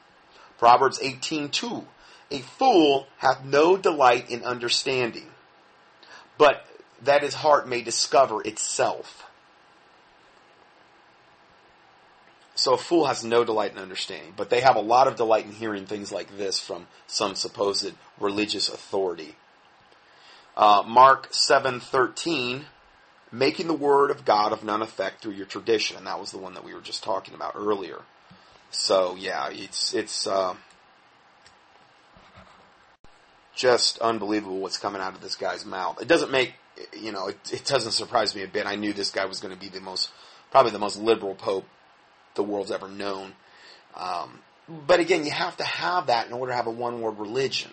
Proverbs 0.60 1.00
18:2. 1.00 1.86
A 2.32 2.40
fool 2.40 3.08
hath 3.18 3.44
no 3.44 3.78
delight 3.78 4.30
in 4.30 4.44
understanding, 4.44 5.32
but 6.38 6.66
that 7.02 7.22
his 7.22 7.36
heart 7.36 7.68
may 7.68 7.82
discover 7.82 8.42
itself. 8.42 9.26
So 12.56 12.74
a 12.74 12.78
fool 12.78 13.06
has 13.06 13.24
no 13.24 13.44
delight 13.44 13.74
in 13.74 13.78
understanding, 13.78 14.34
but 14.36 14.50
they 14.50 14.62
have 14.62 14.76
a 14.76 14.82
lot 14.82 15.08
of 15.08 15.18
delight 15.18 15.46
in 15.46 15.52
hearing 15.52 15.86
things 15.86 16.12
like 16.12 16.38
this 16.38 16.60
from 16.60 16.88
some 17.06 17.36
supposed 17.36 17.94
religious 18.20 18.70
authority. 18.70 19.36
Uh, 20.56 20.84
Mark 20.88 21.34
seven 21.34 21.80
thirteen, 21.80 22.66
making 23.32 23.68
the 23.68 23.74
word 23.74 24.12
of 24.12 24.26
God 24.26 24.54
of 24.54 24.64
none 24.64 24.82
effect 24.82 25.22
through 25.22 25.34
your 25.34 25.46
tradition, 25.46 25.98
and 25.98 26.08
that 26.08 26.20
was 26.20 26.32
the 26.32 26.38
one 26.38 26.54
that 26.54 26.64
we 26.64 26.74
were 26.74 26.82
just 26.82 27.04
talking 27.04 27.34
about 27.34 27.54
earlier. 27.56 28.02
So 28.72 29.16
yeah, 29.16 29.50
it's 29.52 29.94
it's 29.94 30.28
uh, 30.28 30.56
just 33.56 33.98
unbelievable 34.00 34.60
what's 34.60 34.78
coming 34.78 35.02
out 35.02 35.14
of 35.14 35.22
this 35.22 35.36
guy's 35.36 35.66
mouth. 35.66 36.02
It 36.02 36.08
doesn't 36.08 36.32
make 36.32 36.54
you 36.94 37.12
know 37.12 37.28
it, 37.28 37.38
it 37.52 37.66
doesn't 37.66 37.94
surprise 37.94 38.36
me 38.36 38.44
a 38.44 38.48
bit. 38.48 38.66
I 38.66 38.76
knew 38.76 38.94
this 38.94 39.12
guy 39.12 39.26
was 39.26 39.40
going 39.40 39.54
to 39.54 39.60
be 39.60 39.70
the 39.70 39.82
most 39.82 40.10
probably 40.52 40.72
the 40.72 40.80
most 40.80 40.98
liberal 40.98 41.36
pope 41.36 41.66
the 42.36 42.44
world's 42.44 42.72
ever 42.72 42.88
known. 42.88 43.34
Um, 43.96 44.40
but 44.68 45.00
again, 45.00 45.26
you 45.26 45.32
have 45.32 45.58
to 45.58 45.64
have 45.64 46.08
that 46.08 46.28
in 46.28 46.34
order 46.34 46.52
to 46.52 46.56
have 46.56 46.68
a 46.68 46.72
one 46.72 47.02
world 47.02 47.20
religion, 47.20 47.72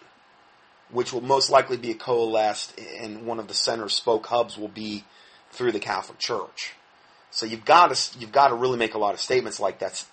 which 0.93 1.12
will 1.12 1.22
most 1.22 1.51
likely 1.51 1.76
be 1.76 1.90
a 1.90 1.95
coalesced, 1.95 2.78
and 3.01 3.26
one 3.26 3.40
of 3.40 3.49
the 3.49 3.55
center 3.55 3.88
spoke 3.88 4.26
hubs 4.26 4.57
will 4.57 4.68
be 4.68 5.05
through 5.51 5.72
the 5.72 5.80
Catholic 5.80 6.18
Church. 6.18 6.74
So 7.30 7.47
you've 7.47 7.64
got 7.64 7.95
to 7.95 8.18
you've 8.18 8.32
got 8.32 8.49
to 8.49 8.55
really 8.55 8.78
make 8.78 8.95
a 8.95 8.99
lot 8.99 9.14
of 9.14 9.20
statements 9.20 9.59
like 9.59 9.78
that's 9.78 10.07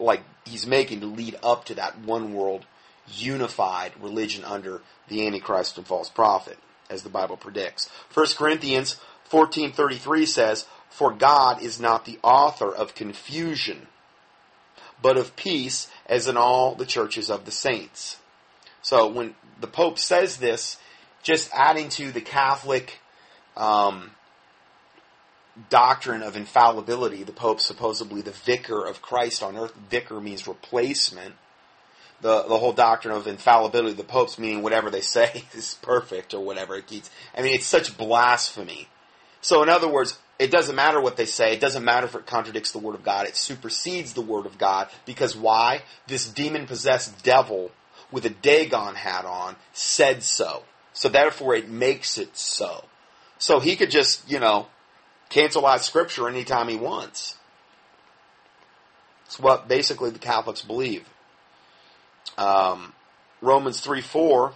like 0.00 0.22
he's 0.44 0.66
making 0.66 1.00
to 1.00 1.06
lead 1.06 1.38
up 1.42 1.66
to 1.66 1.74
that 1.74 1.98
one 2.00 2.34
world 2.34 2.64
unified 3.08 3.92
religion 4.00 4.44
under 4.44 4.80
the 5.08 5.26
Antichrist 5.26 5.76
and 5.76 5.86
false 5.86 6.08
prophet, 6.08 6.58
as 6.88 7.02
the 7.02 7.08
Bible 7.08 7.36
predicts. 7.36 7.90
1 8.14 8.26
Corinthians 8.36 8.96
14.33 9.30 10.26
says, 10.26 10.66
For 10.88 11.12
God 11.12 11.62
is 11.62 11.80
not 11.80 12.04
the 12.04 12.18
author 12.22 12.72
of 12.72 12.94
confusion, 12.94 13.86
but 15.00 15.16
of 15.16 15.36
peace, 15.36 15.88
as 16.06 16.28
in 16.28 16.36
all 16.36 16.74
the 16.74 16.86
churches 16.86 17.30
of 17.30 17.44
the 17.44 17.50
saints. 17.50 18.18
So 18.82 19.08
when 19.08 19.34
the 19.60 19.66
Pope 19.66 19.98
says 19.98 20.36
this, 20.36 20.76
just 21.22 21.50
adding 21.54 21.88
to 21.90 22.10
the 22.10 22.20
Catholic 22.20 22.98
um, 23.56 24.10
doctrine 25.70 26.22
of 26.22 26.36
infallibility, 26.36 27.22
the 27.22 27.32
Pope 27.32 27.60
supposedly 27.60 28.20
the 28.20 28.32
vicar 28.32 28.84
of 28.84 29.00
Christ 29.00 29.42
on 29.42 29.56
earth. 29.56 29.74
Vicar 29.88 30.20
means 30.20 30.46
replacement. 30.46 31.34
The 32.20 32.42
the 32.42 32.58
whole 32.58 32.72
doctrine 32.72 33.14
of 33.14 33.26
infallibility, 33.26 33.94
the 33.94 34.04
Pope's 34.04 34.38
meaning 34.38 34.62
whatever 34.62 34.90
they 34.90 35.00
say 35.00 35.44
is 35.54 35.78
perfect 35.82 36.34
or 36.34 36.40
whatever 36.40 36.76
it 36.76 36.86
keeps. 36.86 37.10
I 37.36 37.42
mean, 37.42 37.54
it's 37.54 37.66
such 37.66 37.96
blasphemy. 37.96 38.88
So 39.40 39.62
in 39.62 39.68
other 39.68 39.88
words, 39.88 40.18
it 40.38 40.50
doesn't 40.50 40.74
matter 40.74 41.00
what 41.00 41.16
they 41.16 41.26
say. 41.26 41.52
It 41.52 41.60
doesn't 41.60 41.84
matter 41.84 42.06
if 42.06 42.14
it 42.14 42.26
contradicts 42.26 42.72
the 42.72 42.78
Word 42.78 42.94
of 42.94 43.04
God. 43.04 43.26
It 43.26 43.36
supersedes 43.36 44.12
the 44.12 44.22
Word 44.22 44.46
of 44.46 44.58
God. 44.58 44.88
Because 45.04 45.36
why? 45.36 45.82
This 46.06 46.28
demon 46.28 46.66
possessed 46.66 47.22
devil 47.22 47.70
with 48.12 48.24
a 48.26 48.30
Dagon 48.30 48.94
hat 48.94 49.24
on 49.24 49.56
said 49.72 50.22
so. 50.22 50.62
So 50.92 51.08
therefore 51.08 51.54
it 51.54 51.68
makes 51.68 52.18
it 52.18 52.36
so. 52.36 52.84
So 53.38 53.58
he 53.58 53.74
could 53.74 53.90
just, 53.90 54.30
you 54.30 54.38
know, 54.38 54.68
cancel 55.30 55.66
out 55.66 55.82
Scripture 55.82 56.28
anytime 56.28 56.68
he 56.68 56.76
wants. 56.76 57.36
It's 59.26 59.40
what 59.40 59.66
basically 59.66 60.10
the 60.10 60.18
Catholics 60.18 60.62
believe. 60.62 61.08
Um, 62.36 62.92
Romans 63.40 63.80
3 63.80 64.00
4, 64.00 64.52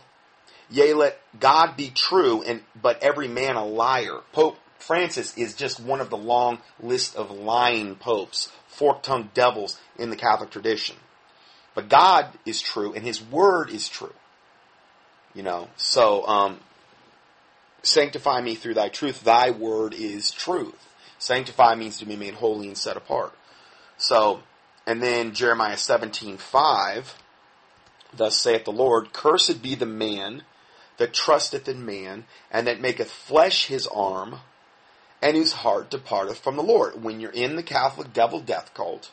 yea, 0.71 0.95
let 0.95 1.19
God 1.41 1.77
be 1.77 1.91
true, 1.91 2.43
and 2.43 2.61
but 2.81 3.03
every 3.03 3.27
man 3.27 3.57
a 3.57 3.65
liar. 3.65 4.21
Pope 4.33 4.59
Francis 4.79 5.37
is 5.37 5.55
just 5.55 5.81
one 5.81 6.01
of 6.01 6.11
the 6.11 6.17
long 6.17 6.59
list 6.81 7.17
of 7.17 7.31
lying 7.31 7.97
popes, 7.97 8.53
fork-tongued 8.69 9.33
devils 9.35 9.81
in 9.99 10.11
the 10.11 10.17
Catholic 10.17 10.51
tradition. 10.51 10.97
But 11.77 11.89
God 11.89 12.27
is 12.45 12.61
true, 12.61 12.93
and 12.95 13.05
His 13.05 13.23
Word 13.23 13.71
is 13.71 13.89
true. 13.89 14.15
You 15.35 15.45
know, 15.45 15.69
so 15.77 16.27
um, 16.27 16.61
sanctify 17.83 18.41
me 18.41 18.57
through 18.57 18.75
Thy 18.75 18.89
truth. 18.89 19.23
Thy 19.23 19.51
Word 19.51 19.95
is 19.95 20.33
truth. 20.33 20.89
Sanctify 21.19 21.77
means 21.77 21.99
to 21.99 22.07
be 22.07 22.17
made 22.17 22.35
holy 22.35 22.67
and 22.67 22.79
set 22.79 22.97
apart. 22.97 23.35
So, 23.99 24.41
and 24.87 25.03
then 25.03 25.33
Jeremiah 25.33 25.77
seventeen 25.77 26.39
five. 26.39 27.15
Thus 28.17 28.41
saith 28.41 28.65
the 28.65 28.73
Lord, 28.73 29.13
Cursed 29.13 29.63
be 29.63 29.75
the 29.75 29.85
man 29.85 30.45
that 30.97 31.13
trusteth 31.13 31.69
in 31.69 31.85
man, 31.85 32.25
and 32.51 32.67
that 32.67 32.81
maketh 32.81 33.11
flesh 33.11 33.67
his 33.67 33.87
arm, 33.89 34.37
and 35.21 35.37
whose 35.37 35.53
heart 35.53 35.91
departeth 35.91 36.39
from 36.39 36.57
the 36.57 36.63
Lord. 36.63 37.03
When 37.03 37.21
you're 37.21 37.31
in 37.33 37.57
the 37.57 37.63
Catholic 37.63 38.15
devil 38.15 38.41
death 38.41 38.73
cult, 38.73 39.11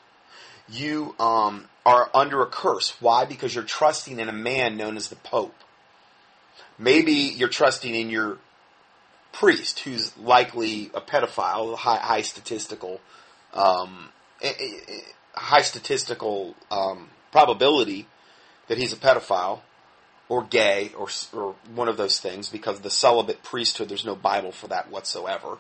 you 0.70 1.16
um, 1.20 1.66
are 1.86 2.10
under 2.14 2.42
a 2.42 2.46
curse. 2.46 2.96
Why? 3.00 3.26
Because 3.26 3.54
you're 3.54 3.64
trusting 3.64 4.20
in 4.20 4.30
a 4.30 4.34
man 4.34 4.78
known 4.78 4.98
as 4.98 5.10
the 5.10 5.16
Pope. 5.16 5.56
Maybe 6.78 7.14
you're 7.14 7.50
trusting 7.50 7.94
in 7.94 8.10
your 8.10 8.38
priest, 9.32 9.80
who's 9.80 10.16
likely 10.18 10.90
a 10.94 11.02
pedophile, 11.02 11.76
high, 11.76 11.98
high 11.98 12.22
statistical, 12.22 13.02
um, 13.54 14.10
high 15.34 15.62
statistical 15.62 16.56
um, 16.72 17.10
probability 17.32 18.08
that 18.68 18.78
he's 18.78 18.94
a 18.94 18.98
pedophile 18.98 19.62
or 20.30 20.44
gay 20.44 20.92
or, 20.98 21.08
or 21.34 21.56
one 21.76 21.88
of 21.88 21.98
those 21.98 22.20
things 22.20 22.50
because 22.50 22.80
the 22.80 22.90
celibate 22.90 23.44
priesthood, 23.44 23.90
there's 23.90 24.06
no 24.06 24.16
Bible 24.16 24.52
for 24.52 24.68
that 24.68 24.90
whatsoever. 24.90 25.58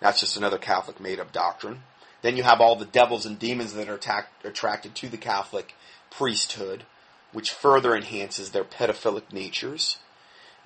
That's 0.00 0.20
just 0.20 0.36
another 0.36 0.58
Catholic 0.58 1.00
made 1.00 1.20
up 1.20 1.32
doctrine. 1.32 1.82
Then 2.22 2.36
you 2.36 2.44
have 2.44 2.60
all 2.60 2.76
the 2.76 2.84
devils 2.84 3.26
and 3.26 3.38
demons 3.38 3.74
that 3.74 3.88
are 3.88 4.00
attracted 4.44 4.94
to 4.94 5.08
the 5.08 5.16
Catholic 5.16 5.74
priesthood, 6.10 6.84
which 7.32 7.50
further 7.50 7.94
enhances 7.94 8.50
their 8.50 8.64
pedophilic 8.64 9.32
natures. 9.32 9.98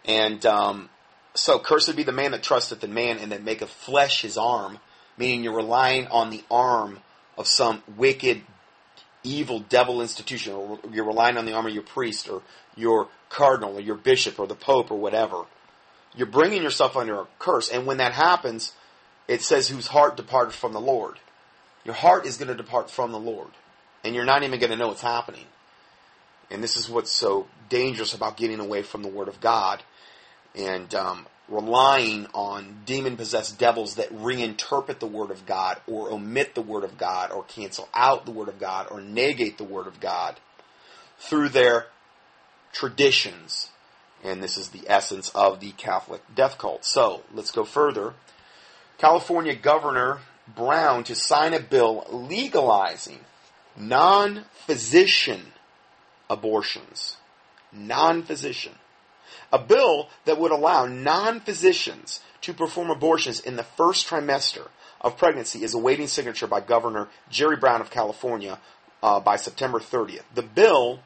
And 0.04 0.44
um, 0.44 0.90
so, 1.34 1.58
cursed 1.58 1.96
be 1.96 2.02
the 2.02 2.12
man 2.12 2.32
that 2.32 2.42
trusteth 2.42 2.84
in 2.84 2.94
man 2.94 3.18
and 3.18 3.32
that 3.32 3.42
maketh 3.42 3.70
flesh 3.70 4.22
his 4.22 4.36
arm, 4.36 4.78
meaning 5.16 5.42
you're 5.42 5.56
relying 5.56 6.06
on 6.08 6.30
the 6.30 6.44
arm 6.50 7.00
of 7.38 7.46
some 7.46 7.82
wicked, 7.96 8.42
evil 9.22 9.60
devil 9.60 10.00
institution, 10.00 10.52
or 10.52 10.78
you're 10.92 11.06
relying 11.06 11.36
on 11.36 11.46
the 11.46 11.52
arm 11.52 11.66
of 11.66 11.74
your 11.74 11.82
priest 11.82 12.28
or 12.28 12.42
your 12.76 13.08
cardinal 13.28 13.76
or 13.76 13.80
your 13.80 13.96
bishop 13.96 14.38
or 14.38 14.46
the 14.46 14.54
pope 14.54 14.90
or 14.90 14.98
whatever. 14.98 15.44
You're 16.14 16.26
bringing 16.26 16.62
yourself 16.62 16.96
under 16.96 17.20
a 17.20 17.26
curse, 17.38 17.68
and 17.70 17.86
when 17.86 17.98
that 17.98 18.12
happens, 18.12 18.72
it 19.28 19.42
says, 19.42 19.68
whose 19.68 19.88
heart 19.88 20.16
departed 20.16 20.54
from 20.54 20.72
the 20.72 20.80
Lord. 20.80 21.18
Your 21.86 21.94
heart 21.94 22.26
is 22.26 22.36
going 22.36 22.48
to 22.48 22.54
depart 22.54 22.90
from 22.90 23.12
the 23.12 23.18
Lord. 23.18 23.50
And 24.02 24.12
you're 24.14 24.24
not 24.24 24.42
even 24.42 24.58
going 24.58 24.72
to 24.72 24.76
know 24.76 24.88
what's 24.88 25.00
happening. 25.00 25.46
And 26.50 26.62
this 26.62 26.76
is 26.76 26.90
what's 26.90 27.12
so 27.12 27.46
dangerous 27.68 28.12
about 28.12 28.36
getting 28.36 28.58
away 28.58 28.82
from 28.82 29.02
the 29.02 29.08
Word 29.08 29.28
of 29.28 29.40
God 29.40 29.84
and 30.56 30.92
um, 30.96 31.26
relying 31.48 32.26
on 32.34 32.82
demon 32.86 33.16
possessed 33.16 33.58
devils 33.58 33.94
that 33.94 34.12
reinterpret 34.12 34.98
the 34.98 35.06
Word 35.06 35.30
of 35.30 35.46
God 35.46 35.80
or 35.86 36.10
omit 36.10 36.56
the 36.56 36.62
Word 36.62 36.82
of 36.82 36.98
God 36.98 37.30
or 37.30 37.44
cancel 37.44 37.88
out 37.94 38.26
the 38.26 38.32
Word 38.32 38.48
of 38.48 38.58
God 38.58 38.88
or 38.90 39.00
negate 39.00 39.56
the 39.56 39.64
Word 39.64 39.86
of 39.86 40.00
God 40.00 40.40
through 41.18 41.50
their 41.50 41.86
traditions. 42.72 43.70
And 44.24 44.42
this 44.42 44.56
is 44.56 44.70
the 44.70 44.82
essence 44.88 45.30
of 45.36 45.60
the 45.60 45.70
Catholic 45.72 46.22
death 46.34 46.58
cult. 46.58 46.84
So 46.84 47.22
let's 47.32 47.52
go 47.52 47.64
further. 47.64 48.14
California 48.98 49.54
Governor 49.54 50.18
Brown 50.54 51.04
to 51.04 51.14
sign 51.14 51.54
a 51.54 51.60
bill 51.60 52.06
legalizing 52.10 53.20
non 53.76 54.44
physician 54.66 55.52
abortions. 56.30 57.16
Non 57.72 58.22
physician. 58.22 58.74
A 59.52 59.58
bill 59.58 60.08
that 60.24 60.38
would 60.38 60.52
allow 60.52 60.86
non 60.86 61.40
physicians 61.40 62.20
to 62.42 62.52
perform 62.52 62.90
abortions 62.90 63.40
in 63.40 63.56
the 63.56 63.64
first 63.64 64.06
trimester 64.06 64.68
of 65.00 65.16
pregnancy 65.16 65.62
is 65.62 65.74
awaiting 65.74 66.06
signature 66.06 66.46
by 66.46 66.60
Governor 66.60 67.08
Jerry 67.30 67.56
Brown 67.56 67.80
of 67.80 67.90
California 67.90 68.58
uh, 69.02 69.20
by 69.20 69.36
September 69.36 69.78
30th. 69.78 70.22
The 70.34 70.42
bill, 70.42 71.00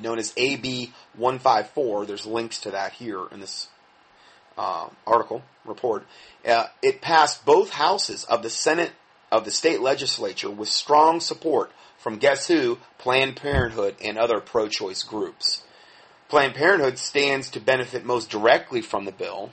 known 0.00 0.18
as 0.18 0.32
AB 0.36 0.92
154, 1.16 2.06
there's 2.06 2.26
links 2.26 2.60
to 2.60 2.70
that 2.72 2.92
here 2.92 3.26
in 3.32 3.40
this 3.40 3.68
uh, 4.56 4.88
article 5.06 5.42
report. 5.64 6.06
Uh, 6.46 6.66
it 6.82 7.00
passed 7.00 7.44
both 7.44 7.70
houses 7.70 8.24
of 8.24 8.42
the 8.42 8.50
Senate 8.50 8.92
of 9.32 9.44
the 9.44 9.50
state 9.50 9.80
legislature 9.80 10.50
with 10.50 10.68
strong 10.68 11.20
support 11.20 11.72
from 12.04 12.18
guess 12.18 12.48
who? 12.48 12.78
Planned 12.98 13.36
Parenthood 13.36 13.96
and 14.04 14.18
other 14.18 14.38
pro-choice 14.38 15.02
groups. 15.04 15.62
Planned 16.28 16.54
Parenthood 16.54 16.98
stands 16.98 17.48
to 17.50 17.60
benefit 17.60 18.04
most 18.04 18.28
directly 18.28 18.82
from 18.82 19.06
the 19.06 19.12
bill, 19.12 19.52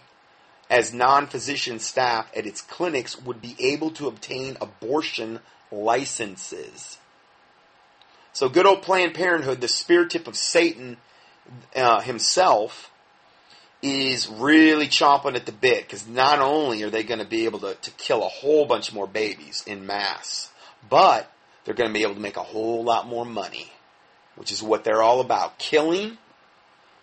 as 0.70 0.94
non-physician 0.94 1.80
staff 1.80 2.30
at 2.36 2.46
its 2.46 2.62
clinics 2.62 3.22
would 3.22 3.42
be 3.42 3.56
able 3.58 3.90
to 3.92 4.08
obtain 4.08 4.58
abortion 4.60 5.40
licenses. 5.72 6.98
So 8.34 8.50
good 8.50 8.66
old 8.66 8.82
Planned 8.82 9.14
Parenthood, 9.14 9.62
the 9.62 9.70
spear 9.70 10.06
tip 10.06 10.28
of 10.28 10.36
Satan 10.36 10.98
uh, 11.74 12.02
himself, 12.02 12.91
is 13.82 14.28
really 14.28 14.88
chomping 14.88 15.36
at 15.36 15.46
the 15.46 15.52
bit 15.52 15.84
because 15.84 16.08
not 16.08 16.40
only 16.40 16.84
are 16.84 16.90
they 16.90 17.04
going 17.04 17.20
to 17.20 17.26
be 17.26 17.46
able 17.46 17.60
to, 17.60 17.74
to 17.76 17.92
kill 17.92 18.24
a 18.24 18.28
whole 18.28 18.66
bunch 18.66 18.94
more 18.94 19.08
babies 19.08 19.64
in 19.66 19.86
mass, 19.86 20.52
but 20.90 21.32
they're 21.64 21.74
going 21.74 21.90
to 21.90 21.94
be 21.94 22.04
able 22.04 22.16
to 22.16 22.20
make 22.20 22.38
a 22.38 22.44
whole 22.44 22.84
lot 22.84 23.08
more 23.08 23.26
money, 23.26 23.72
which 24.36 24.52
is 24.52 24.62
what 24.62 24.84
they're 24.84 25.02
all 25.02 25.20
about. 25.20 25.58
Killing 25.58 26.18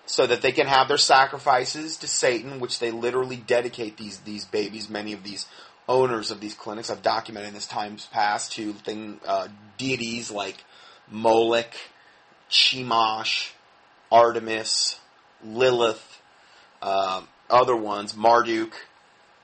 so 0.07 0.27
that 0.27 0.41
they 0.41 0.53
can 0.53 0.67
have 0.67 0.89
their 0.89 0.99
sacrifices 0.99 1.99
to 1.99 2.09
Satan, 2.09 2.61
which 2.61 2.79
they 2.79 2.91
literally 2.91 3.37
dedicate 3.37 3.97
these, 3.97 4.19
these 4.21 4.45
babies, 4.45 4.89
many 4.89 5.13
of 5.13 5.23
these 5.23 5.47
owners 5.87 6.31
of 6.31 6.41
these 6.41 6.55
clinics. 6.55 6.91
I've 6.91 7.03
documented 7.03 7.49
in 7.49 7.55
this 7.55 7.67
times 7.67 8.07
past 8.07 8.53
to 8.53 8.73
thing, 8.73 9.21
uh, 9.27 9.49
deities 9.77 10.31
like 10.31 10.65
Moloch, 11.11 11.75
Chemosh, 12.51 13.51
Artemis, 14.11 14.99
Lilith, 15.45 16.18
uh, 16.83 17.23
other 17.51 17.77
ones, 17.77 18.17
Marduk. 18.17 18.73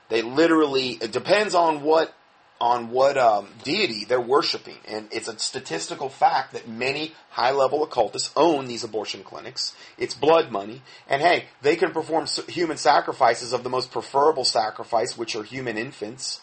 They 0.09 0.21
literally, 0.21 0.91
it 0.91 1.11
depends 1.11 1.55
on 1.55 1.81
what 1.81 2.13
on 2.59 2.89
what 2.89 3.17
um, 3.17 3.49
deity 3.63 4.05
they're 4.05 4.21
worshiping. 4.21 4.77
And 4.87 5.07
it's 5.11 5.27
a 5.27 5.37
statistical 5.37 6.09
fact 6.09 6.53
that 6.53 6.67
many 6.67 7.13
high 7.29 7.51
level 7.51 7.83
occultists 7.83 8.31
own 8.35 8.65
these 8.67 8.83
abortion 8.83 9.23
clinics. 9.23 9.75
It's 9.97 10.13
blood 10.13 10.51
money. 10.51 10.81
And 11.09 11.21
hey, 11.21 11.45
they 11.61 11.75
can 11.75 11.91
perform 11.91 12.27
human 12.47 12.77
sacrifices 12.77 13.51
of 13.51 13.63
the 13.63 13.69
most 13.69 13.91
preferable 13.91 14.45
sacrifice, 14.45 15.17
which 15.17 15.35
are 15.35 15.43
human 15.43 15.77
infants, 15.77 16.39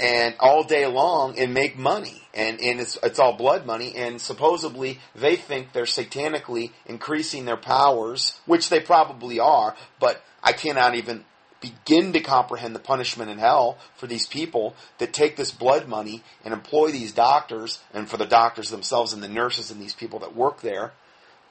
and 0.00 0.34
all 0.38 0.62
day 0.62 0.86
long 0.86 1.38
and 1.38 1.52
make 1.52 1.76
money. 1.76 2.22
And, 2.34 2.60
and 2.60 2.80
it's, 2.80 2.98
it's 3.02 3.18
all 3.18 3.36
blood 3.36 3.66
money. 3.66 3.94
And 3.96 4.20
supposedly 4.20 5.00
they 5.14 5.36
think 5.36 5.72
they're 5.72 5.84
satanically 5.84 6.70
increasing 6.86 7.44
their 7.44 7.56
powers, 7.56 8.40
which 8.46 8.68
they 8.68 8.80
probably 8.80 9.40
are, 9.40 9.74
but 9.98 10.22
I 10.42 10.52
cannot 10.52 10.94
even 10.94 11.24
begin 11.60 12.12
to 12.12 12.20
comprehend 12.20 12.74
the 12.74 12.80
punishment 12.80 13.30
in 13.30 13.38
hell 13.38 13.78
for 13.96 14.06
these 14.06 14.26
people 14.26 14.76
that 14.98 15.12
take 15.12 15.36
this 15.36 15.50
blood 15.50 15.88
money 15.88 16.22
and 16.44 16.54
employ 16.54 16.90
these 16.90 17.12
doctors, 17.12 17.80
and 17.92 18.08
for 18.08 18.16
the 18.16 18.26
doctors 18.26 18.70
themselves 18.70 19.12
and 19.12 19.22
the 19.22 19.28
nurses 19.28 19.70
and 19.70 19.80
these 19.80 19.94
people 19.94 20.20
that 20.20 20.36
work 20.36 20.60
there. 20.60 20.92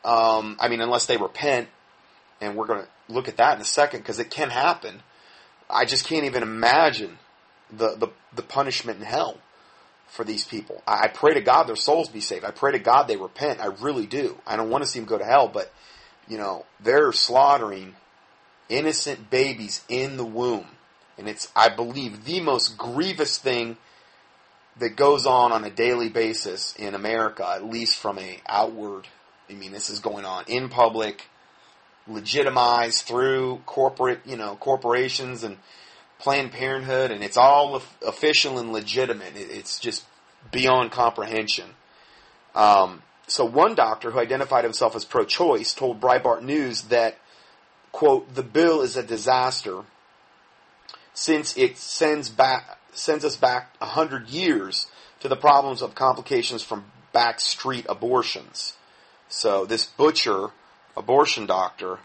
Um, 0.06 0.56
I 0.60 0.70
mean, 0.70 0.80
unless 0.80 1.08
they 1.08 1.18
repent, 1.18 1.68
and 2.39 2.56
we're 2.56 2.68
going 2.68 2.84
to 2.84 3.14
look 3.14 3.28
at 3.28 3.38
that 3.38 3.56
in 3.56 3.62
a 3.62 3.66
second 3.66 4.00
because 4.00 4.20
it 4.20 4.30
can 4.30 4.50
happen. 4.50 5.02
I 5.70 5.86
just 5.86 6.08
can't 6.08 6.26
even 6.26 6.43
imagine 6.43 7.18
the, 7.72 7.95
the, 7.98 8.08
the 8.38 8.43
punishment 8.43 8.99
in 8.99 9.05
hell 9.05 9.38
for 10.07 10.23
these 10.23 10.45
people. 10.45 10.81
I, 10.88 11.05
I 11.05 11.07
pray 11.09 11.33
to 11.33 11.41
God 11.41 11.63
their 11.63 11.75
souls 11.75 12.09
be 12.09 12.21
saved. 12.21 12.45
I 12.45 12.51
pray 12.51 12.71
to 12.71 12.79
God 12.79 13.03
they 13.03 13.17
repent. 13.17 13.59
I 13.59 13.67
really 13.67 14.05
do. 14.05 14.38
I 14.47 14.55
don't 14.55 14.69
want 14.69 14.83
to 14.83 14.89
see 14.89 14.99
them 14.99 15.07
go 15.07 15.17
to 15.17 15.25
hell, 15.25 15.47
but 15.47 15.71
you 16.27 16.38
know 16.38 16.65
they're 16.79 17.11
slaughtering 17.11 17.95
innocent 18.69 19.29
babies 19.29 19.83
in 19.89 20.17
the 20.17 20.25
womb. 20.25 20.67
And 21.17 21.27
it's, 21.27 21.51
I 21.55 21.69
believe, 21.69 22.25
the 22.25 22.41
most 22.41 22.77
grievous 22.77 23.38
thing 23.38 23.77
that 24.79 24.95
goes 24.95 25.25
on 25.25 25.51
on 25.51 25.63
a 25.63 25.71
daily 25.71 26.09
basis 26.09 26.75
in 26.75 26.93
America, 26.93 27.47
at 27.47 27.65
least 27.65 27.97
from 27.97 28.19
a 28.19 28.39
outward. 28.47 29.07
I 29.49 29.53
mean, 29.53 29.71
this 29.71 29.89
is 29.89 29.99
going 29.99 30.25
on 30.25 30.43
in 30.47 30.69
public, 30.69 31.25
legitimized 32.07 33.05
through 33.05 33.61
corporate, 33.65 34.19
you 34.25 34.38
know, 34.38 34.55
corporations 34.55 35.43
and 35.43 35.57
Planned 36.20 36.51
Parenthood, 36.51 37.11
and 37.11 37.24
it's 37.24 37.38
all 37.38 37.82
official 38.05 38.57
and 38.57 38.74
legitimate. 38.74 39.34
It's 39.36 39.80
just 39.80 40.03
beyond 40.51 40.91
comprehension. 40.91 41.70
Um, 42.55 43.03
so 43.28 43.45
one 43.45 43.76
doctor 43.76 44.11
who 44.11 44.20
identified 44.20 44.63
himself 44.63 44.95
as 44.95 45.05
pro-choice 45.05 45.74
told 45.74 46.01
Breitbart 46.01 46.41
News 46.41 46.84
that 46.84 47.18
quote, 47.91 48.34
the 48.36 48.43
bill 48.43 48.82
is 48.82 48.95
a 48.95 49.03
disaster 49.03 49.84
since 51.13 51.57
it 51.57 51.78
sends 51.78 52.30
back 52.30 52.78
sends 52.93 53.26
us 53.26 53.36
back 53.36 53.76
a 53.82 53.86
hundred 53.86 54.28
years 54.28 54.88
to 55.20 55.28
the 55.28 55.36
problems 55.36 55.82
of 55.82 55.95
complications 55.95 56.63
from 56.63 56.86
backstreet 57.13 57.86
abortions. 57.89 58.74
So 59.30 59.65
this 59.65 59.86
butcher 59.86 60.49
abortion 60.95 61.45
doctor 61.45 61.99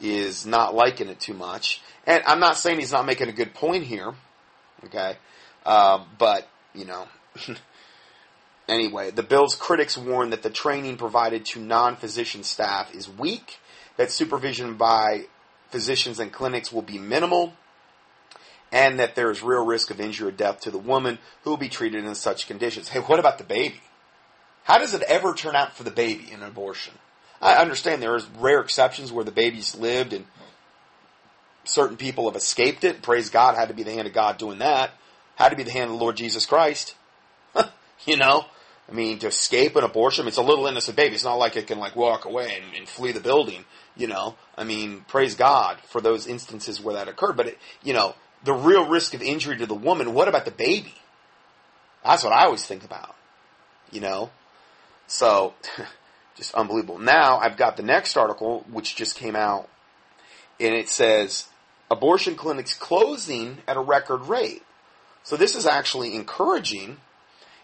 is 0.00 0.46
not 0.46 0.74
liking 0.74 1.08
it 1.08 1.20
too 1.20 1.34
much. 1.34 1.80
And 2.06 2.22
I'm 2.26 2.40
not 2.40 2.56
saying 2.56 2.78
he's 2.78 2.92
not 2.92 3.06
making 3.06 3.28
a 3.28 3.32
good 3.32 3.54
point 3.54 3.84
here, 3.84 4.14
okay? 4.84 5.16
Um, 5.64 6.06
but, 6.18 6.48
you 6.74 6.84
know, 6.84 7.08
anyway, 8.68 9.10
the 9.10 9.22
bill's 9.22 9.56
critics 9.56 9.96
warn 9.98 10.30
that 10.30 10.42
the 10.42 10.50
training 10.50 10.96
provided 10.96 11.44
to 11.46 11.60
non-physician 11.60 12.44
staff 12.44 12.94
is 12.94 13.08
weak, 13.08 13.58
that 13.96 14.12
supervision 14.12 14.76
by 14.76 15.26
physicians 15.70 16.20
and 16.20 16.32
clinics 16.32 16.70
will 16.70 16.82
be 16.82 16.98
minimal, 16.98 17.54
and 18.70 18.98
that 19.00 19.14
there 19.14 19.30
is 19.30 19.42
real 19.42 19.64
risk 19.64 19.90
of 19.90 20.00
injury 20.00 20.28
or 20.28 20.32
death 20.32 20.60
to 20.60 20.70
the 20.70 20.78
woman 20.78 21.18
who 21.42 21.50
will 21.50 21.56
be 21.56 21.68
treated 21.68 22.04
in 22.04 22.14
such 22.14 22.46
conditions. 22.46 22.88
Hey, 22.88 23.00
what 23.00 23.18
about 23.18 23.38
the 23.38 23.44
baby? 23.44 23.80
How 24.64 24.78
does 24.78 24.94
it 24.94 25.02
ever 25.02 25.32
turn 25.32 25.54
out 25.54 25.76
for 25.76 25.84
the 25.84 25.90
baby 25.90 26.30
in 26.30 26.42
an 26.42 26.48
abortion? 26.48 26.94
I 27.40 27.54
understand 27.54 28.02
there 28.02 28.14
are 28.14 28.22
rare 28.38 28.60
exceptions 28.60 29.12
where 29.12 29.24
the 29.24 29.30
babies 29.30 29.76
lived 29.76 30.12
and 30.12 30.26
certain 31.64 31.96
people 31.96 32.28
have 32.28 32.36
escaped 32.36 32.84
it. 32.84 33.02
Praise 33.02 33.30
God, 33.30 33.56
had 33.56 33.68
to 33.68 33.74
be 33.74 33.82
the 33.82 33.92
hand 33.92 34.06
of 34.06 34.14
God 34.14 34.38
doing 34.38 34.58
that. 34.58 34.92
Had 35.34 35.50
to 35.50 35.56
be 35.56 35.62
the 35.62 35.72
hand 35.72 35.90
of 35.90 35.98
the 35.98 36.02
Lord 36.02 36.16
Jesus 36.16 36.46
Christ. 36.46 36.94
you 38.06 38.16
know, 38.16 38.46
I 38.88 38.92
mean, 38.92 39.18
to 39.18 39.26
escape 39.26 39.76
an 39.76 39.84
abortion, 39.84 40.28
it's 40.28 40.36
a 40.36 40.42
little 40.42 40.66
innocent 40.66 40.96
baby. 40.96 41.14
It's 41.14 41.24
not 41.24 41.34
like 41.34 41.56
it 41.56 41.66
can 41.66 41.78
like 41.78 41.96
walk 41.96 42.24
away 42.24 42.60
and, 42.62 42.74
and 42.76 42.88
flee 42.88 43.12
the 43.12 43.20
building. 43.20 43.64
You 43.96 44.06
know, 44.06 44.36
I 44.56 44.64
mean, 44.64 45.04
praise 45.08 45.34
God 45.34 45.78
for 45.84 46.00
those 46.00 46.26
instances 46.26 46.80
where 46.80 46.94
that 46.94 47.08
occurred. 47.08 47.36
But, 47.36 47.48
it, 47.48 47.58
you 47.82 47.94
know, 47.94 48.14
the 48.44 48.52
real 48.52 48.86
risk 48.86 49.14
of 49.14 49.22
injury 49.22 49.56
to 49.56 49.66
the 49.66 49.74
woman, 49.74 50.14
what 50.14 50.28
about 50.28 50.44
the 50.44 50.50
baby? 50.50 50.94
That's 52.04 52.22
what 52.22 52.32
I 52.32 52.44
always 52.44 52.64
think 52.64 52.84
about. 52.84 53.16
You 53.90 54.00
know? 54.00 54.30
So, 55.06 55.54
just 56.36 56.54
unbelievable. 56.54 56.98
Now, 56.98 57.38
I've 57.38 57.56
got 57.56 57.76
the 57.76 57.82
next 57.82 58.16
article, 58.16 58.64
which 58.70 58.94
just 58.94 59.16
came 59.16 59.36
out, 59.36 59.68
and 60.60 60.74
it 60.74 60.88
says, 60.88 61.48
abortion 61.90 62.34
clinics 62.34 62.74
closing 62.74 63.58
at 63.66 63.76
a 63.76 63.80
record 63.80 64.26
rate. 64.26 64.62
So 65.22 65.36
this 65.36 65.56
is 65.56 65.66
actually 65.66 66.14
encouraging. 66.14 66.98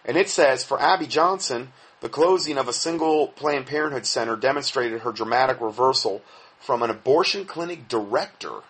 And 0.05 0.17
it 0.17 0.29
says, 0.29 0.65
for 0.65 0.81
Abby 0.81 1.07
Johnson, 1.07 1.73
the 2.01 2.09
closing 2.09 2.59
of 2.59 2.67
a 2.67 2.73
single 2.73 3.29
Planned 3.29 3.67
Parenthood 3.67 4.07
center 4.07 4.37
demonstrated 4.37 5.03
her 5.03 5.13
dramatic 5.13 5.61
reversal 5.61 6.23
from 6.59 6.83
an 6.83 6.91
abortion 6.91 7.45
clinic 7.45 7.89
director 7.89 8.61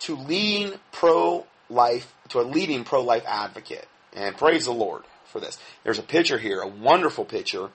to 0.00 0.16
leading 0.16 0.78
pro-life 0.92 2.14
to 2.28 2.40
a 2.40 2.42
leading 2.42 2.84
pro-life 2.84 3.24
advocate. 3.26 3.86
And 4.14 4.36
praise 4.36 4.64
the 4.64 4.72
Lord 4.72 5.02
for 5.26 5.40
this. 5.40 5.58
There's 5.84 5.98
a 5.98 6.02
picture 6.02 6.38
here, 6.38 6.60
a 6.60 6.68
wonderful 6.68 7.24
picture 7.24 7.70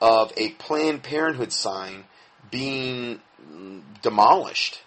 of 0.00 0.32
a 0.36 0.50
Planned 0.50 1.02
Parenthood 1.02 1.52
sign 1.52 2.04
being 2.50 3.20
demolished. 4.02 4.80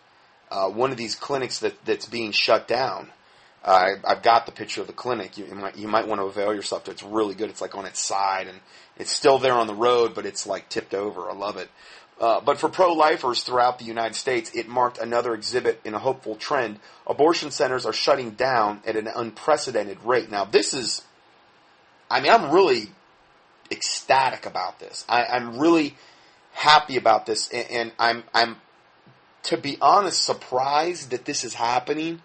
Uh, 0.50 0.70
one 0.70 0.92
of 0.92 0.98
these 0.98 1.16
clinics 1.16 1.60
that, 1.60 1.74
that's 1.86 2.06
being 2.06 2.32
shut 2.32 2.68
down. 2.68 3.10
Uh, 3.64 3.96
I, 4.06 4.14
have 4.14 4.24
got 4.24 4.46
the 4.46 4.52
picture 4.52 4.82
of 4.82 4.88
the 4.88 4.94
clinic. 4.94 5.38
You, 5.38 5.46
you, 5.46 5.56
might, 5.56 5.78
you 5.78 5.88
might 5.88 6.08
want 6.08 6.22
to 6.22 6.26
avail 6.26 6.54
yourself 6.54 6.86
to 6.86 6.92
it. 6.92 6.96
It's 6.96 7.04
really 7.04 7.36
good. 7.36 7.50
It's 7.50 7.62
like 7.62 7.76
on 7.76 7.86
its 7.86 8.00
side 8.00 8.48
and 8.48 8.60
it's 8.98 9.12
still 9.12 9.40
there 9.40 9.54
on 9.54 9.68
the 9.68 9.76
road, 9.76 10.16
but 10.16 10.26
it's 10.26 10.48
like 10.48 10.70
tipped 10.70 10.94
over. 10.94 11.30
I 11.30 11.34
love 11.34 11.58
it. 11.58 11.70
Uh, 12.20 12.42
but 12.42 12.58
for 12.58 12.70
pro-lifers 12.70 13.44
throughout 13.44 13.78
the 13.78 13.86
United 13.86 14.16
States, 14.16 14.52
it 14.56 14.68
marked 14.68 14.98
another 14.98 15.34
exhibit 15.34 15.80
in 15.84 15.94
a 15.94 16.00
hopeful 16.00 16.36
trend. 16.36 16.80
Abortion 17.06 17.52
centers 17.52 17.86
are 17.86 17.94
shutting 17.94 18.32
down 18.32 18.82
at 18.88 18.96
an 18.96 19.08
unprecedented 19.08 20.04
rate. 20.04 20.32
Now, 20.32 20.46
this 20.46 20.74
is, 20.74 21.04
I 22.10 22.22
mean, 22.22 22.32
I'm 22.32 22.52
really 22.52 22.90
ecstatic 23.72 24.46
about 24.46 24.80
this. 24.80 25.06
I, 25.08 25.36
am 25.36 25.60
really 25.60 25.96
happy 26.54 26.98
about 26.98 27.26
this, 27.26 27.50
and, 27.52 27.70
and 27.70 27.92
I'm, 28.00 28.24
I'm, 28.34 28.58
to 29.44 29.58
be 29.58 29.78
honest, 29.82 30.24
surprised 30.24 31.12
that 31.12 31.26
this 31.26 31.44
is 31.44 31.54
happening 31.54 32.22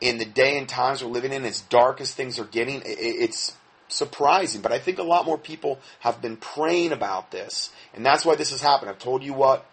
in 0.00 0.18
the 0.18 0.24
day 0.24 0.58
and 0.58 0.68
times 0.68 1.02
we're 1.02 1.10
living 1.10 1.32
in, 1.32 1.44
as 1.44 1.60
dark 1.62 2.00
as 2.00 2.12
things 2.12 2.38
are 2.38 2.44
getting, 2.44 2.82
it, 2.82 2.98
it's 2.98 3.54
surprising, 3.88 4.60
but 4.60 4.72
I 4.72 4.78
think 4.78 4.98
a 4.98 5.02
lot 5.02 5.24
more 5.24 5.38
people 5.38 5.78
have 6.00 6.20
been 6.20 6.36
praying 6.36 6.92
about 6.92 7.30
this, 7.30 7.70
and 7.94 8.04
that's 8.04 8.24
why 8.24 8.34
this 8.34 8.50
has 8.50 8.60
happened. 8.60 8.90
I've 8.90 8.98
told 8.98 9.22
you 9.22 9.32
what, 9.32 9.64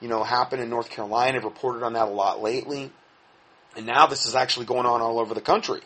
you 0.00 0.08
know, 0.08 0.24
happened 0.24 0.62
in 0.62 0.70
North 0.70 0.90
Carolina. 0.90 1.38
I've 1.38 1.44
reported 1.44 1.82
on 1.84 1.92
that 1.92 2.08
a 2.08 2.10
lot 2.10 2.42
lately, 2.42 2.90
and 3.76 3.86
now 3.86 4.06
this 4.06 4.26
is 4.26 4.34
actually 4.34 4.66
going 4.66 4.86
on 4.86 5.00
all 5.00 5.20
over 5.20 5.34
the 5.34 5.40
country. 5.40 5.80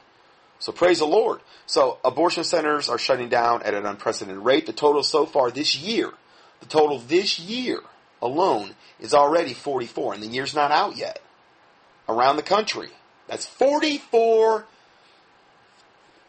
So 0.65 0.73
praise 0.73 1.01
the 1.01 1.05
Lord. 1.05 1.41
So 1.67 1.99
abortion 2.03 2.43
centers 2.43 2.89
are 2.89 2.97
shutting 2.97 3.29
down 3.29 3.63
at 3.65 3.75
an 3.75 3.85
unprecedented 3.85 4.43
rate. 4.43 4.65
The 4.65 4.73
total 4.73 5.03
so 5.03 5.27
far 5.27 5.51
this 5.51 5.77
year, 5.77 6.11
the 6.61 6.67
total 6.67 7.01
this 7.01 7.39
year 7.39 7.81
alone 8.23 8.71
is 8.99 9.13
already 9.13 9.53
44, 9.53 10.15
and 10.15 10.23
the 10.23 10.27
year's 10.27 10.55
not 10.55 10.71
out 10.71 10.97
yet. 10.97 11.21
Around 12.09 12.37
the 12.37 12.43
country, 12.43 12.89
that's 13.29 13.45
44 13.45 14.65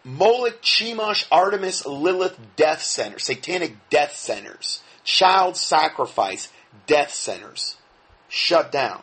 Moloch, 0.03 0.61
Chemosh, 0.61 1.25
Artemis, 1.31 1.85
Lilith 1.85 2.37
death 2.57 2.83
centers, 2.83 3.23
satanic 3.23 3.77
death 3.89 4.17
centers, 4.17 4.83
child 5.05 5.55
sacrifice 5.55 6.51
death 6.87 7.13
centers 7.13 7.77
shut 8.27 8.69
down. 8.69 9.01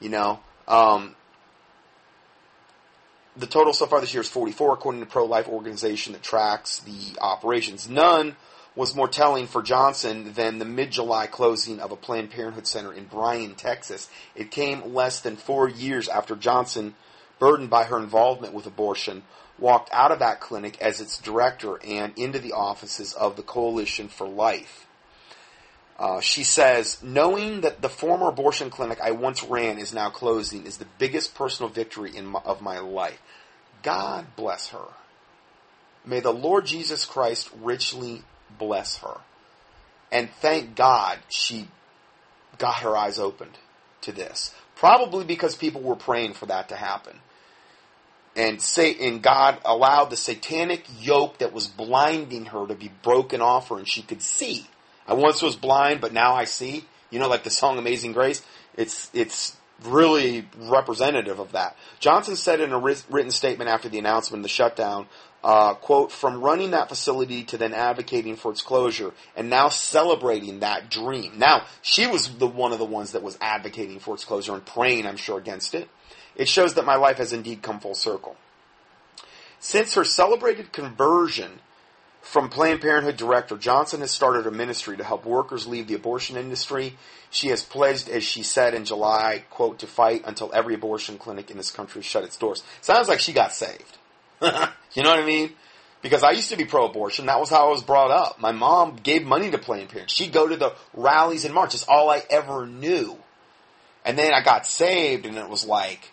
You 0.00 0.08
know, 0.08 0.40
um, 0.66 1.14
the 3.36 3.46
total 3.46 3.72
so 3.72 3.86
far 3.86 4.00
this 4.00 4.14
year 4.14 4.22
is 4.22 4.28
44, 4.28 4.74
according 4.74 5.00
to 5.00 5.06
pro-life 5.06 5.48
organization 5.48 6.14
that 6.14 6.22
tracks 6.22 6.80
the 6.80 7.18
operations. 7.20 7.88
None 7.88 8.36
was 8.74 8.94
more 8.94 9.08
telling 9.08 9.46
for 9.46 9.62
Johnson 9.62 10.32
than 10.34 10.58
the 10.58 10.64
mid-July 10.64 11.26
closing 11.26 11.80
of 11.80 11.92
a 11.92 11.96
Planned 11.96 12.30
Parenthood 12.30 12.66
center 12.66 12.92
in 12.92 13.06
Bryan, 13.06 13.54
Texas. 13.54 14.08
It 14.34 14.50
came 14.50 14.94
less 14.94 15.20
than 15.20 15.36
four 15.36 15.68
years 15.68 16.08
after 16.08 16.36
Johnson, 16.36 16.94
burdened 17.38 17.70
by 17.70 17.84
her 17.84 17.98
involvement 17.98 18.54
with 18.54 18.66
abortion, 18.66 19.22
walked 19.58 19.90
out 19.92 20.12
of 20.12 20.18
that 20.18 20.40
clinic 20.40 20.80
as 20.80 21.00
its 21.00 21.18
director 21.18 21.78
and 21.84 22.12
into 22.16 22.38
the 22.38 22.52
offices 22.52 23.14
of 23.14 23.36
the 23.36 23.42
Coalition 23.42 24.08
for 24.08 24.28
Life. 24.28 24.85
Uh, 25.98 26.20
she 26.20 26.44
says, 26.44 27.02
knowing 27.02 27.62
that 27.62 27.80
the 27.80 27.88
former 27.88 28.28
abortion 28.28 28.68
clinic 28.68 28.98
I 29.02 29.12
once 29.12 29.42
ran 29.42 29.78
is 29.78 29.94
now 29.94 30.10
closing 30.10 30.66
is 30.66 30.76
the 30.76 30.86
biggest 30.98 31.34
personal 31.34 31.70
victory 31.70 32.20
my, 32.20 32.40
of 32.44 32.60
my 32.60 32.78
life. 32.78 33.20
God 33.82 34.26
bless 34.36 34.68
her. 34.68 34.88
May 36.04 36.20
the 36.20 36.32
Lord 36.32 36.66
Jesus 36.66 37.04
Christ 37.06 37.50
richly 37.60 38.22
bless 38.58 38.98
her. 38.98 39.20
And 40.12 40.30
thank 40.30 40.76
God 40.76 41.18
she 41.28 41.68
got 42.58 42.80
her 42.80 42.96
eyes 42.96 43.18
opened 43.18 43.58
to 44.02 44.12
this. 44.12 44.54
Probably 44.76 45.24
because 45.24 45.56
people 45.56 45.80
were 45.80 45.96
praying 45.96 46.34
for 46.34 46.46
that 46.46 46.68
to 46.68 46.76
happen 46.76 47.20
and 48.36 48.60
say 48.60 48.94
and 49.00 49.22
God 49.22 49.58
allowed 49.64 50.10
the 50.10 50.16
satanic 50.16 50.84
yoke 51.00 51.38
that 51.38 51.54
was 51.54 51.66
blinding 51.66 52.46
her 52.46 52.66
to 52.66 52.74
be 52.74 52.92
broken 53.02 53.40
off 53.40 53.70
her 53.70 53.78
and 53.78 53.88
she 53.88 54.02
could 54.02 54.22
see. 54.22 54.66
I 55.06 55.14
once 55.14 55.42
was 55.42 55.56
blind, 55.56 56.00
but 56.00 56.12
now 56.12 56.34
I 56.34 56.44
see. 56.44 56.84
You 57.10 57.18
know, 57.18 57.28
like 57.28 57.44
the 57.44 57.50
song 57.50 57.78
Amazing 57.78 58.12
Grace. 58.12 58.42
It's 58.76 59.10
it's 59.14 59.56
really 59.84 60.48
representative 60.56 61.38
of 61.38 61.52
that. 61.52 61.76
Johnson 62.00 62.36
said 62.36 62.60
in 62.60 62.72
a 62.72 62.78
written 62.78 63.30
statement 63.30 63.70
after 63.70 63.88
the 63.88 63.98
announcement 63.98 64.40
of 64.40 64.42
the 64.42 64.48
shutdown, 64.48 65.06
uh, 65.44 65.74
quote, 65.74 66.10
from 66.10 66.40
running 66.40 66.72
that 66.72 66.88
facility 66.88 67.44
to 67.44 67.58
then 67.58 67.72
advocating 67.72 68.36
for 68.36 68.50
its 68.50 68.62
closure 68.62 69.12
and 69.36 69.50
now 69.50 69.68
celebrating 69.68 70.60
that 70.60 70.90
dream. 70.90 71.38
Now, 71.38 71.66
she 71.82 72.06
was 72.06 72.36
the 72.38 72.46
one 72.46 72.72
of 72.72 72.78
the 72.78 72.84
ones 72.84 73.12
that 73.12 73.22
was 73.22 73.38
advocating 73.40 73.98
for 73.98 74.14
its 74.14 74.24
closure 74.24 74.54
and 74.54 74.64
praying, 74.64 75.06
I'm 75.06 75.16
sure, 75.16 75.38
against 75.38 75.74
it. 75.74 75.88
It 76.34 76.48
shows 76.48 76.74
that 76.74 76.84
my 76.84 76.96
life 76.96 77.18
has 77.18 77.32
indeed 77.32 77.62
come 77.62 77.80
full 77.80 77.94
circle. 77.94 78.36
Since 79.60 79.94
her 79.94 80.04
celebrated 80.04 80.72
conversion 80.72 81.60
from 82.26 82.48
Planned 82.48 82.80
Parenthood 82.80 83.16
director, 83.16 83.56
Johnson 83.56 84.00
has 84.00 84.10
started 84.10 84.48
a 84.48 84.50
ministry 84.50 84.96
to 84.96 85.04
help 85.04 85.24
workers 85.24 85.64
leave 85.64 85.86
the 85.86 85.94
abortion 85.94 86.36
industry. 86.36 86.96
She 87.30 87.48
has 87.48 87.62
pledged, 87.62 88.08
as 88.08 88.24
she 88.24 88.42
said 88.42 88.74
in 88.74 88.84
July, 88.84 89.44
quote, 89.48 89.78
to 89.78 89.86
fight 89.86 90.24
until 90.26 90.50
every 90.52 90.74
abortion 90.74 91.18
clinic 91.18 91.52
in 91.52 91.56
this 91.56 91.70
country 91.70 92.02
shut 92.02 92.24
its 92.24 92.36
doors. 92.36 92.64
Sounds 92.80 93.08
like 93.08 93.20
she 93.20 93.32
got 93.32 93.52
saved. 93.52 93.96
you 94.42 95.02
know 95.04 95.10
what 95.10 95.20
I 95.20 95.24
mean? 95.24 95.52
Because 96.02 96.24
I 96.24 96.32
used 96.32 96.50
to 96.50 96.56
be 96.56 96.64
pro-abortion. 96.64 97.26
That 97.26 97.38
was 97.38 97.48
how 97.48 97.68
I 97.68 97.70
was 97.70 97.84
brought 97.84 98.10
up. 98.10 98.40
My 98.40 98.52
mom 98.52 98.96
gave 98.96 99.24
money 99.24 99.52
to 99.52 99.58
Planned 99.58 99.90
Parenthood. 99.90 100.10
She'd 100.10 100.32
go 100.32 100.48
to 100.48 100.56
the 100.56 100.74
rallies 100.94 101.44
and 101.44 101.54
marches. 101.54 101.84
all 101.84 102.10
I 102.10 102.24
ever 102.28 102.66
knew. 102.66 103.16
And 104.04 104.18
then 104.18 104.34
I 104.34 104.42
got 104.42 104.66
saved 104.66 105.26
and 105.26 105.36
it 105.36 105.48
was 105.48 105.64
like, 105.64 106.12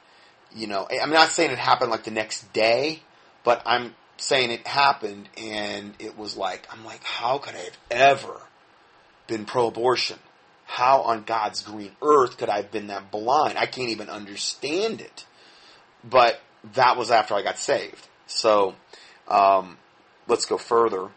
you 0.55 0.68
know, 0.68 0.88
I'm 1.01 1.09
not 1.09 1.30
saying 1.30 1.49
it 1.49 1.57
happened 1.57 1.89
like 1.89 2.03
the 2.03 2.11
next 2.11 2.53
day, 2.53 3.01
but 3.43 3.64
I'm 3.66 3.95
saying 4.24 4.51
it 4.51 4.65
happened 4.65 5.28
and 5.38 5.93
it 5.99 6.17
was 6.17 6.38
like, 6.38 6.65
I'm 6.71 6.86
like, 6.86 7.03
how 7.03 7.39
could 7.39 7.55
I 7.55 7.59
have 7.59 7.78
ever 7.91 8.41
been 9.28 9.45
pro-abortion? 9.45 10.17
How 10.65 11.01
on 11.01 11.24
God's 11.24 11.61
green 11.61 11.91
earth 12.01 12.38
could 12.38 12.47
I 12.47 12.57
have 12.57 12.71
been 12.71 12.88
that 12.88 13.11
blind? 13.11 13.57
I 13.57 13.65
can't 13.65 13.89
even 13.89 14.09
understand 14.09 15.01
it. 15.01 15.26
But 16.03 16.39
that 16.74 16.95
was 16.95 17.11
after 17.11 17.34
I 17.34 17.43
got 17.43 17.57
saved. 17.57 18.07
So, 18.26 18.76
um, 19.28 19.78
let's 20.28 20.45
go 20.45 20.57
further. 20.57 21.09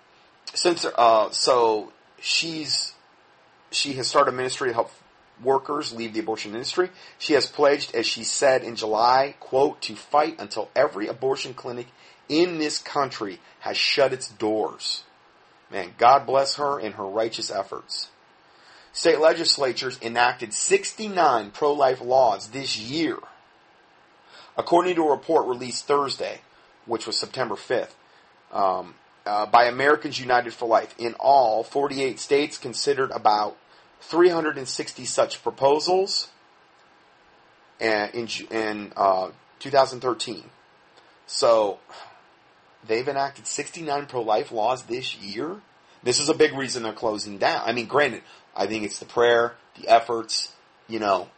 Since, 0.53 0.85
uh, 0.85 1.31
so 1.31 1.93
she's, 2.21 2.93
she 3.71 3.93
has 3.95 4.09
started 4.09 4.35
a 4.35 4.37
ministry 4.37 4.69
to 4.71 4.75
help 4.75 4.91
workers 5.43 5.93
leave 5.93 6.13
the 6.13 6.21
abortion 6.21 6.55
industry. 6.55 6.91
She 7.19 7.35
has 7.35 7.47
pledged, 7.47 7.95
as 7.95 8.07
she 8.07 8.25
said 8.25 8.65
in 8.65 8.75
July, 8.75 9.37
quote, 9.39 9.81
to 9.83 9.95
fight 9.95 10.41
until 10.41 10.71
every 10.75 11.07
abortion 11.07 11.55
clinic 11.55 11.87
in 12.29 12.59
this 12.59 12.79
country 12.79 13.41
has 13.61 13.77
shut 13.77 14.13
its 14.13 14.29
doors. 14.29 15.05
Man, 15.71 15.93
God 15.99 16.27
bless 16.27 16.57
her 16.57 16.79
and 16.79 16.95
her 16.95 17.07
righteous 17.07 17.51
efforts. 17.51 18.09
State 18.93 19.21
legislatures 19.21 19.99
enacted 20.01 20.55
69 20.55 21.51
pro-life 21.51 22.01
laws 22.01 22.49
this 22.49 22.79
year. 22.79 23.19
According 24.57 24.95
to 24.95 25.03
a 25.03 25.11
report 25.11 25.47
released 25.47 25.87
Thursday, 25.87 26.41
which 26.87 27.07
was 27.07 27.19
September 27.19 27.57
5th, 27.57 27.91
um, 28.53 28.95
uh, 29.27 29.45
by 29.45 29.65
Americans 29.65 30.19
United 30.21 30.55
for 30.55 30.67
Life. 30.67 30.95
In 30.99 31.15
all, 31.19 31.63
48 31.63 32.19
states 32.19 32.57
considered 32.57 33.11
about 33.11 33.57
360 34.01 35.05
such 35.05 35.43
proposals 35.43 36.29
in, 37.81 38.29
in 38.51 38.93
uh, 38.97 39.31
2013. 39.59 40.45
So 41.27 41.79
they've 42.87 43.07
enacted 43.07 43.47
69 43.47 44.07
pro-life 44.07 44.53
laws 44.53 44.85
this 44.85 45.17
year. 45.17 45.61
This 46.03 46.21
is 46.21 46.29
a 46.29 46.35
big 46.35 46.57
reason 46.57 46.83
they're 46.83 46.93
closing 46.93 47.39
down. 47.39 47.63
I 47.65 47.73
mean, 47.73 47.87
granted, 47.87 48.23
I 48.55 48.67
think 48.67 48.85
it's 48.85 48.99
the 48.99 49.07
prayer, 49.07 49.55
the 49.81 49.89
efforts, 49.89 50.53
you 50.89 50.99
know, 50.99 51.29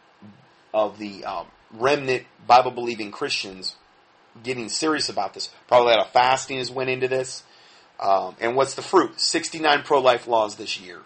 of 0.73 0.99
the 0.99 1.25
um, 1.25 1.47
remnant 1.71 2.25
Bible-believing 2.47 3.11
Christians 3.11 3.75
getting 4.43 4.69
serious 4.69 5.09
about 5.09 5.33
this. 5.33 5.49
Probably 5.67 5.93
a 5.93 5.97
lot 5.97 6.05
of 6.05 6.11
fasting 6.11 6.57
has 6.57 6.69
went 6.69 6.89
into 6.89 7.07
this. 7.07 7.43
Um, 7.99 8.35
and 8.39 8.55
what's 8.55 8.75
the 8.75 8.81
fruit? 8.81 9.19
69 9.19 9.83
pro-life 9.83 10.27
laws 10.27 10.55
this 10.55 10.79
year 10.79 11.01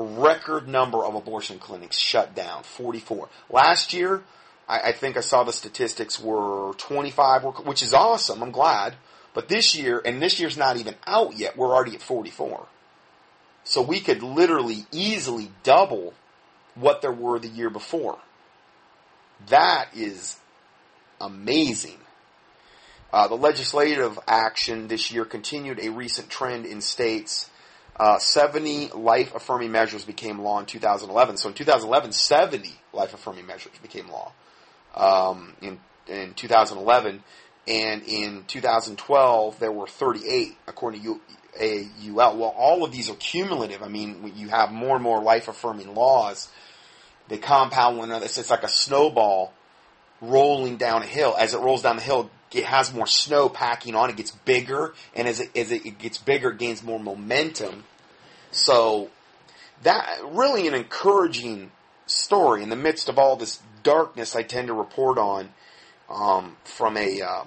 record 0.00 0.68
number 0.68 1.04
of 1.04 1.14
abortion 1.14 1.58
clinics 1.58 1.96
shut 1.96 2.34
down, 2.34 2.62
44. 2.62 3.28
Last 3.50 3.92
year, 3.92 4.22
I, 4.68 4.80
I 4.80 4.92
think 4.92 5.16
I 5.16 5.20
saw 5.20 5.44
the 5.44 5.52
statistics 5.52 6.20
were 6.20 6.72
25, 6.74 7.66
which 7.66 7.82
is 7.82 7.94
awesome. 7.94 8.42
I'm 8.42 8.50
glad. 8.50 8.94
But 9.34 9.48
this 9.48 9.76
year, 9.76 10.02
and 10.04 10.20
this 10.20 10.40
year's 10.40 10.56
not 10.56 10.76
even 10.76 10.94
out 11.06 11.36
yet, 11.36 11.56
we're 11.56 11.72
already 11.74 11.94
at 11.94 12.02
44. 12.02 12.66
So 13.64 13.82
we 13.82 14.00
could 14.00 14.22
literally 14.22 14.86
easily 14.90 15.50
double 15.62 16.14
what 16.74 17.02
there 17.02 17.12
were 17.12 17.38
the 17.38 17.48
year 17.48 17.70
before. 17.70 18.18
That 19.48 19.88
is 19.94 20.36
amazing. 21.20 21.98
Uh, 23.12 23.28
the 23.28 23.36
legislative 23.36 24.18
action 24.26 24.88
this 24.88 25.10
year 25.10 25.24
continued 25.24 25.80
a 25.80 25.90
recent 25.90 26.28
trend 26.28 26.66
in 26.66 26.80
states 26.80 27.50
uh, 28.00 28.18
70 28.18 28.88
life 28.94 29.34
affirming 29.34 29.72
measures 29.72 30.06
became 30.06 30.38
law 30.38 30.58
in 30.58 30.64
2011. 30.64 31.36
So 31.36 31.50
in 31.50 31.54
2011, 31.54 32.12
70 32.12 32.70
life 32.94 33.12
affirming 33.12 33.46
measures 33.46 33.72
became 33.82 34.08
law. 34.08 34.32
Um, 34.94 35.54
in, 35.60 35.78
in 36.08 36.32
2011. 36.32 37.22
And 37.68 38.02
in 38.02 38.44
2012, 38.46 39.58
there 39.58 39.72
were 39.72 39.86
38, 39.86 40.56
according 40.66 41.02
to 41.02 41.20
AUL. 41.60 42.36
Well, 42.36 42.54
all 42.56 42.84
of 42.84 42.92
these 42.92 43.10
are 43.10 43.16
cumulative. 43.16 43.82
I 43.82 43.88
mean, 43.88 44.32
you 44.34 44.48
have 44.48 44.72
more 44.72 44.94
and 44.94 45.02
more 45.02 45.22
life 45.22 45.48
affirming 45.48 45.94
laws. 45.94 46.48
They 47.28 47.38
compound 47.38 47.98
one 47.98 48.08
another. 48.08 48.24
It's, 48.24 48.50
like 48.50 48.62
a 48.62 48.68
snowball 48.68 49.52
rolling 50.20 50.76
down 50.76 51.02
a 51.02 51.06
hill. 51.06 51.34
As 51.38 51.54
it 51.54 51.60
rolls 51.60 51.82
down 51.82 51.96
the 51.96 52.02
hill, 52.02 52.30
it 52.52 52.64
has 52.64 52.92
more 52.92 53.06
snow 53.06 53.48
packing 53.48 53.94
on. 53.94 54.10
It 54.10 54.16
gets 54.16 54.32
bigger, 54.32 54.94
and 55.14 55.28
as 55.28 55.40
it, 55.40 55.56
as 55.56 55.70
it 55.70 55.98
gets 55.98 56.18
bigger, 56.18 56.50
it 56.50 56.58
gains 56.58 56.82
more 56.82 56.98
momentum. 56.98 57.84
So 58.50 59.10
that 59.82 60.20
really 60.24 60.66
an 60.66 60.74
encouraging 60.74 61.70
story 62.06 62.62
in 62.62 62.68
the 62.70 62.76
midst 62.76 63.08
of 63.08 63.18
all 63.18 63.36
this 63.36 63.60
darkness 63.82 64.34
I 64.34 64.42
tend 64.42 64.66
to 64.68 64.74
report 64.74 65.18
on 65.18 65.50
um, 66.10 66.56
from 66.64 66.96
a 66.96 67.22
uh, 67.22 67.44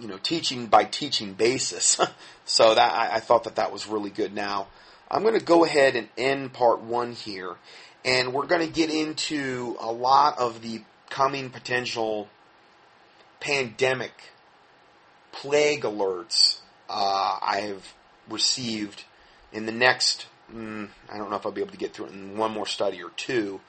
you 0.00 0.08
know, 0.08 0.18
teaching 0.18 0.66
by 0.66 0.84
teaching 0.84 1.34
basis. 1.34 2.00
so 2.44 2.74
that 2.74 2.92
I, 2.92 3.16
I 3.16 3.20
thought 3.20 3.44
that 3.44 3.56
that 3.56 3.72
was 3.72 3.86
really 3.86 4.10
good. 4.10 4.34
Now, 4.34 4.68
I'm 5.10 5.22
going 5.22 5.38
to 5.38 5.44
go 5.44 5.64
ahead 5.64 5.96
and 5.96 6.08
end 6.16 6.52
part 6.52 6.80
one 6.80 7.12
here, 7.12 7.56
and 8.04 8.32
we're 8.32 8.46
going 8.46 8.66
to 8.66 8.72
get 8.72 8.90
into 8.90 9.76
a 9.80 9.92
lot 9.92 10.38
of 10.38 10.62
the 10.62 10.82
coming 11.10 11.50
potential 11.50 12.28
pandemic 13.40 14.12
plague 15.32 15.82
alerts 15.82 16.60
uh, 16.88 17.38
I 17.42 17.60
have 17.68 17.94
received 18.28 19.04
in 19.52 19.66
the 19.66 19.72
next. 19.72 20.26
Mm, 20.52 20.88
I 21.10 21.18
don't 21.18 21.30
know 21.30 21.36
if 21.36 21.44
I'll 21.44 21.52
be 21.52 21.60
able 21.60 21.72
to 21.72 21.78
get 21.78 21.92
through 21.92 22.06
it 22.06 22.12
in 22.12 22.36
one 22.36 22.52
more 22.52 22.66
study 22.66 23.02
or 23.02 23.10
two, 23.10 23.60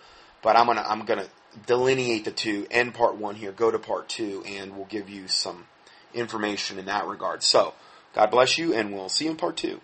but 0.42 0.56
I'm 0.56 0.66
gonna 0.68 0.84
I'm 0.86 1.06
gonna 1.06 1.28
delineate 1.66 2.26
the 2.26 2.32
two. 2.32 2.68
End 2.72 2.94
part 2.94 3.16
one 3.16 3.36
here. 3.36 3.52
Go 3.52 3.72
to 3.72 3.80
part 3.80 4.10
two, 4.10 4.44
and 4.46 4.76
we'll 4.76 4.86
give 4.86 5.10
you 5.10 5.28
some 5.28 5.66
information 6.14 6.80
in 6.80 6.86
that 6.86 7.08
regard. 7.08 7.44
So, 7.44 7.74
God 8.14 8.32
bless 8.32 8.58
you, 8.58 8.74
and 8.74 8.94
we'll 8.94 9.10
see 9.10 9.26
you 9.26 9.32
in 9.32 9.38
part 9.38 9.58
two. 9.58 9.82